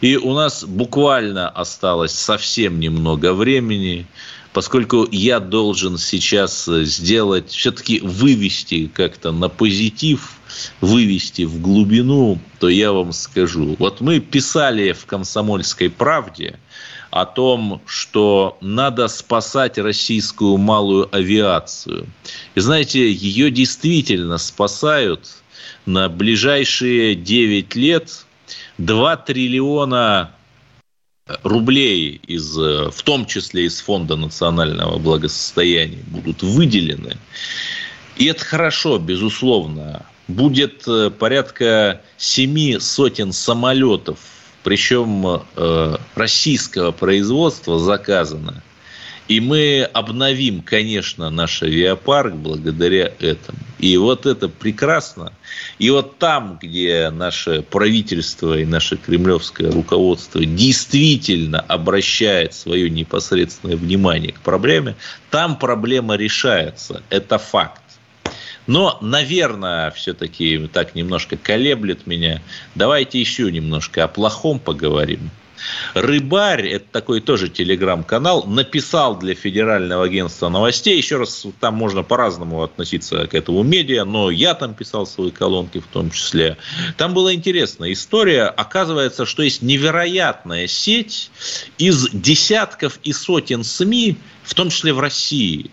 И 0.00 0.16
у 0.16 0.34
нас 0.34 0.64
буквально 0.64 1.48
осталось 1.48 2.12
совсем 2.12 2.80
немного 2.80 3.34
времени 3.34 4.06
поскольку 4.52 5.06
я 5.10 5.40
должен 5.40 5.98
сейчас 5.98 6.66
сделать, 6.66 7.50
все-таки 7.50 8.00
вывести 8.00 8.86
как-то 8.86 9.32
на 9.32 9.48
позитив, 9.48 10.32
вывести 10.80 11.42
в 11.42 11.60
глубину, 11.60 12.40
то 12.58 12.68
я 12.68 12.92
вам 12.92 13.12
скажу. 13.12 13.76
Вот 13.78 14.00
мы 14.00 14.20
писали 14.20 14.92
в 14.92 15.06
«Комсомольской 15.06 15.90
правде», 15.90 16.58
о 17.10 17.26
том, 17.26 17.82
что 17.86 18.56
надо 18.60 19.08
спасать 19.08 19.78
российскую 19.78 20.56
малую 20.56 21.14
авиацию. 21.14 22.06
И 22.54 22.60
знаете, 22.60 23.10
ее 23.10 23.50
действительно 23.50 24.38
спасают 24.38 25.28
на 25.86 26.08
ближайшие 26.08 27.14
9 27.16 27.74
лет 27.74 28.26
2 28.78 29.16
триллиона 29.16 30.32
рублей, 31.42 32.20
из, 32.26 32.56
э, 32.58 32.90
в 32.90 33.02
том 33.02 33.26
числе 33.26 33.64
из 33.64 33.80
Фонда 33.80 34.16
национального 34.16 34.98
благосостояния, 34.98 36.02
будут 36.06 36.42
выделены. 36.42 37.16
И 38.16 38.26
это 38.26 38.44
хорошо, 38.44 38.98
безусловно. 38.98 40.04
Будет 40.28 40.86
э, 40.86 41.10
порядка 41.10 42.02
семи 42.16 42.78
сотен 42.78 43.32
самолетов, 43.32 44.18
причем 44.62 45.42
э, 45.56 45.96
российского 46.14 46.92
производства 46.92 47.78
заказано– 47.78 48.62
и 49.30 49.38
мы 49.38 49.88
обновим, 49.92 50.60
конечно, 50.60 51.30
наш 51.30 51.62
авиапарк 51.62 52.34
благодаря 52.34 53.12
этому. 53.20 53.58
И 53.78 53.96
вот 53.96 54.26
это 54.26 54.48
прекрасно. 54.48 55.32
И 55.78 55.88
вот 55.88 56.18
там, 56.18 56.58
где 56.60 57.10
наше 57.10 57.62
правительство 57.62 58.58
и 58.58 58.64
наше 58.64 58.96
кремлевское 58.96 59.70
руководство 59.70 60.44
действительно 60.44 61.60
обращает 61.60 62.54
свое 62.54 62.90
непосредственное 62.90 63.76
внимание 63.76 64.32
к 64.32 64.40
проблеме, 64.40 64.96
там 65.30 65.56
проблема 65.56 66.16
решается. 66.16 67.00
Это 67.08 67.38
факт. 67.38 67.79
Но, 68.70 68.98
наверное, 69.00 69.90
все-таки 69.90 70.68
так 70.72 70.94
немножко 70.94 71.36
колеблет 71.36 72.06
меня. 72.06 72.40
Давайте 72.76 73.18
еще 73.18 73.50
немножко 73.50 74.04
о 74.04 74.08
плохом 74.08 74.60
поговорим. 74.60 75.32
Рыбарь, 75.94 76.68
это 76.68 76.84
такой 76.92 77.20
тоже 77.20 77.48
телеграм-канал, 77.48 78.44
написал 78.44 79.18
для 79.18 79.34
Федерального 79.34 80.04
агентства 80.04 80.48
новостей. 80.50 80.96
Еще 80.96 81.16
раз, 81.16 81.44
там 81.58 81.74
можно 81.74 82.04
по-разному 82.04 82.62
относиться 82.62 83.26
к 83.26 83.34
этому 83.34 83.64
медиа, 83.64 84.04
но 84.04 84.30
я 84.30 84.54
там 84.54 84.74
писал 84.74 85.04
свои 85.04 85.32
колонки 85.32 85.80
в 85.80 85.88
том 85.88 86.12
числе. 86.12 86.56
Там 86.96 87.12
была 87.12 87.34
интересная 87.34 87.92
история. 87.92 88.44
Оказывается, 88.44 89.26
что 89.26 89.42
есть 89.42 89.62
невероятная 89.62 90.68
сеть 90.68 91.32
из 91.76 92.08
десятков 92.12 93.00
и 93.02 93.12
сотен 93.12 93.64
СМИ, 93.64 94.16
в 94.44 94.54
том 94.54 94.70
числе 94.70 94.92
в 94.92 95.00
России, 95.00 95.72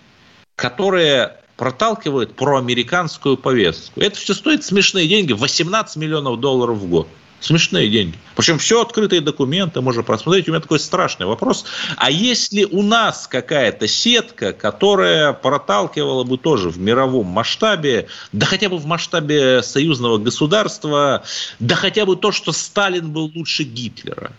которые 0.55 1.35
проталкивают 1.57 2.35
проамериканскую 2.35 3.35
повестку. 3.35 3.99
Это 3.99 4.17
все 4.17 4.33
стоит 4.33 4.63
смешные 4.63 5.07
деньги, 5.07 5.33
18 5.33 5.97
миллионов 5.97 6.39
долларов 6.39 6.77
в 6.77 6.87
год. 6.87 7.07
Смешные 7.39 7.87
деньги. 7.87 8.17
Причем 8.35 8.57
все 8.57 8.81
открытые 8.81 9.21
документы 9.21 9.79
можно 9.81 10.01
просмотреть. 10.01 10.47
У 10.47 10.51
меня 10.51 10.59
такой 10.59 10.79
страшный 10.79 11.27
вопрос. 11.27 11.65
А 11.95 12.09
есть 12.09 12.51
ли 12.51 12.65
у 12.65 12.81
нас 12.81 13.27
какая-то 13.27 13.87
сетка, 13.87 14.53
которая 14.53 15.33
проталкивала 15.33 16.23
бы 16.23 16.39
тоже 16.39 16.69
в 16.69 16.79
мировом 16.79 17.27
масштабе, 17.27 18.07
да 18.31 18.47
хотя 18.47 18.69
бы 18.69 18.77
в 18.77 18.87
масштабе 18.87 19.61
союзного 19.61 20.17
государства, 20.17 21.23
да 21.59 21.75
хотя 21.75 22.07
бы 22.07 22.15
то, 22.15 22.31
что 22.31 22.51
Сталин 22.51 23.11
был 23.11 23.31
лучше 23.35 23.63
Гитлера? 23.63 24.31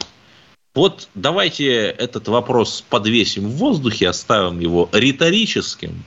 Вот 0.75 1.09
давайте 1.15 1.87
этот 1.87 2.29
вопрос 2.29 2.85
подвесим 2.89 3.49
в 3.49 3.57
воздухе, 3.57 4.09
оставим 4.09 4.61
его 4.61 4.89
риторическим 4.93 6.05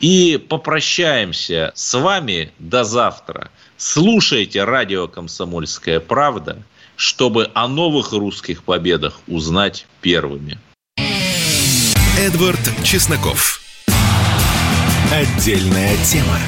и 0.00 0.44
попрощаемся 0.48 1.72
с 1.74 1.96
вами 1.98 2.52
до 2.58 2.84
завтра. 2.84 3.50
Слушайте 3.76 4.64
радио 4.64 5.06
«Комсомольская 5.06 6.00
правда», 6.00 6.62
чтобы 6.96 7.50
о 7.54 7.68
новых 7.68 8.12
русских 8.12 8.64
победах 8.64 9.20
узнать 9.26 9.86
первыми. 10.00 10.58
Эдвард 12.18 12.60
Чесноков. 12.84 13.62
Отдельная 15.10 15.96
тема. 16.04 16.38